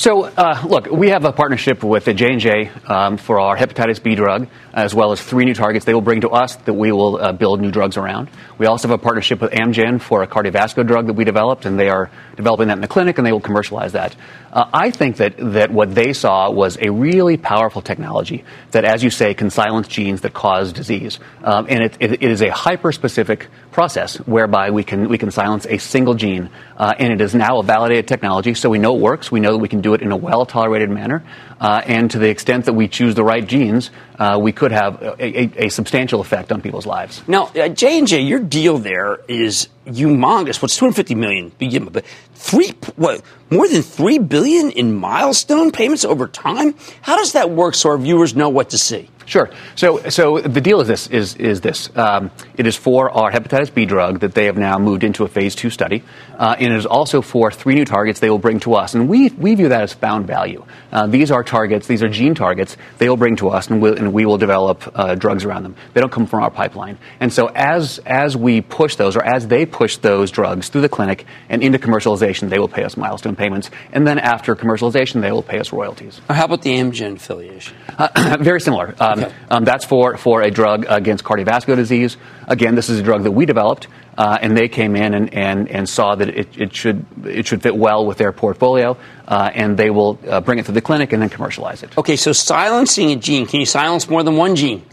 So, 0.03 0.25
uh, 0.25 0.61
look, 0.69 0.91
we 0.91 1.11
have 1.11 1.25
a 1.25 1.31
partnership 1.31 1.85
with 1.85 2.07
the 2.07 2.13
J&J 2.13 2.73
um, 2.89 3.19
for 3.19 3.39
our 3.39 3.57
hepatitis 3.57 4.03
B 4.03 4.17
drug, 4.17 4.49
as 4.75 4.93
well 4.93 5.13
as 5.13 5.23
three 5.23 5.45
new 5.45 5.55
targets 5.55 5.85
they 5.85 5.95
will 5.95 6.01
bring 6.01 6.23
to 6.23 6.31
us 6.31 6.57
that 6.57 6.75
we 6.75 6.91
will 6.91 7.19
uh, 7.19 7.31
build 7.31 7.61
new 7.61 7.71
drugs 7.71 7.97
around. 7.97 8.29
We 8.59 8.67
also 8.67 8.89
have 8.89 8.99
a 8.99 9.01
partnership 9.01 9.41
with 9.41 9.53
Amgen 9.53 10.01
for 10.01 10.25
a 10.25 10.27
cardiovascular 10.27 10.85
drug 10.85 11.07
that 11.07 11.13
we 11.13 11.23
developed, 11.23 11.67
and 11.67 11.79
they 11.79 11.89
are 11.89 12.11
developing 12.35 12.67
that 12.67 12.79
in 12.79 12.81
the 12.81 12.89
clinic, 12.89 13.19
and 13.19 13.25
they 13.25 13.31
will 13.31 13.39
commercialize 13.39 13.93
that. 13.93 14.17
Uh, 14.53 14.69
I 14.73 14.91
think 14.91 15.19
that, 15.19 15.35
that 15.37 15.71
what 15.71 15.95
they 15.95 16.13
saw 16.15 16.51
was 16.51 16.79
a 16.81 16.91
really 16.91 17.37
powerful 17.37 17.81
technology 17.81 18.45
that, 18.73 18.85
as 18.85 19.05
you 19.05 19.11
say, 19.11 19.35
can 19.35 19.51
silence 19.51 19.87
genes 19.87 20.23
that 20.23 20.35
cause 20.35 20.73
disease. 20.73 21.21
Um, 21.45 21.67
and 21.69 21.85
it, 21.85 21.97
it, 22.01 22.13
it 22.15 22.23
is 22.25 22.43
a 22.43 22.51
hyper-specific 22.51 23.47
process 23.73 24.17
whereby 24.19 24.71
we 24.71 24.85
can, 24.85 25.09
we 25.09 25.19
can 25.19 25.31
silence 25.31 25.67
a 25.67 25.79
single 25.79 26.15
gene. 26.15 26.51
Uh, 26.77 26.95
and 26.99 27.13
it 27.13 27.21
is 27.21 27.35
now 27.35 27.59
a 27.59 27.63
validated 27.63 28.07
technology, 28.07 28.55
so 28.55 28.71
we 28.71 28.79
know 28.79 28.95
it 28.95 29.01
works. 29.01 29.33
We 29.33 29.41
know 29.41 29.53
that 29.53 29.59
we 29.59 29.69
can 29.69 29.81
do 29.81 29.95
it 29.95 30.03
in 30.03 30.13
a 30.13 30.17
well-tolerated 30.17 30.91
manner. 30.91 31.25
Uh, 31.63 31.81
and 31.87 32.11
to 32.11 32.19
the 32.19 32.29
extent 32.29 32.65
that 32.65 32.73
we 32.73 32.89
choose 32.89 33.15
the 33.15 33.23
right 33.23 33.47
genes, 33.47 33.93
uh, 34.19 34.37
we 34.43 34.51
could 34.51 34.73
have 34.73 35.01
a, 35.01 35.25
a, 35.25 35.67
a, 35.67 35.69
substantial 35.69 36.21
effect 36.21 36.51
on 36.51 36.61
people's 36.61 36.87
lives. 36.87 37.23
Now, 37.29 37.53
uh, 37.55 37.69
J 37.69 38.01
and 38.01 38.09
J, 38.09 38.21
your 38.21 38.41
deal 38.41 38.79
there 38.79 39.21
is 39.29 39.69
humongous. 39.87 40.61
What's 40.61 40.77
250 40.77 41.15
million? 41.15 41.53
But 41.93 42.05
three 42.35 42.71
what 42.97 43.23
more 43.49 43.69
than 43.69 43.83
three 43.83 44.19
billion 44.19 44.73
in 44.73 44.93
milestone 44.95 45.71
payments 45.71 46.05
over 46.05 46.27
time. 46.27 46.75
How 47.01 47.17
does 47.17 47.33
that 47.35 47.51
work? 47.51 47.77
So 47.77 47.91
our 47.91 47.99
viewers 47.99 48.35
know 48.35 48.49
what 48.49 48.71
to 48.71 48.79
see. 48.79 49.09
Sure. 49.27 49.51
So, 49.77 49.99
so 50.09 50.41
the 50.41 50.61
deal 50.61 50.81
is 50.81 50.89
this: 50.89 51.07
is 51.07 51.37
is 51.37 51.61
this? 51.61 51.91
Um, 51.97 52.31
it 52.57 52.67
is 52.67 52.77
for 52.77 53.11
our 53.11 53.31
hepatitis 53.31 53.73
B 53.73 53.87
drug 53.87 54.21
that 54.21 54.35
they 54.35 54.47
have 54.47 54.57
now 54.57 54.79
moved 54.79 55.05
into 55.05 55.25
a 55.25 55.29
phase 55.29 55.55
two 55.55 55.71
study, 55.71 56.03
uh, 56.39 56.57
and 56.59 56.73
it 56.73 56.77
is 56.77 56.87
also 56.87 57.23
for 57.23 57.51
three 57.51 57.75
new 57.75 57.85
targets 57.85 58.21
they 58.21 58.31
will 58.31 58.39
bring 58.39 58.61
to 58.61 58.75
us, 58.75 58.95
and 58.95 59.09
we 59.09 59.31
we 59.31 59.55
view 59.55 59.69
that 59.69 59.83
as 59.83 59.93
found 59.93 60.27
value. 60.27 60.65
Uh, 60.93 61.07
these 61.07 61.31
are 61.31 61.43
targets; 61.43 61.87
these 61.87 62.03
are 62.03 62.09
gene 62.09 62.35
targets 62.35 62.77
they 62.99 63.09
will 63.09 63.17
bring 63.17 63.37
to 63.37 63.49
us, 63.49 63.69
and, 63.69 63.81
we'll, 63.81 63.97
and 63.97 64.13
we 64.13 64.27
will 64.27 64.39
develop 64.39 64.91
uh, 64.95 65.15
drugs 65.15 65.45
around 65.45 65.63
them. 65.63 65.77
They 65.95 66.01
don't 66.01 66.13
come 66.13 66.27
from 66.27 66.43
our 66.43 66.51
pipeline, 66.51 66.99
and 67.21 67.33
so 67.33 67.47
as 67.55 67.99
as 68.07 68.37
we 68.37 68.61
push 68.61 68.97
those, 68.97 69.17
or 69.17 69.25
as 69.25 69.47
they 69.49 69.67
push 69.67 69.97
those 69.97 70.31
drugs 70.31 70.69
through 70.69 70.83
the 70.83 70.89
clinic 70.89 71.25
and 71.49 71.63
into 71.63 71.79
commercialization, 71.79 72.51
they 72.51 72.59
will 72.59 72.69
pay 72.69 72.85
us 72.85 72.97
milestone 72.97 73.37
payments, 73.37 73.71
and 73.93 74.07
then 74.07 74.19
after 74.19 74.55
commercialization, 74.55 75.21
they 75.21 75.33
will 75.33 75.43
pay 75.43 75.59
us 75.59 75.73
royalties. 75.73 76.21
How 76.29 76.45
about 76.45 76.63
the 76.63 76.71
Amgen 76.71 77.17
affiliation? 77.17 77.77
Uh, 77.99 78.37
very 78.41 78.61
similar. 78.61 78.95
Um, 79.01 79.25
okay. 79.25 79.35
um, 79.51 79.65
that's 79.65 79.85
for, 79.85 80.17
for 80.17 80.43
a 80.43 80.51
drug 80.51 80.87
against 80.89 81.25
cardiovascular 81.25 81.77
disease. 81.77 82.17
Again, 82.47 82.75
this 82.75 82.89
is 82.89 82.99
a 82.99 83.03
drug 83.03 83.23
that 83.25 83.31
we 83.31 83.47
developed, 83.47 83.89
uh, 84.19 84.39
and 84.41 84.57
they 84.57 84.69
came 84.69 84.97
in 84.97 85.15
and, 85.15 85.33
and, 85.35 85.69
and 85.69 85.89
saw 85.89 86.15
that 86.15 86.29
it, 86.29 86.49
it, 86.59 86.75
should, 86.75 87.05
it 87.25 87.47
should 87.47 87.63
fit 87.63 87.77
well 87.77 88.07
with 88.07 88.19
their 88.19 88.33
portfolio, 88.33 88.97
uh, 89.29 89.51
and 89.55 89.77
they 89.77 89.91
will 89.91 90.19
uh, 90.29 90.41
bring 90.41 90.59
it 90.59 90.67
to 90.67 90.73
the 90.73 90.81
clinic 90.81 91.13
and 91.13 91.23
then 91.23 91.29
commercialize 91.29 91.83
it. 91.83 91.97
Okay, 91.97 92.17
so 92.17 92.33
silencing 92.33 93.11
a 93.11 93.17
gene, 93.17 93.47
can 93.47 93.61
you 93.61 93.67
silence 93.67 94.09
more 94.09 94.23
than 94.23 94.37
one 94.37 94.57
gene? 94.57 94.85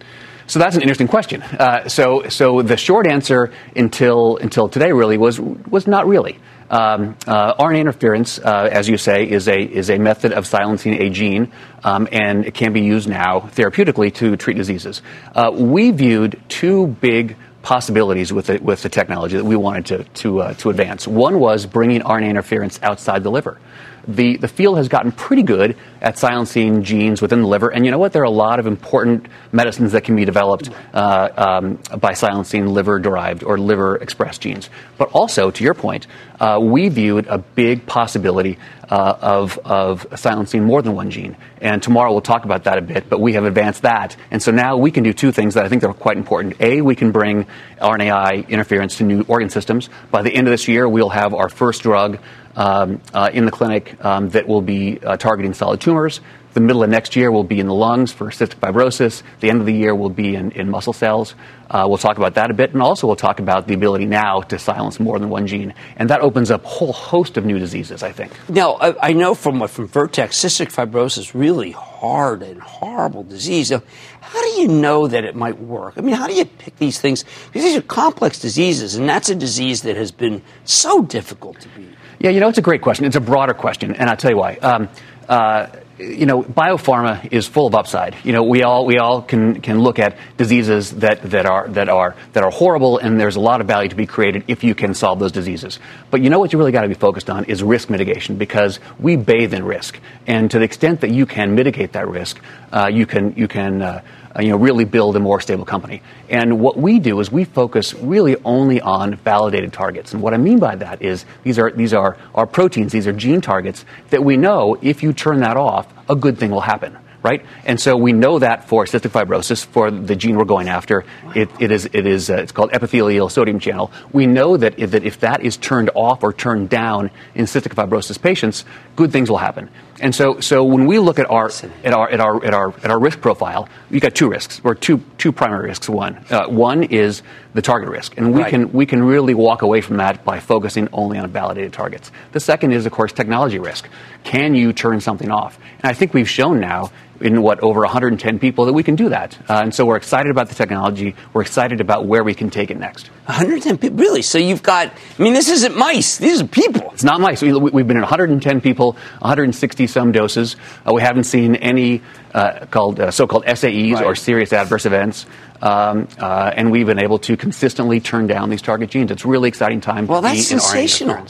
So 0.47 0.57
that's 0.57 0.75
an 0.75 0.82
interesting 0.82 1.07
question. 1.07 1.43
Uh, 1.43 1.88
so, 1.88 2.27
so 2.30 2.63
the 2.63 2.75
short 2.75 3.05
answer 3.05 3.51
until 3.75 4.38
until 4.38 4.67
today 4.67 4.91
really 4.91 5.17
was 5.17 5.39
was 5.39 5.86
not 5.86 6.07
really. 6.07 6.39
Um, 6.71 7.15
uh, 7.27 7.53
RNA 7.55 7.82
interference, 7.82 8.39
uh, 8.39 8.69
as 8.71 8.89
you 8.89 8.97
say, 8.97 9.30
is 9.30 9.47
a 9.47 9.59
is 9.59 9.91
a 9.91 9.99
method 9.99 10.34
of 10.34 10.47
silencing 10.47 11.01
a 11.01 11.09
gene, 11.11 11.51
um, 11.84 12.07
and 12.11 12.45
it 12.45 12.55
can 12.55 12.73
be 12.73 12.82
used 12.82 13.07
now 13.07 13.41
therapeutically 13.41 14.11
to 14.15 14.36
treat 14.38 14.57
diseases. 14.57 15.03
Uh, 15.36 15.51
we 15.53 15.91
viewed 15.91 16.41
two 16.47 16.88
big 16.88 17.36
possibilities 17.61 18.34
with 18.34 18.47
the, 18.47 18.57
with 18.57 18.82
the 18.82 18.89
technology 18.89 19.38
that 19.38 19.45
we 19.45 19.55
wanted 19.55 19.86
to 19.86 20.03
to, 20.21 20.41
uh, 20.41 20.53
to 20.55 20.69
advance. 20.69 21.07
One 21.07 21.39
was 21.39 21.67
bringing 21.67 22.01
RNA 22.01 22.30
interference 22.30 22.80
outside 22.82 23.21
the 23.21 23.32
liver 23.32 23.59
the, 24.08 24.38
the 24.38 24.47
field 24.47 24.78
has 24.78 24.88
gotten 24.88 25.12
pretty 25.12 25.43
good 25.43 25.76
at 26.02 26.18
silencing 26.18 26.84
genes 26.84 27.22
within 27.22 27.41
the 27.41 27.47
liver. 27.47 27.70
And 27.70 27.86
you 27.86 27.91
know 27.91 27.97
what? 27.97 28.14
There 28.14 28.22
are 28.22 28.26
a 28.26 28.30
lot 28.30 28.60
of 28.60 28.68
important 28.68 29.28
medicines 29.52 29.91
that 29.91 30.04
can 30.04 30.16
be 30.16 30.26
developed 30.26 30.70
uh, 30.93 31.30
um, 31.36 31.80
by 32.00 32.14
silencing 32.14 32.68
liver 32.68 33.00
derived 33.00 33.43
or 33.43 33.58
liver 33.58 33.97
expressed 33.97 34.41
genes. 34.41 34.70
But 34.97 35.10
also, 35.12 35.52
to 35.52 35.64
your 35.64 35.74
point, 35.74 36.08
uh, 36.39 36.60
we 36.62 36.89
viewed 36.89 37.28
a 37.28 37.38
big 37.38 37.86
possibility 37.86 38.58
uh, 38.89 39.18
of, 39.22 39.60
of 39.60 40.08
silencing 40.20 40.64
more 40.64 40.82
than 40.82 40.95
one 40.95 41.12
gene. 41.12 41.36
And 41.62 41.84
tomorrow 41.84 42.12
we'll 42.12 42.22
talk 42.22 42.45
about 42.45 42.64
that 42.64 42.78
a 42.78 42.82
bit, 42.82 43.10
but 43.10 43.20
we 43.20 43.34
have 43.34 43.43
advanced 43.43 43.84
that. 43.84 44.16
And 44.32 44.41
so 44.41 44.52
now 44.52 44.78
we 44.78 44.91
can 44.91 45.04
do 45.04 45.14
two 45.14 45.32
things 45.32 45.54
that 45.54 45.66
I 45.66 45.70
think 45.70 45.84
are 45.84 45.93
quite 45.93 46.18
important. 46.18 46.60
A, 46.60 46.82
we 46.82 46.95
can 46.95 47.12
bring 47.12 47.45
RNAi 47.82 48.47
interference 48.50 48.97
to 48.97 49.04
new 49.04 49.26
organ 49.28 49.50
systems. 49.50 49.89
By 50.10 50.22
the 50.22 50.34
end 50.34 50.47
of 50.47 50.52
this 50.52 50.68
year, 50.68 50.88
we'll 50.88 51.10
have 51.10 51.34
our 51.34 51.50
first 51.50 51.84
drug 51.84 52.20
um, 52.60 53.01
uh, 53.14 53.30
in 53.34 53.45
the 53.45 53.51
clinic 53.51 53.95
um, 54.03 54.30
that 54.30 54.47
will 54.47 54.62
be 54.62 54.99
uh, 54.99 55.18
targeting 55.18 55.53
solid 55.53 55.80
tumors. 55.80 56.20
The 56.53 56.60
middle 56.62 56.84
of 56.84 56.89
next 56.89 57.16
year 57.16 57.32
will 57.32 57.43
be 57.43 57.60
in 57.60 57.68
the 57.68 57.76
lungs 57.76 58.12
for 58.12 58.32
cystic 58.32 58.55
fibrosis. 58.55 59.22
The 59.39 59.49
end 59.49 59.60
of 59.60 59.68
the 59.68 59.74
year 59.74 59.93
will 59.93 60.10
be 60.10 60.36
in, 60.36 60.51
in 60.51 60.70
muscle 60.70 60.93
cells. 60.93 61.36
Uh, 61.70 61.86
we'll 61.88 61.99
talk 61.99 62.18
about 62.18 62.34
that 62.34 62.49
a 62.49 62.55
bit, 62.55 62.74
and 62.74 62.82
also 62.82 63.05
we'll 63.05 63.16
talk 63.16 63.39
about 63.39 63.68
the 63.68 63.76
ability 63.76 64.07
now 64.07 64.41
to 64.41 64.57
silence 64.57 64.99
more 64.99 65.20
than 65.20 65.30
one 65.30 65.45
gene, 65.45 65.76
and 65.95 66.10
that 66.10 66.22
opens 66.22 66.49
up 66.49 66.66
a 66.66 66.68
whole 66.68 66.91
host 66.91 67.38
of 67.38 67.45
new 67.45 67.60
diseases. 67.60 68.01
I 68.01 68.12
think. 68.12 68.34
Now, 68.49 68.74
I, 68.74 69.10
I 69.10 69.14
know 69.14 69.36
from 69.36 69.66
from 69.68 69.88
Vertex, 69.88 70.43
cystic 70.43 70.74
fibrosis 70.74 71.36
really 71.36 71.72
hard 71.72 72.41
and 72.41 72.60
horrible 72.60 73.24
disease. 73.24 73.70
Now, 73.70 73.84
how 74.20 74.41
do 74.41 74.62
you 74.62 74.68
know 74.68 75.07
that 75.07 75.24
it 75.24 75.36
might 75.36 75.60
work? 75.60 75.93
I 75.97 76.01
mean, 76.01 76.16
how 76.16 76.28
do 76.28 76.34
you 76.34 76.45
pick 76.45 76.78
these 76.78 76.99
things? 76.99 77.24
Because 77.47 77.64
these 77.64 77.78
are 77.78 77.84
complex 77.84 78.39
diseases, 78.39 78.95
and 78.95 79.07
that's 79.07 79.30
a 79.30 79.36
disease 79.36 79.84
that 79.84 79.95
has 79.95 80.12
been 80.12 80.41
so 80.66 81.03
difficult 81.03 81.60
to 81.62 81.70
beat. 81.70 81.89
Yeah, 82.20 82.32
you 82.32 82.41
know, 82.41 82.49
it's 82.49 82.57
a 82.57 82.61
great 82.61 82.82
question. 82.82 83.05
It's 83.05 83.15
a 83.15 83.22
broader 83.22 83.53
question, 83.53 83.95
and 83.95 84.09
I'll 84.09 84.17
tell 84.17 84.32
you 84.32 84.38
why. 84.38 84.55
Um, 84.55 84.89
uh, 85.30 85.67
you 85.97 86.26
know, 86.26 86.43
biopharma 86.43 87.32
is 87.32 87.47
full 87.47 87.67
of 87.67 87.76
upside. 87.76 88.15
You 88.24 88.34
know, 88.34 88.43
we 88.43 88.63
all 88.63 88.86
we 88.86 88.97
all 88.97 89.22
can 89.22 89.61
can 89.61 89.80
look 89.80 89.99
at 89.99 90.17
diseases 90.38 90.91
that, 90.97 91.22
that 91.32 91.45
are 91.45 91.67
that 91.70 91.88
are 91.88 92.15
that 92.34 92.43
are 92.43 92.51
horrible, 92.51 92.97
and 92.97 93.20
there's 93.20 93.38
a 93.38 93.39
lot 93.39 93.61
of 93.61 93.67
value 93.67 93.89
to 93.89 93.95
be 93.95 94.05
created 94.05 94.43
if 94.47 94.63
you 94.63 94.76
can 94.76 94.93
solve 94.93 95.20
those 95.20 95.32
diseases. 95.32 95.80
But 96.11 96.22
you 96.22 96.30
know 96.30 96.39
what 96.39 96.51
you 96.51 96.59
really 96.59 96.72
got 96.72 96.82
to 96.82 96.88
be 96.89 96.93
focused 96.93 97.30
on 97.30 97.45
is 97.45 97.63
risk 97.63 97.89
mitigation 97.89 98.38
because 98.38 98.80
we 98.99 99.15
bathe 99.15 99.53
in 99.53 99.63
risk, 99.63 99.99
and 100.28 100.51
to 100.51 100.59
the 100.59 100.65
extent 100.65 101.01
that 101.01 101.11
you 101.11 101.26
can 101.26 101.55
mitigate 101.55 101.93
that 101.93 102.07
risk, 102.07 102.39
uh, 102.74 102.89
you 102.91 103.05
can 103.05 103.34
you 103.36 103.47
can. 103.47 103.82
Uh, 103.82 104.01
uh, 104.36 104.41
you 104.41 104.49
know, 104.49 104.57
really 104.57 104.86
build 104.86 105.15
a 105.15 105.19
more 105.19 105.41
stable 105.41 105.65
company. 105.65 106.01
And 106.30 106.59
what 106.59 106.77
we 106.77 106.99
do 106.99 107.19
is 107.19 107.32
we 107.32 107.45
focus 107.45 107.93
really 107.93 108.38
only 108.43 108.80
on 108.82 109.15
validated 109.15 109.73
targets. 109.73 110.13
And 110.13 110.21
what 110.21 110.34
I 110.34 110.38
mean 110.38 110.59
by 110.59 110.75
that 110.75 111.01
is 111.01 111.25
these 111.43 111.57
are 111.57 111.71
these 111.71 111.93
are 111.93 112.17
our 112.36 112.45
proteins, 112.45 112.91
these 112.91 113.07
are 113.07 113.13
gene 113.13 113.41
targets 113.41 113.86
that 114.09 114.23
we 114.23 114.38
know 114.38 114.77
if 114.82 115.03
you 115.03 115.13
turn 115.13 115.39
that 115.39 115.57
off, 115.57 115.91
a 116.09 116.15
good 116.15 116.38
thing 116.38 116.51
will 116.51 116.61
happen 116.61 116.97
right? 117.21 117.45
And 117.65 117.80
so 117.80 117.97
we 117.97 118.13
know 118.13 118.39
that 118.39 118.67
for 118.67 118.86
cystic 118.86 119.11
fibrosis, 119.11 119.65
for 119.65 119.91
the 119.91 120.15
gene 120.15 120.38
we're 120.38 120.45
going 120.45 120.69
after, 120.69 121.03
it, 121.36 121.49
it 121.59 121.71
is, 121.71 121.89
it 121.91 122.05
is 122.05 122.30
uh, 122.30 122.36
it's 122.36 122.51
called 122.51 122.71
epithelial 122.71 123.30
sodium 123.30 123.59
channel. 123.59 123.91
We 124.13 124.25
know 124.25 124.57
that 124.57 124.80
if, 124.80 124.91
that 124.91 125.03
if 125.03 125.19
that 125.19 125.43
is 125.43 125.57
turned 125.57 125.89
off 125.95 126.23
or 126.23 126.32
turned 126.32 126.69
down 126.69 127.11
in 127.36 127.45
cystic 127.45 127.73
fibrosis 127.75 128.21
patients, 128.21 128.63
good 128.95 129.11
things 129.11 129.30
will 129.30 129.38
happen. 129.38 129.69
And 130.02 130.16
so, 130.16 130.39
so 130.39 130.64
when 130.64 130.86
we 130.86 131.00
look 131.00 131.20
at 131.20 131.30
our, 131.30 131.47
at 131.84 131.93
our, 131.93 132.10
at 132.10 132.20
our, 132.20 132.45
at 132.45 132.54
our, 132.54 132.70
at 132.70 132.91
our 132.91 133.00
risk 133.00 133.22
profile, 133.22 133.68
we 133.89 134.00
got 134.00 134.16
two 134.16 134.30
risks, 134.30 134.62
or 134.64 134.76
two, 134.76 135.04
two 135.18 135.32
primary 135.32 135.68
risks. 135.68 135.89
One, 135.89 136.24
uh, 136.30 136.47
one 136.47 136.84
is 136.84 137.22
the 137.54 137.62
target 137.62 137.89
risk, 137.89 138.18
and 138.18 138.34
we 138.34 138.41
right. 138.41 138.50
can, 138.50 138.72
we 138.72 138.86
can 138.86 139.04
really 139.04 139.34
walk 139.34 139.62
away 139.62 139.82
from 139.82 139.97
that 139.97 140.24
by 140.24 140.39
focusing 140.39 140.88
only 140.93 141.18
on 141.18 141.30
validated 141.32 141.74
targets. 141.74 142.12
The 142.32 142.39
second 142.39 142.72
is, 142.72 142.86
of 142.86 142.91
course, 142.91 143.12
technology 143.12 143.60
risk. 143.60 143.89
Can 144.24 144.56
you 144.56 144.72
turn 144.72 145.02
something 145.02 145.32
off? 145.32 145.60
And 145.82 145.89
I 145.89 145.93
think 145.93 146.14
we've 146.14 146.30
shown 146.30 146.60
now 146.60 146.91
in 147.22 147.41
what 147.41 147.59
over 147.61 147.82
110 147.82 148.39
people 148.39 148.65
that 148.65 148.74
we 148.74 148.84
can 148.84 148.95
do 148.95 149.09
that. 149.09 149.38
Uh, 149.49 149.61
and 149.63 149.76
so 149.76 149.86
we're 149.86 149.97
excited 149.97 150.32
about 150.32 150.49
the 150.49 150.55
technology. 150.55 151.15
We're 151.34 151.41
excited 151.41 151.82
about 151.82 152.05
where 152.05 152.24
we 152.24 152.34
can 152.34 152.49
take 152.49 152.72
it 152.72 152.78
next. 152.78 153.07
110 153.26 153.78
people, 153.78 153.97
really? 153.97 154.22
So 154.22 154.38
you've 154.38 154.63
got. 154.63 154.88
I 154.88 155.22
mean, 155.22 155.34
this 155.34 155.49
isn't 155.49 155.78
mice. 155.78 156.17
These 156.17 156.41
are 156.41 156.47
people. 156.47 156.89
It's 156.93 157.03
not 157.03 157.20
mice. 157.22 157.41
We, 157.41 157.49
have 157.49 157.72
been 157.72 157.91
in 157.91 158.01
110 158.01 158.61
people, 158.61 158.93
160 159.20 159.88
some 159.88 160.11
doses. 160.11 160.55
Uh, 160.88 160.93
we 160.93 161.01
haven't 161.01 161.26
seen 161.26 161.55
any 161.55 162.01
uh, 162.34 162.65
called 162.67 162.99
uh, 162.99 163.11
so-called 163.11 163.45
SAEs 163.45 163.95
right. 163.95 164.05
or 164.05 164.15
serious 164.15 164.53
adverse 164.53 164.86
events. 164.86 165.26
Um, 165.61 166.07
uh, 166.17 166.51
and 166.55 166.72
we've 166.72 166.86
been 166.86 166.99
able 166.99 167.20
to 167.20 167.36
consistently 167.36 167.99
turn 167.99 168.28
down 168.28 168.49
these 168.49 168.61
target 168.61 168.89
genes. 168.89 169.11
It's 169.11 169.26
really 169.26 169.49
exciting 169.49 169.82
time. 169.82 170.07
Well, 170.07 170.22
that's 170.22 170.47
sensational. 170.47 171.26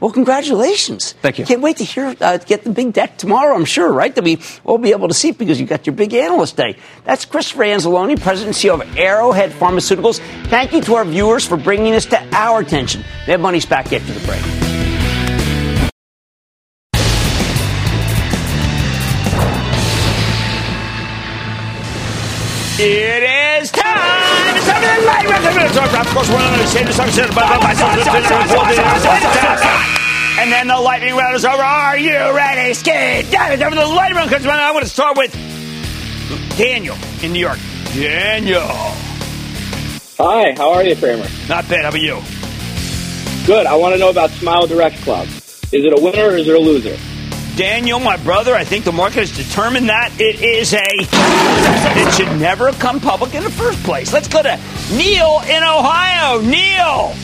Well, 0.00 0.10
congratulations. 0.10 1.12
Thank 1.20 1.38
you. 1.38 1.44
Can't 1.44 1.60
wait 1.60 1.76
to 1.76 1.84
hear, 1.84 2.16
uh, 2.20 2.38
get 2.38 2.64
the 2.64 2.70
big 2.70 2.94
deck 2.94 3.18
tomorrow, 3.18 3.54
I'm 3.54 3.66
sure, 3.66 3.92
right? 3.92 4.14
That 4.14 4.24
we 4.24 4.40
will 4.64 4.78
be 4.78 4.92
able 4.92 5.08
to 5.08 5.14
see 5.14 5.30
because 5.30 5.60
you 5.60 5.66
got 5.66 5.86
your 5.86 5.94
big 5.94 6.14
analyst 6.14 6.56
day. 6.56 6.78
That's 7.04 7.26
Christopher 7.26 7.64
Anzalone, 7.64 8.18
President 8.18 8.56
and 8.56 8.70
CEO 8.70 8.80
of 8.80 8.96
Arrowhead 8.96 9.50
Pharmaceuticals. 9.50 10.20
Thank 10.46 10.72
you 10.72 10.80
to 10.82 10.94
our 10.94 11.04
viewers 11.04 11.46
for 11.46 11.58
bringing 11.58 11.92
this 11.92 12.06
to 12.06 12.34
our 12.34 12.60
attention. 12.60 13.04
They 13.26 13.32
have 13.32 13.40
money's 13.40 13.66
back 13.66 13.92
after 13.92 14.12
the 14.12 14.26
break. 14.26 14.40
It 22.82 23.60
is 23.60 23.70
time! 23.70 24.56
It's 24.56 24.66
time 24.66 24.80
of 24.80 24.80
course, 24.80 24.88
one 24.88 24.96
of 24.98 25.04
the 25.04 25.09
And 30.40 30.50
then 30.50 30.68
the 30.68 30.80
lightning 30.80 31.14
round 31.14 31.36
is 31.36 31.44
over. 31.44 31.62
Are 31.62 31.98
you 31.98 32.12
ready? 32.12 32.72
Skate 32.72 33.30
down. 33.30 33.62
Over 33.62 33.76
the 33.76 33.86
lightning 33.86 34.16
round 34.16 34.30
comes 34.30 34.46
around. 34.46 34.60
I 34.60 34.72
want 34.72 34.84
to 34.84 34.90
start 34.90 35.16
with 35.18 35.32
Daniel 36.56 36.96
in 37.22 37.32
New 37.32 37.40
York. 37.40 37.58
Daniel. 37.92 38.66
Hi, 40.18 40.54
how 40.56 40.72
are 40.72 40.82
you, 40.82 40.96
Cramer? 40.96 41.26
Not 41.48 41.68
bad. 41.68 41.82
How 41.82 41.88
about 41.90 42.00
you? 42.00 42.22
Good. 43.46 43.66
I 43.66 43.74
want 43.76 43.94
to 43.94 43.98
know 43.98 44.10
about 44.10 44.30
Smile 44.30 44.66
Direct 44.66 44.96
Club. 45.02 45.26
Is 45.26 45.84
it 45.84 45.92
a 45.98 46.00
winner 46.02 46.28
or 46.28 46.36
is 46.36 46.48
it 46.48 46.54
a 46.54 46.58
loser? 46.58 46.96
Daniel, 47.60 48.00
my 48.00 48.16
brother, 48.16 48.54
I 48.54 48.64
think 48.64 48.86
the 48.86 48.92
market 48.92 49.18
has 49.18 49.36
determined 49.36 49.90
that 49.90 50.12
it 50.18 50.40
is 50.40 50.72
a. 50.72 50.80
It 50.80 52.14
should 52.14 52.40
never 52.40 52.70
have 52.70 52.78
come 52.78 53.00
public 53.00 53.34
in 53.34 53.44
the 53.44 53.50
first 53.50 53.82
place. 53.82 54.14
Let's 54.14 54.28
go 54.28 54.42
to 54.42 54.58
Neil 54.94 55.42
in 55.46 55.62
Ohio. 55.62 56.40
Neil. 56.40 57.14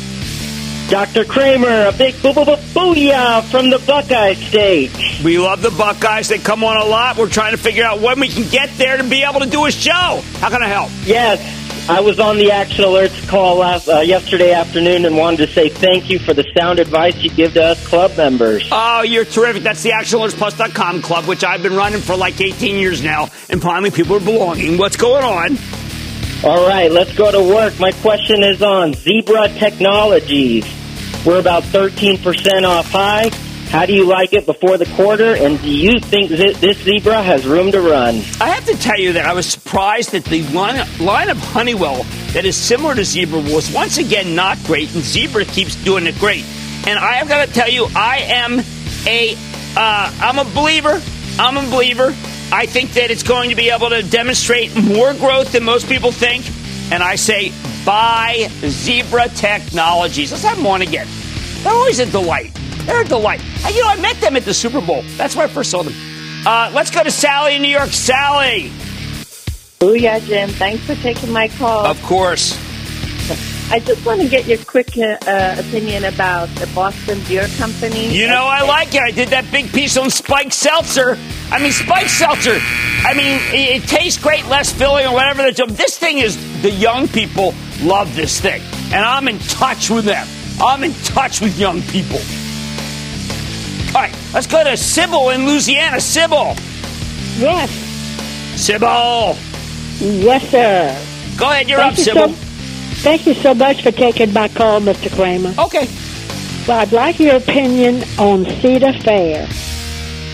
Dr. 0.90 1.24
Cramer, 1.24 1.86
a 1.86 1.92
big 1.92 2.20
boo 2.20 2.34
boo 2.34 2.44
boo 2.44 2.56
booyah 2.74 3.44
from 3.44 3.70
the 3.70 3.78
Buckeye 3.78 4.34
State. 4.34 4.92
We 5.24 5.38
love 5.38 5.62
the 5.62 5.70
Buckeyes. 5.70 6.28
They 6.28 6.36
come 6.36 6.62
on 6.64 6.76
a 6.76 6.84
lot. 6.84 7.16
We're 7.16 7.30
trying 7.30 7.52
to 7.52 7.58
figure 7.58 7.84
out 7.84 8.02
when 8.02 8.20
we 8.20 8.28
can 8.28 8.46
get 8.50 8.68
there 8.76 8.98
to 8.98 9.04
be 9.04 9.22
able 9.22 9.40
to 9.40 9.48
do 9.48 9.64
a 9.64 9.70
show. 9.70 10.20
How 10.40 10.50
can 10.50 10.62
I 10.62 10.68
help? 10.68 10.90
Yes, 11.04 11.40
I 11.88 12.00
was 12.00 12.18
on 12.18 12.36
the 12.36 12.50
Action 12.50 12.84
Alerts 12.84 13.28
call 13.28 13.58
last, 13.58 13.88
uh, 13.88 14.00
yesterday 14.00 14.52
afternoon 14.52 15.04
and 15.04 15.16
wanted 15.16 15.46
to 15.46 15.52
say 15.52 15.68
thank 15.68 16.10
you 16.10 16.18
for 16.18 16.34
the 16.34 16.44
sound 16.58 16.80
advice 16.80 17.16
you 17.18 17.30
give 17.30 17.54
to 17.54 17.62
us 17.62 17.86
club 17.86 18.16
members. 18.16 18.68
Oh, 18.72 19.02
you're 19.02 19.24
terrific. 19.24 19.62
That's 19.62 19.84
the 19.84 19.90
ActionAlertsPlus.com 19.90 21.02
club, 21.02 21.26
which 21.26 21.44
I've 21.44 21.62
been 21.62 21.76
running 21.76 22.00
for 22.00 22.16
like 22.16 22.40
18 22.40 22.74
years 22.74 23.04
now, 23.04 23.28
and 23.48 23.62
finally 23.62 23.92
people 23.92 24.16
are 24.16 24.20
belonging. 24.20 24.78
What's 24.78 24.96
going 24.96 25.22
on? 25.22 25.56
All 26.42 26.68
right, 26.68 26.90
let's 26.90 27.14
go 27.14 27.30
to 27.30 27.54
work. 27.54 27.78
My 27.78 27.92
question 27.92 28.42
is 28.42 28.62
on 28.62 28.92
Zebra 28.94 29.48
Technologies. 29.50 30.66
We're 31.24 31.38
about 31.38 31.62
13% 31.62 32.64
off 32.68 32.90
high. 32.90 33.30
How 33.68 33.84
do 33.84 33.92
you 33.92 34.04
like 34.06 34.32
it 34.32 34.46
before 34.46 34.78
the 34.78 34.86
quarter? 34.94 35.34
And 35.34 35.60
do 35.60 35.68
you 35.68 35.98
think 35.98 36.30
that 36.30 36.54
this 36.60 36.78
Zebra 36.78 37.22
has 37.22 37.44
room 37.46 37.72
to 37.72 37.80
run? 37.80 38.16
I 38.40 38.48
have 38.48 38.64
to 38.66 38.76
tell 38.76 38.98
you 38.98 39.12
that 39.14 39.26
I 39.26 39.34
was 39.34 39.46
surprised 39.46 40.12
that 40.12 40.24
the 40.24 40.42
line, 40.54 40.86
line 41.00 41.28
of 41.28 41.36
Honeywell 41.36 42.04
that 42.32 42.44
is 42.44 42.56
similar 42.56 42.94
to 42.94 43.04
Zebra 43.04 43.40
was 43.40 43.70
once 43.72 43.98
again 43.98 44.34
not 44.34 44.56
great, 44.64 44.94
and 44.94 45.02
Zebra 45.02 45.44
keeps 45.44 45.74
doing 45.84 46.06
it 46.06 46.16
great. 46.18 46.44
And 46.86 46.98
I 46.98 47.14
have 47.14 47.28
got 47.28 47.46
to 47.46 47.52
tell 47.52 47.68
you, 47.68 47.88
I 47.94 48.18
am 48.18 48.60
a, 49.06 49.34
uh, 49.76 50.14
I'm 50.20 50.38
a 50.38 50.44
believer. 50.54 51.02
I'm 51.38 51.56
a 51.56 51.68
believer. 51.68 52.14
I 52.52 52.66
think 52.66 52.92
that 52.92 53.10
it's 53.10 53.24
going 53.24 53.50
to 53.50 53.56
be 53.56 53.70
able 53.70 53.90
to 53.90 54.02
demonstrate 54.02 54.76
more 54.76 55.12
growth 55.14 55.52
than 55.52 55.64
most 55.64 55.88
people 55.88 56.12
think. 56.12 56.46
And 56.92 57.02
I 57.02 57.16
say, 57.16 57.52
buy 57.84 58.48
Zebra 58.60 59.28
Technologies. 59.30 60.30
Let's 60.30 60.44
have 60.44 60.56
them 60.56 60.66
on 60.66 60.82
again. 60.82 61.08
They're 61.62 61.72
always 61.72 61.98
a 61.98 62.06
delight. 62.06 62.56
They're 62.86 63.02
a 63.02 63.04
delight. 63.04 63.40
And, 63.64 63.74
you 63.74 63.82
know, 63.82 63.88
I 63.88 64.00
met 64.00 64.20
them 64.20 64.36
at 64.36 64.44
the 64.44 64.54
Super 64.54 64.80
Bowl. 64.80 65.02
That's 65.16 65.36
where 65.36 65.46
I 65.46 65.48
first 65.48 65.70
saw 65.70 65.82
them. 65.82 65.94
Uh, 66.46 66.70
let's 66.72 66.90
go 66.90 67.02
to 67.02 67.10
Sally 67.10 67.56
in 67.56 67.62
New 67.62 67.68
York. 67.68 67.90
Sally. 67.90 68.70
Oh 69.80 69.92
yeah, 69.92 70.20
Jim. 70.20 70.48
Thanks 70.48 70.84
for 70.84 70.94
taking 70.94 71.32
my 71.32 71.48
call. 71.48 71.84
Of 71.86 72.00
course. 72.02 72.56
I 73.68 73.80
just 73.80 74.06
want 74.06 74.20
to 74.20 74.28
get 74.28 74.46
your 74.46 74.58
quick 74.58 74.96
uh, 74.96 75.56
opinion 75.58 76.04
about 76.04 76.48
the 76.54 76.68
Boston 76.72 77.20
Beer 77.26 77.48
Company. 77.58 78.16
You 78.16 78.28
know, 78.28 78.44
I 78.44 78.62
like 78.62 78.94
it. 78.94 79.02
I 79.02 79.10
did 79.10 79.30
that 79.30 79.50
big 79.50 79.72
piece 79.72 79.96
on 79.96 80.08
Spike 80.08 80.52
Seltzer. 80.52 81.18
I 81.50 81.60
mean, 81.60 81.72
Spike 81.72 82.08
Seltzer. 82.08 82.58
I 82.60 83.12
mean, 83.16 83.40
it, 83.52 83.82
it 83.82 83.88
tastes 83.88 84.22
great, 84.22 84.46
less 84.46 84.72
filling 84.72 85.06
or 85.06 85.12
whatever. 85.12 85.50
This 85.50 85.98
thing 85.98 86.18
is, 86.18 86.36
the 86.62 86.70
young 86.70 87.08
people 87.08 87.54
love 87.82 88.14
this 88.14 88.40
thing. 88.40 88.62
And 88.92 89.04
I'm 89.04 89.26
in 89.26 89.40
touch 89.40 89.90
with 89.90 90.04
them. 90.04 90.28
I'm 90.60 90.84
in 90.84 90.92
touch 91.02 91.40
with 91.40 91.58
young 91.58 91.82
people. 91.82 92.20
All 93.96 94.02
right, 94.02 94.14
let's 94.34 94.46
go 94.46 94.62
to 94.62 94.76
Sybil 94.76 95.30
in 95.30 95.46
Louisiana. 95.46 96.02
Sybil. 96.02 96.54
Yes. 97.38 97.70
Sybil. 98.60 99.34
Yes, 99.98 100.46
sir. 100.50 101.38
Go 101.38 101.50
ahead, 101.50 101.66
you're 101.66 101.78
Thank 101.78 101.92
up, 101.92 101.98
you 101.98 102.04
Sybil. 102.04 102.28
So, 102.28 102.34
thank 103.00 103.26
you 103.26 103.32
so 103.32 103.54
much 103.54 103.82
for 103.82 103.92
taking 103.92 104.34
my 104.34 104.48
call, 104.48 104.82
Mr. 104.82 105.10
Cramer. 105.16 105.54
Okay. 105.58 105.88
Well, 106.68 106.80
I'd 106.80 106.92
like 106.92 107.18
your 107.18 107.36
opinion 107.36 108.04
on 108.18 108.44
Cedar 108.60 108.92
Fair. 109.00 109.48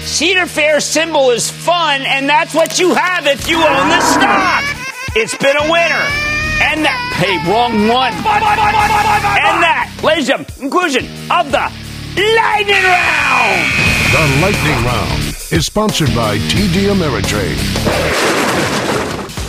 Cedar 0.07 0.47
Fair 0.47 0.81
symbol 0.81 1.31
is 1.31 1.49
fun, 1.49 2.03
and 2.03 2.29
that's 2.29 2.57
what 2.57 2.81
you 2.81 2.93
have 2.95 3.29
if 3.29 3.49
you 3.49 3.59
own 3.59 3.89
the 3.89 4.01
stock. 4.01 4.65
It's 5.15 5.37
been 5.37 5.57
a 5.57 5.71
winner. 5.71 6.05
And 6.65 6.85
that, 6.85 6.99
hey, 7.15 7.39
wrong 7.49 7.87
one. 7.87 8.13
And 8.13 9.63
that, 9.63 10.01
ladies 10.03 10.29
and 10.31 10.47
gentlemen, 10.49 10.71
conclusion 10.71 11.05
of 11.31 11.53
the 11.53 11.71
Lightning 12.17 12.83
Round. 12.83 13.73
The 14.13 14.39
Lightning 14.43 14.85
Round 14.85 15.37
is 15.51 15.65
sponsored 15.65 16.15
by 16.15 16.37
TD 16.39 16.91
Ameritrade. 16.93 18.62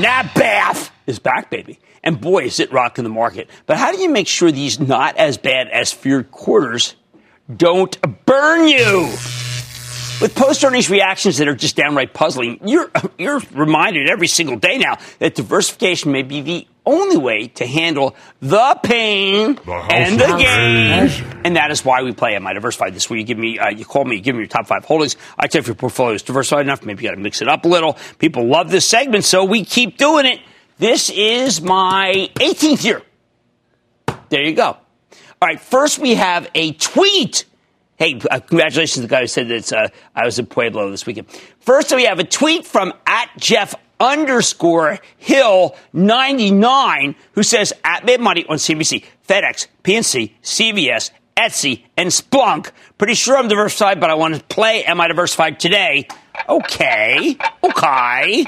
NABAF 0.00 0.90
is 1.06 1.18
back, 1.18 1.50
baby. 1.50 1.78
And 2.02 2.18
boy, 2.18 2.44
is 2.44 2.58
it 2.58 2.72
rocking 2.72 3.04
the 3.04 3.10
market. 3.10 3.50
But 3.66 3.76
how 3.76 3.92
do 3.92 3.98
you 3.98 4.08
make 4.08 4.26
sure 4.26 4.50
these 4.50 4.80
not 4.80 5.18
as 5.18 5.36
bad 5.36 5.68
as 5.68 5.92
feared 5.92 6.30
quarters 6.30 6.96
don't 7.54 7.98
burn 8.24 8.66
you? 8.66 9.12
With 10.20 10.34
post 10.34 10.62
earnings 10.64 10.90
reactions 10.90 11.38
that 11.38 11.48
are 11.48 11.54
just 11.54 11.76
downright 11.76 12.12
puzzling, 12.12 12.60
you're, 12.66 12.90
you're 13.18 13.40
reminded 13.52 14.08
every 14.10 14.26
single 14.26 14.56
day 14.56 14.76
now 14.78 14.98
that 15.18 15.34
diversification 15.34 16.12
may 16.12 16.22
be 16.22 16.42
the 16.42 16.66
only 16.84 17.16
way 17.16 17.48
to 17.48 17.66
handle 17.66 18.16
the 18.40 18.78
pain 18.82 19.58
and 19.66 20.20
the 20.20 20.26
gain. 20.36 21.40
And 21.44 21.56
that 21.56 21.70
is 21.70 21.84
why 21.84 22.02
we 22.02 22.12
play 22.12 22.34
Am 22.34 22.46
I 22.46 22.52
Diversified 22.52 22.94
this 22.94 23.08
week. 23.08 23.20
You 23.20 23.24
give 23.26 23.38
me, 23.38 23.58
uh, 23.58 23.70
you 23.70 23.84
call 23.84 24.04
me, 24.04 24.16
you 24.16 24.22
give 24.22 24.34
me 24.34 24.40
your 24.40 24.48
top 24.48 24.66
five 24.66 24.84
holdings. 24.84 25.16
I 25.38 25.46
tell 25.46 25.60
you 25.60 25.62
if 25.62 25.66
your 25.68 25.76
portfolio 25.76 26.14
is 26.14 26.22
diversified 26.22 26.66
enough, 26.66 26.84
maybe 26.84 27.02
you 27.02 27.10
got 27.10 27.14
to 27.14 27.20
mix 27.20 27.40
it 27.40 27.48
up 27.48 27.64
a 27.64 27.68
little. 27.68 27.96
People 28.18 28.46
love 28.46 28.70
this 28.70 28.86
segment, 28.86 29.24
so 29.24 29.44
we 29.44 29.64
keep 29.64 29.96
doing 29.96 30.26
it. 30.26 30.40
This 30.78 31.10
is 31.10 31.60
my 31.60 32.30
18th 32.34 32.84
year. 32.84 33.02
There 34.30 34.42
you 34.42 34.54
go. 34.54 34.64
All 35.42 35.48
right, 35.48 35.60
first 35.60 35.98
we 35.98 36.14
have 36.14 36.48
a 36.54 36.72
tweet. 36.72 37.44
Hey, 38.00 38.18
uh, 38.30 38.40
congratulations 38.40 38.94
to 38.94 39.00
the 39.02 39.08
guy 39.08 39.20
who 39.20 39.26
said 39.26 39.48
that 39.48 39.70
uh, 39.74 39.88
I 40.16 40.24
was 40.24 40.38
in 40.38 40.46
Pueblo 40.46 40.90
this 40.90 41.04
weekend. 41.04 41.28
First, 41.58 41.94
we 41.94 42.04
have 42.04 42.18
a 42.18 42.24
tweet 42.24 42.66
from 42.66 42.94
at 43.04 43.28
Jeff 43.36 43.74
underscore 44.00 45.00
Hill 45.18 45.76
99 45.92 47.14
who 47.32 47.42
says 47.42 47.74
at 47.84 48.06
Mad 48.06 48.22
Money 48.22 48.46
on 48.48 48.56
CBC, 48.56 49.04
FedEx, 49.28 49.66
PNC, 49.84 50.32
CVS, 50.42 51.10
Etsy, 51.36 51.82
and 51.98 52.08
Splunk. 52.08 52.70
Pretty 52.96 53.12
sure 53.12 53.36
I'm 53.36 53.48
diversified, 53.48 54.00
but 54.00 54.08
I 54.08 54.14
want 54.14 54.34
to 54.34 54.42
play 54.44 54.82
Am 54.84 54.98
I 54.98 55.08
Diversified 55.08 55.60
today? 55.60 56.08
Okay. 56.48 57.36
Okay. 57.62 58.46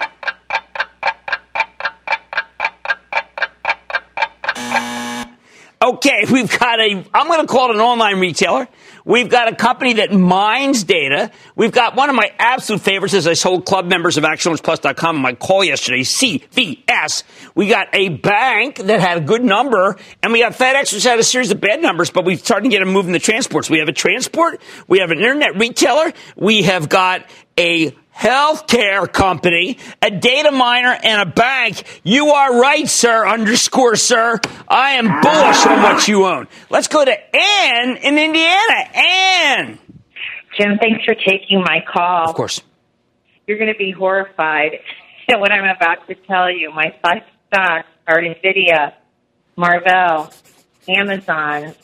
Okay, 5.82 6.24
we've 6.30 6.58
got 6.58 6.80
a, 6.80 7.04
I'm 7.12 7.26
going 7.26 7.40
to 7.40 7.46
call 7.46 7.70
it 7.70 7.74
an 7.74 7.82
online 7.82 8.20
retailer. 8.20 8.68
We've 9.04 9.28
got 9.28 9.52
a 9.52 9.56
company 9.56 9.94
that 9.94 10.12
mines 10.12 10.84
data. 10.84 11.30
We've 11.56 11.72
got 11.72 11.96
one 11.96 12.08
of 12.08 12.14
my 12.14 12.32
absolute 12.38 12.82
favorites 12.82 13.14
as 13.14 13.26
I 13.26 13.34
sold 13.34 13.66
club 13.66 13.86
members 13.86 14.16
of 14.16 14.24
ActionAlertsPlus.com 14.24 15.16
on 15.16 15.22
my 15.22 15.34
call 15.34 15.64
yesterday, 15.64 16.02
CVS. 16.02 17.24
We 17.54 17.68
got 17.68 17.88
a 17.92 18.10
bank 18.10 18.76
that 18.76 19.00
had 19.00 19.18
a 19.18 19.20
good 19.20 19.44
number, 19.44 19.96
and 20.22 20.32
we 20.32 20.40
got 20.40 20.52
FedEx, 20.52 20.92
which 20.92 21.04
had 21.04 21.18
a 21.18 21.24
series 21.24 21.50
of 21.50 21.60
bad 21.60 21.82
numbers, 21.82 22.10
but 22.10 22.24
we've 22.24 22.40
started 22.40 22.64
to 22.64 22.70
get 22.70 22.82
a 22.82 22.86
move 22.86 23.06
in 23.06 23.12
the 23.12 23.18
transports. 23.18 23.68
We 23.68 23.78
have 23.78 23.88
a 23.88 23.92
transport, 23.92 24.60
we 24.86 25.00
have 25.00 25.10
an 25.10 25.18
internet 25.18 25.58
retailer, 25.58 26.12
we 26.36 26.62
have 26.62 26.88
got 26.88 27.26
a 27.58 27.94
healthcare 28.16 29.10
company, 29.10 29.78
a 30.00 30.10
data 30.10 30.50
miner, 30.50 30.96
and 31.02 31.28
a 31.28 31.32
bank. 31.32 32.00
You 32.04 32.28
are 32.28 32.60
right, 32.60 32.88
sir, 32.88 33.26
underscore, 33.26 33.96
sir. 33.96 34.38
I 34.68 34.92
am 34.92 35.06
bullish 35.06 35.66
on 35.66 35.82
what 35.82 36.08
you 36.08 36.26
own. 36.26 36.48
Let's 36.70 36.88
go 36.88 37.04
to 37.04 37.36
Ann 37.36 37.96
in 37.96 38.18
Indiana. 38.18 38.74
Ann. 38.94 39.78
Jim, 40.58 40.78
thanks 40.78 41.04
for 41.04 41.14
taking 41.14 41.60
my 41.60 41.82
call. 41.90 42.28
Of 42.28 42.36
course. 42.36 42.60
You're 43.46 43.58
going 43.58 43.72
to 43.72 43.78
be 43.78 43.90
horrified 43.90 44.72
at 45.28 45.40
what 45.40 45.50
I'm 45.50 45.64
about 45.64 46.06
to 46.08 46.14
tell 46.14 46.50
you. 46.50 46.70
My 46.72 46.94
five 47.02 47.22
stocks 47.48 47.88
are 48.06 48.20
Nvidia, 48.20 48.92
Marvell, 49.56 50.32
Amazon, 50.88 51.74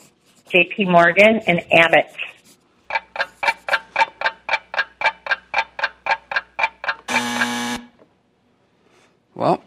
J.P. 0.49 0.85
Morgan, 0.85 1.41
and 1.47 1.61
Abbott. 1.71 2.13
Well, 9.39 9.63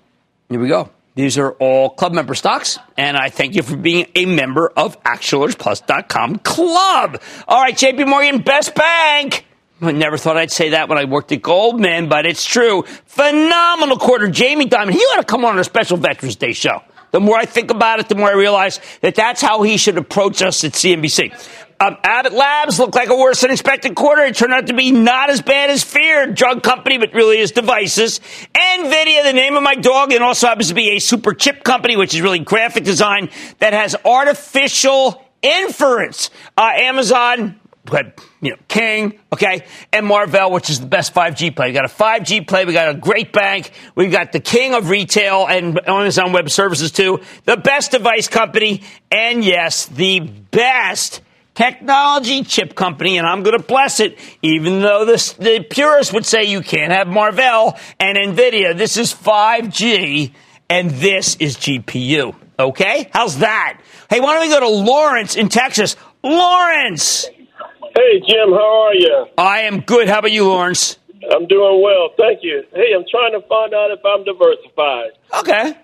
here 0.51 0.61
we 0.61 0.68
go. 0.68 0.91
These 1.14 1.39
are 1.39 1.53
all 1.53 1.89
club 1.89 2.12
member 2.12 2.35
stocks, 2.35 2.79
and 2.99 3.16
I 3.16 3.31
thank 3.31 3.55
you 3.55 3.62
for 3.62 3.75
being 3.75 4.07
a 4.14 4.27
member 4.27 4.70
of 4.77 5.03
ActionAlertsPlus.com 5.03 6.41
club. 6.41 7.23
All 7.49 7.62
right, 7.62 7.75
JP 7.75 8.07
Morgan, 8.07 8.43
best 8.43 8.75
bank. 8.75 9.47
I 9.81 9.93
never 9.93 10.18
thought 10.18 10.37
I'd 10.37 10.51
say 10.51 10.70
that 10.70 10.91
when 10.91 10.99
I 10.99 11.07
worked 11.07 11.33
at 11.33 11.41
Goldman, 11.41 12.11
but 12.11 12.27
it's 12.27 12.45
true. 12.45 12.83
Phenomenal 13.07 13.97
quarter. 13.97 14.29
Jamie 14.29 14.66
Dimon, 14.66 14.91
he 14.91 14.99
ought 14.99 15.20
to 15.20 15.25
come 15.25 15.47
on 15.47 15.57
our 15.57 15.64
special 15.64 15.97
Veterans 15.97 16.37
Day 16.37 16.53
show. 16.53 16.83
The 17.12 17.20
more 17.20 17.39
I 17.39 17.47
think 17.47 17.70
about 17.70 17.99
it, 17.99 18.11
the 18.11 18.14
more 18.14 18.29
I 18.29 18.35
realize 18.35 18.79
that 19.01 19.14
that's 19.14 19.41
how 19.41 19.62
he 19.62 19.79
should 19.79 19.97
approach 19.97 20.43
us 20.43 20.64
at 20.64 20.73
CNBC. 20.73 21.33
Um, 21.83 21.97
Abbott 22.05 22.33
Labs 22.33 22.78
looked 22.78 22.95
like 22.95 23.09
a 23.09 23.16
worse 23.16 23.41
than 23.41 23.51
expected 23.51 23.97
quarter. 23.97 24.22
It 24.22 24.37
turned 24.37 24.53
out 24.53 24.68
to 24.68 24.72
be 24.72 24.93
not 24.93 25.30
as 25.30 25.43
bad 25.43 25.68
as 25.68 25.83
feared. 25.83 26.37
Drug 26.37 26.62
company, 26.62 26.97
but 26.97 27.12
really 27.12 27.39
is 27.39 27.51
devices. 27.51 28.20
NVIDIA, 28.55 29.24
the 29.24 29.33
name 29.33 29.57
of 29.57 29.64
my 29.64 29.74
dog, 29.74 30.12
and 30.12 30.22
also 30.22 30.47
happens 30.47 30.68
to 30.68 30.74
be 30.74 30.91
a 30.91 31.01
super 31.01 31.35
chip 31.35 31.64
company, 31.64 31.97
which 31.97 32.14
is 32.14 32.20
really 32.20 32.39
graphic 32.39 32.85
design 32.85 33.30
that 33.59 33.72
has 33.72 33.97
artificial 34.05 35.24
inference. 35.43 36.30
Uh, 36.57 36.70
Amazon, 36.72 37.59
you 38.41 38.51
know, 38.51 38.57
King, 38.68 39.18
okay, 39.33 39.66
and 39.93 40.07
Marvell, 40.07 40.53
which 40.53 40.70
is 40.70 40.78
the 40.78 40.87
best 40.87 41.12
5G 41.12 41.57
play. 41.57 41.66
We 41.66 41.72
got 41.72 41.85
a 41.85 41.89
5G 41.89 42.47
play. 42.47 42.64
We 42.64 42.74
got 42.74 42.91
a 42.91 42.95
great 42.95 43.33
bank. 43.33 43.72
We've 43.97 44.12
got 44.12 44.30
the 44.30 44.39
king 44.39 44.74
of 44.74 44.89
retail 44.89 45.49
and 45.49 45.80
Amazon 45.89 46.33
Web 46.33 46.49
Services 46.49 46.93
too. 46.93 47.22
The 47.45 47.57
best 47.57 47.91
device 47.91 48.28
company, 48.28 48.85
and 49.11 49.45
yes, 49.45 49.87
the 49.87 50.20
best 50.20 51.22
technology 51.62 52.42
chip 52.42 52.74
company, 52.74 53.18
and 53.18 53.26
I'm 53.26 53.44
going 53.44 53.56
to 53.56 53.62
bless 53.62 54.00
it, 54.00 54.18
even 54.42 54.80
though 54.80 55.04
this, 55.04 55.34
the 55.34 55.60
purists 55.60 56.12
would 56.12 56.26
say 56.26 56.42
you 56.44 56.60
can't 56.60 56.92
have 56.92 57.06
Marvell 57.06 57.78
and 58.00 58.18
NVIDIA. 58.18 58.76
This 58.76 58.96
is 58.96 59.14
5G, 59.14 60.32
and 60.68 60.90
this 60.90 61.36
is 61.36 61.56
GPU. 61.56 62.34
Okay? 62.58 63.08
How's 63.12 63.38
that? 63.38 63.80
Hey, 64.10 64.18
why 64.18 64.34
don't 64.34 64.42
we 64.42 64.48
go 64.48 64.58
to 64.58 64.68
Lawrence 64.68 65.36
in 65.36 65.48
Texas? 65.48 65.94
Lawrence! 66.24 67.26
Hey, 67.26 68.20
Jim, 68.26 68.50
how 68.50 68.86
are 68.86 68.94
you? 68.94 69.26
I 69.38 69.60
am 69.60 69.82
good. 69.82 70.08
How 70.08 70.18
about 70.18 70.32
you, 70.32 70.46
Lawrence? 70.46 70.98
I'm 71.30 71.46
doing 71.46 71.80
well, 71.80 72.08
thank 72.18 72.40
you. 72.42 72.64
Hey, 72.74 72.92
I'm 72.96 73.04
trying 73.08 73.40
to 73.40 73.46
find 73.46 73.72
out 73.72 73.92
if 73.92 74.00
I'm 74.04 74.24
diversified. 74.24 75.10
Okay. 75.38 75.78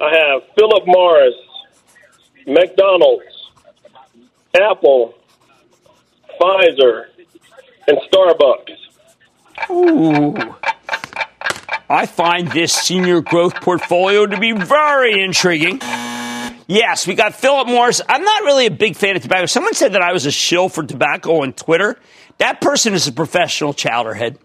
I 0.00 0.16
have 0.16 0.42
Philip 0.56 0.82
Morris, 0.86 1.34
McDonald's, 2.48 3.37
Apple, 4.54 5.14
Pfizer, 6.40 7.06
and 7.86 7.98
Starbucks. 8.10 8.76
Ooh. 9.70 10.54
I 11.90 12.06
find 12.06 12.48
this 12.48 12.72
senior 12.72 13.20
growth 13.20 13.54
portfolio 13.56 14.26
to 14.26 14.38
be 14.38 14.52
very 14.52 15.22
intriguing. 15.22 15.80
Yes, 16.66 17.06
we 17.06 17.14
got 17.14 17.34
Philip 17.34 17.66
Morris. 17.66 18.02
I'm 18.06 18.22
not 18.22 18.42
really 18.42 18.66
a 18.66 18.70
big 18.70 18.94
fan 18.94 19.16
of 19.16 19.22
tobacco. 19.22 19.46
Someone 19.46 19.72
said 19.72 19.94
that 19.94 20.02
I 20.02 20.12
was 20.12 20.26
a 20.26 20.30
shill 20.30 20.68
for 20.68 20.82
tobacco 20.82 21.42
on 21.42 21.54
Twitter. 21.54 21.98
That 22.36 22.60
person 22.60 22.92
is 22.92 23.08
a 23.08 23.12
professional 23.12 23.72
chowderhead. 23.72 24.36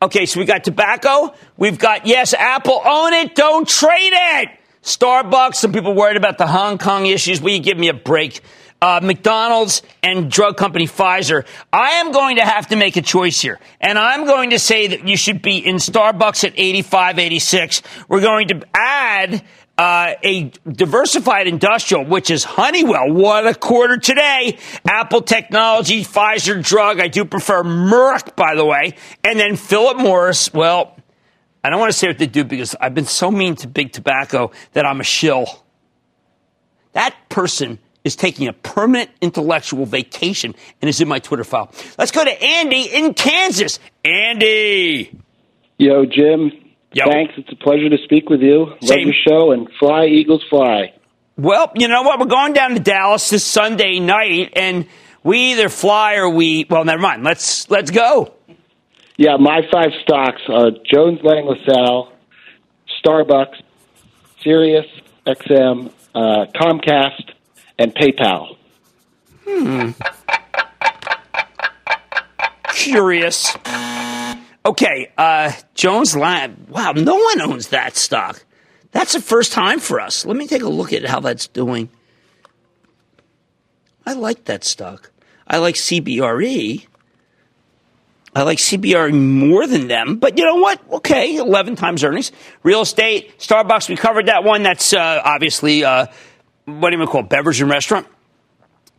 Okay, 0.00 0.24
so 0.24 0.40
we 0.40 0.46
got 0.46 0.64
tobacco. 0.64 1.34
We've 1.56 1.78
got, 1.78 2.06
yes, 2.06 2.32
Apple, 2.32 2.80
own 2.84 3.12
it, 3.12 3.34
don't 3.34 3.68
trade 3.68 4.12
it. 4.14 4.48
Starbucks, 4.82 5.56
some 5.56 5.72
people 5.72 5.94
worried 5.94 6.16
about 6.16 6.38
the 6.38 6.46
Hong 6.46 6.78
Kong 6.78 7.06
issues. 7.06 7.42
Will 7.42 7.52
you 7.52 7.60
give 7.60 7.76
me 7.76 7.88
a 7.88 7.94
break? 7.94 8.40
Uh, 8.82 9.00
McDonald's 9.02 9.82
and 10.02 10.30
drug 10.30 10.56
company 10.56 10.86
Pfizer. 10.86 11.46
I 11.72 11.92
am 11.92 12.12
going 12.12 12.36
to 12.36 12.42
have 12.42 12.68
to 12.68 12.76
make 12.76 12.96
a 12.96 13.02
choice 13.02 13.40
here. 13.40 13.58
And 13.80 13.98
I'm 13.98 14.26
going 14.26 14.50
to 14.50 14.58
say 14.58 14.88
that 14.88 15.08
you 15.08 15.16
should 15.16 15.40
be 15.40 15.56
in 15.56 15.76
Starbucks 15.76 16.44
at 16.44 16.52
85, 16.56 17.18
86. 17.18 17.82
We're 18.08 18.20
going 18.20 18.48
to 18.48 18.62
add 18.74 19.42
uh, 19.78 20.14
a 20.22 20.50
diversified 20.66 21.46
industrial, 21.46 22.04
which 22.04 22.30
is 22.30 22.44
Honeywell. 22.44 23.12
What 23.12 23.46
a 23.46 23.54
quarter 23.54 23.98
today. 23.98 24.58
Apple 24.86 25.22
Technology, 25.22 26.02
Pfizer 26.02 26.62
Drug. 26.62 27.00
I 27.00 27.08
do 27.08 27.24
prefer 27.24 27.62
Merck, 27.62 28.36
by 28.36 28.54
the 28.54 28.64
way. 28.64 28.94
And 29.22 29.38
then 29.38 29.56
Philip 29.56 29.98
Morris. 29.98 30.52
Well, 30.52 30.96
I 31.62 31.70
don't 31.70 31.80
want 31.80 31.92
to 31.92 31.98
say 31.98 32.06
what 32.08 32.18
they 32.18 32.26
do 32.26 32.44
because 32.44 32.74
I've 32.80 32.94
been 32.94 33.06
so 33.06 33.30
mean 33.30 33.56
to 33.56 33.68
big 33.68 33.92
tobacco 33.92 34.50
that 34.72 34.86
I'm 34.86 35.00
a 35.00 35.04
shill. 35.04 35.64
That 36.92 37.14
person 37.28 37.78
is 38.06 38.14
taking 38.14 38.46
a 38.46 38.52
permanent 38.52 39.10
intellectual 39.20 39.84
vacation 39.84 40.54
and 40.80 40.88
is 40.88 41.00
in 41.00 41.08
my 41.08 41.18
Twitter 41.18 41.42
file. 41.42 41.72
Let's 41.98 42.12
go 42.12 42.24
to 42.24 42.42
Andy 42.42 42.82
in 42.82 43.14
Kansas. 43.14 43.80
Andy. 44.04 45.18
Yo, 45.76 46.06
Jim. 46.06 46.52
Yo. 46.92 47.04
Thanks. 47.10 47.34
It's 47.36 47.50
a 47.50 47.56
pleasure 47.56 47.90
to 47.90 47.98
speak 48.04 48.30
with 48.30 48.42
you. 48.42 48.66
Love 48.80 48.98
your 48.98 49.14
show 49.28 49.50
and 49.50 49.68
fly, 49.80 50.06
Eagles, 50.06 50.44
fly. 50.48 50.94
Well, 51.36 51.72
you 51.74 51.88
know 51.88 52.02
what? 52.02 52.20
We're 52.20 52.26
going 52.26 52.52
down 52.52 52.74
to 52.74 52.80
Dallas 52.80 53.28
this 53.28 53.44
Sunday 53.44 53.98
night, 53.98 54.52
and 54.54 54.86
we 55.24 55.52
either 55.52 55.68
fly 55.68 56.14
or 56.14 56.30
we. 56.30 56.64
Well, 56.70 56.84
never 56.84 57.02
mind. 57.02 57.24
Let's 57.24 57.68
let's 57.68 57.90
go. 57.90 58.32
Yeah, 59.16 59.36
my 59.36 59.62
five 59.72 59.90
stocks: 60.02 60.42
are 60.48 60.70
Jones 60.90 61.18
Lang 61.24 61.44
LaSalle, 61.44 62.12
Starbucks, 63.04 63.60
Sirius 64.42 64.86
XM, 65.26 65.90
uh, 66.14 66.46
Comcast, 66.54 67.32
and 67.78 67.94
PayPal. 67.94 68.56
Hmm. 69.44 69.90
Curious. 72.72 73.56
Okay, 74.64 75.12
uh, 75.16 75.52
Jones 75.74 76.16
Lang. 76.16 76.66
Wow, 76.68 76.92
no 76.92 77.14
one 77.14 77.40
owns 77.40 77.68
that 77.68 77.96
stock. 77.96 78.44
That's 78.90 79.12
the 79.12 79.20
first 79.20 79.52
time 79.52 79.78
for 79.78 80.00
us. 80.00 80.26
Let 80.26 80.36
me 80.36 80.46
take 80.46 80.62
a 80.62 80.68
look 80.68 80.92
at 80.92 81.04
how 81.04 81.20
that's 81.20 81.46
doing. 81.46 81.88
I 84.04 84.14
like 84.14 84.44
that 84.44 84.64
stock. 84.64 85.10
I 85.46 85.58
like 85.58 85.74
CBRE. 85.74 86.86
I 88.34 88.42
like 88.42 88.58
CBRE 88.58 89.14
more 89.14 89.66
than 89.66 89.88
them, 89.88 90.16
but 90.16 90.36
you 90.36 90.44
know 90.44 90.56
what? 90.56 90.80
Okay, 90.92 91.36
11 91.36 91.76
times 91.76 92.04
earnings. 92.04 92.32
Real 92.62 92.82
estate, 92.82 93.38
Starbucks, 93.38 93.88
we 93.88 93.96
covered 93.96 94.26
that 94.26 94.44
one. 94.44 94.62
That's 94.62 94.92
uh, 94.92 95.22
obviously, 95.24 95.84
uh, 95.84 96.06
what 96.66 96.90
do 96.90 96.98
you 96.98 97.06
call 97.06 97.22
it, 97.22 97.28
beverage 97.28 97.60
and 97.60 97.70
restaurant. 97.70 98.06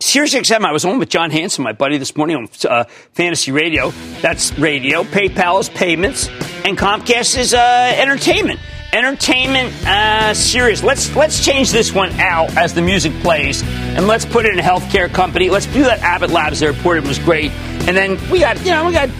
Sirius 0.00 0.34
XM, 0.34 0.64
I 0.64 0.72
was 0.72 0.84
on 0.84 0.98
with 0.98 1.08
John 1.08 1.30
Hanson, 1.30 1.64
my 1.64 1.72
buddy, 1.72 1.98
this 1.98 2.16
morning 2.16 2.36
on 2.36 2.48
uh, 2.68 2.84
Fantasy 3.12 3.52
Radio. 3.52 3.90
That's 4.22 4.56
radio. 4.58 5.02
PayPal 5.02 5.60
is 5.60 5.68
payments, 5.68 6.28
and 6.64 6.78
Comcast 6.78 7.36
is 7.36 7.52
uh, 7.52 7.94
entertainment. 7.96 8.60
Entertainment, 8.92 9.74
uh, 9.86 10.32
Sirius. 10.32 10.82
Let's 10.82 11.14
let's 11.14 11.44
change 11.44 11.72
this 11.72 11.92
one 11.92 12.10
out 12.20 12.56
as 12.56 12.72
the 12.72 12.80
music 12.80 13.12
plays, 13.20 13.62
and 13.62 14.06
let's 14.06 14.24
put 14.24 14.46
it 14.46 14.52
in 14.52 14.58
a 14.60 14.62
healthcare 14.62 15.12
company. 15.12 15.50
Let's 15.50 15.66
do 15.66 15.82
that 15.82 15.98
Abbott 15.98 16.30
Labs 16.30 16.60
there. 16.60 16.72
reported 16.72 17.06
was 17.06 17.18
great, 17.18 17.50
and 17.86 17.94
then 17.94 18.12
we 18.30 18.38
got 18.38 18.56
you 18.64 18.70
know 18.70 18.86
we 18.86 18.92
got 18.92 19.10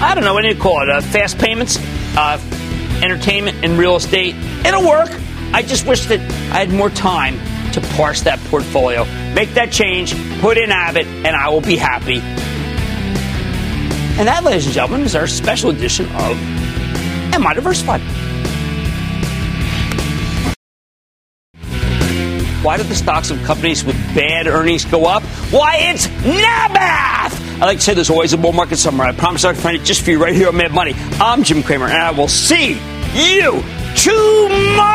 I 0.00 0.14
don't 0.14 0.24
know 0.24 0.32
what 0.32 0.42
do 0.42 0.48
you 0.48 0.56
call 0.56 0.80
it? 0.80 0.88
Uh, 0.88 1.02
fast 1.02 1.38
payments, 1.38 1.76
uh, 2.16 2.40
entertainment, 3.02 3.62
and 3.62 3.76
real 3.76 3.96
estate. 3.96 4.36
It'll 4.64 4.88
work. 4.88 5.10
I 5.52 5.60
just 5.60 5.86
wish 5.86 6.06
that 6.06 6.20
I 6.52 6.60
had 6.60 6.70
more 6.70 6.88
time 6.88 7.38
to 7.74 7.80
parse 7.96 8.22
that 8.22 8.38
portfolio. 8.44 9.04
Make 9.34 9.50
that 9.54 9.70
change, 9.70 10.14
put 10.40 10.56
in 10.56 10.70
Abbott, 10.70 11.06
and 11.06 11.36
I 11.36 11.48
will 11.48 11.60
be 11.60 11.76
happy. 11.76 12.20
And 14.16 14.28
that, 14.28 14.44
ladies 14.44 14.66
and 14.66 14.74
gentlemen, 14.74 15.02
is 15.02 15.16
our 15.16 15.26
special 15.26 15.70
edition 15.70 16.06
of 16.06 16.38
Am 17.34 17.44
I 17.46 17.52
Diversified? 17.52 18.00
Why 22.64 22.76
do 22.78 22.84
the 22.84 22.94
stocks 22.94 23.30
of 23.30 23.42
companies 23.42 23.84
with 23.84 23.96
bad 24.14 24.46
earnings 24.46 24.84
go 24.84 25.04
up? 25.04 25.22
Why, 25.52 25.76
it's 25.80 26.06
NABAF! 26.06 27.60
I 27.60 27.66
like 27.66 27.78
to 27.78 27.84
say 27.84 27.92
there's 27.92 28.08
always 28.08 28.32
a 28.32 28.38
bull 28.38 28.52
market 28.52 28.76
somewhere. 28.76 29.08
I 29.08 29.12
promise 29.12 29.44
I'll 29.44 29.54
find 29.54 29.76
it 29.76 29.84
just 29.84 30.02
for 30.02 30.12
you 30.12 30.22
right 30.22 30.34
here 30.34 30.48
on 30.48 30.56
Mad 30.56 30.72
Money. 30.72 30.94
I'm 31.20 31.42
Jim 31.42 31.62
Cramer, 31.62 31.86
and 31.86 31.94
I 31.94 32.12
will 32.12 32.28
see 32.28 32.78
you 33.14 33.62
tomorrow! 33.96 34.94